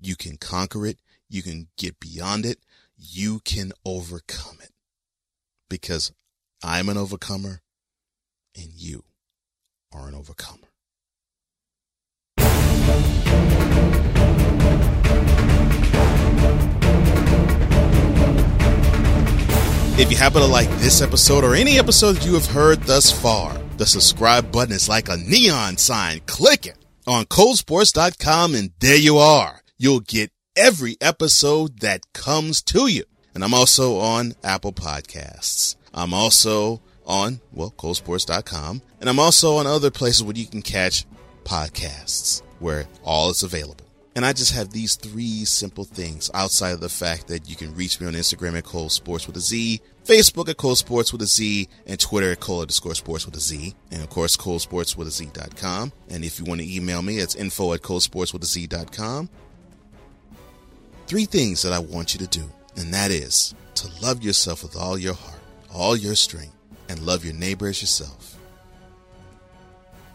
you 0.00 0.14
can 0.14 0.36
conquer 0.36 0.86
it. 0.86 1.00
You 1.28 1.42
can 1.42 1.66
get 1.76 1.98
beyond 1.98 2.46
it. 2.46 2.60
You 2.96 3.40
can 3.40 3.72
overcome 3.84 4.58
it 4.62 4.70
because 5.68 6.12
I'm 6.62 6.88
an 6.88 6.96
overcomer 6.96 7.62
and 8.54 8.68
you 8.72 9.02
are 9.92 10.06
an 10.06 10.14
overcomer. 10.14 10.65
If 19.98 20.10
you 20.10 20.18
happen 20.18 20.42
to 20.42 20.46
like 20.46 20.68
this 20.72 21.00
episode 21.00 21.42
or 21.42 21.54
any 21.54 21.78
episode 21.78 22.22
you 22.22 22.34
have 22.34 22.44
heard 22.44 22.82
thus 22.82 23.10
far, 23.10 23.56
the 23.78 23.86
subscribe 23.86 24.52
button 24.52 24.74
is 24.74 24.90
like 24.90 25.08
a 25.08 25.16
neon 25.16 25.78
sign. 25.78 26.20
Click 26.26 26.66
it 26.66 26.76
on 27.06 27.24
coldsports.com 27.24 28.54
and 28.54 28.72
there 28.80 28.98
you 28.98 29.16
are. 29.16 29.62
You'll 29.78 30.00
get 30.00 30.32
every 30.54 30.98
episode 31.00 31.80
that 31.80 32.12
comes 32.12 32.60
to 32.64 32.88
you. 32.88 33.04
And 33.34 33.42
I'm 33.42 33.54
also 33.54 33.96
on 33.96 34.34
Apple 34.44 34.74
Podcasts. 34.74 35.76
I'm 35.94 36.12
also 36.12 36.82
on, 37.06 37.40
well, 37.50 37.70
coldsports.com. 37.70 38.82
And 39.00 39.08
I'm 39.08 39.18
also 39.18 39.56
on 39.56 39.66
other 39.66 39.90
places 39.90 40.22
where 40.22 40.36
you 40.36 40.46
can 40.46 40.60
catch 40.60 41.06
podcasts 41.44 42.42
where 42.58 42.86
all 43.02 43.30
is 43.30 43.42
available. 43.42 43.85
And 44.16 44.24
I 44.24 44.32
just 44.32 44.54
have 44.54 44.70
these 44.70 44.96
three 44.96 45.44
simple 45.44 45.84
things 45.84 46.30
outside 46.32 46.70
of 46.70 46.80
the 46.80 46.88
fact 46.88 47.28
that 47.28 47.50
you 47.50 47.54
can 47.54 47.74
reach 47.74 48.00
me 48.00 48.06
on 48.06 48.14
Instagram 48.14 48.56
at 48.56 48.64
Cole 48.64 48.88
Sports 48.88 49.26
with 49.26 49.36
a 49.36 49.40
Z, 49.40 49.82
Facebook 50.06 50.48
at 50.48 50.56
Cole 50.56 50.74
Sports 50.74 51.12
with 51.12 51.20
a 51.20 51.26
Z, 51.26 51.68
and 51.86 52.00
Twitter 52.00 52.32
at 52.32 52.40
Cole 52.40 52.62
underscore 52.62 52.94
sports 52.94 53.26
with 53.26 53.36
a 53.36 53.40
Z. 53.40 53.74
And 53.90 54.02
of 54.02 54.08
course, 54.08 54.34
Cole 54.34 54.58
Sports 54.58 54.96
with 54.96 55.08
a 55.08 55.10
Z.com. 55.10 55.92
And 56.08 56.24
if 56.24 56.38
you 56.38 56.46
want 56.46 56.62
to 56.62 56.66
email 56.66 57.02
me, 57.02 57.18
it's 57.18 57.34
info 57.34 57.74
at 57.74 57.82
Cole 57.82 58.00
Sports 58.00 58.32
with 58.32 58.42
a 58.42 58.46
Z.com. 58.46 59.28
Three 61.08 61.26
things 61.26 61.60
that 61.60 61.74
I 61.74 61.78
want 61.78 62.14
you 62.14 62.20
to 62.20 62.26
do, 62.26 62.50
and 62.74 62.94
that 62.94 63.10
is 63.10 63.54
to 63.74 63.90
love 64.00 64.22
yourself 64.22 64.62
with 64.62 64.76
all 64.76 64.96
your 64.96 65.12
heart, 65.12 65.42
all 65.70 65.94
your 65.94 66.14
strength, 66.14 66.56
and 66.88 67.00
love 67.00 67.22
your 67.22 67.34
neighbor 67.34 67.68
as 67.68 67.82
yourself. 67.82 68.38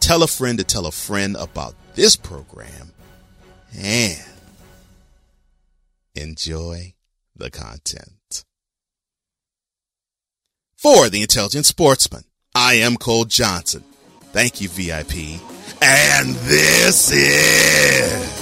Tell 0.00 0.24
a 0.24 0.26
friend 0.26 0.58
to 0.58 0.64
tell 0.64 0.86
a 0.86 0.92
friend 0.92 1.36
about 1.38 1.76
this 1.94 2.16
program 2.16 2.92
and 3.76 4.18
enjoy 6.14 6.94
the 7.36 7.50
content. 7.50 8.44
For 10.76 11.08
the 11.08 11.22
intelligent 11.22 11.66
sportsman, 11.66 12.24
I 12.54 12.74
am 12.74 12.96
Cole 12.96 13.24
Johnson. 13.24 13.84
Thank 14.32 14.60
you, 14.60 14.68
VIP. 14.68 15.40
And 15.80 16.34
this 16.34 17.12
is. 17.12 18.41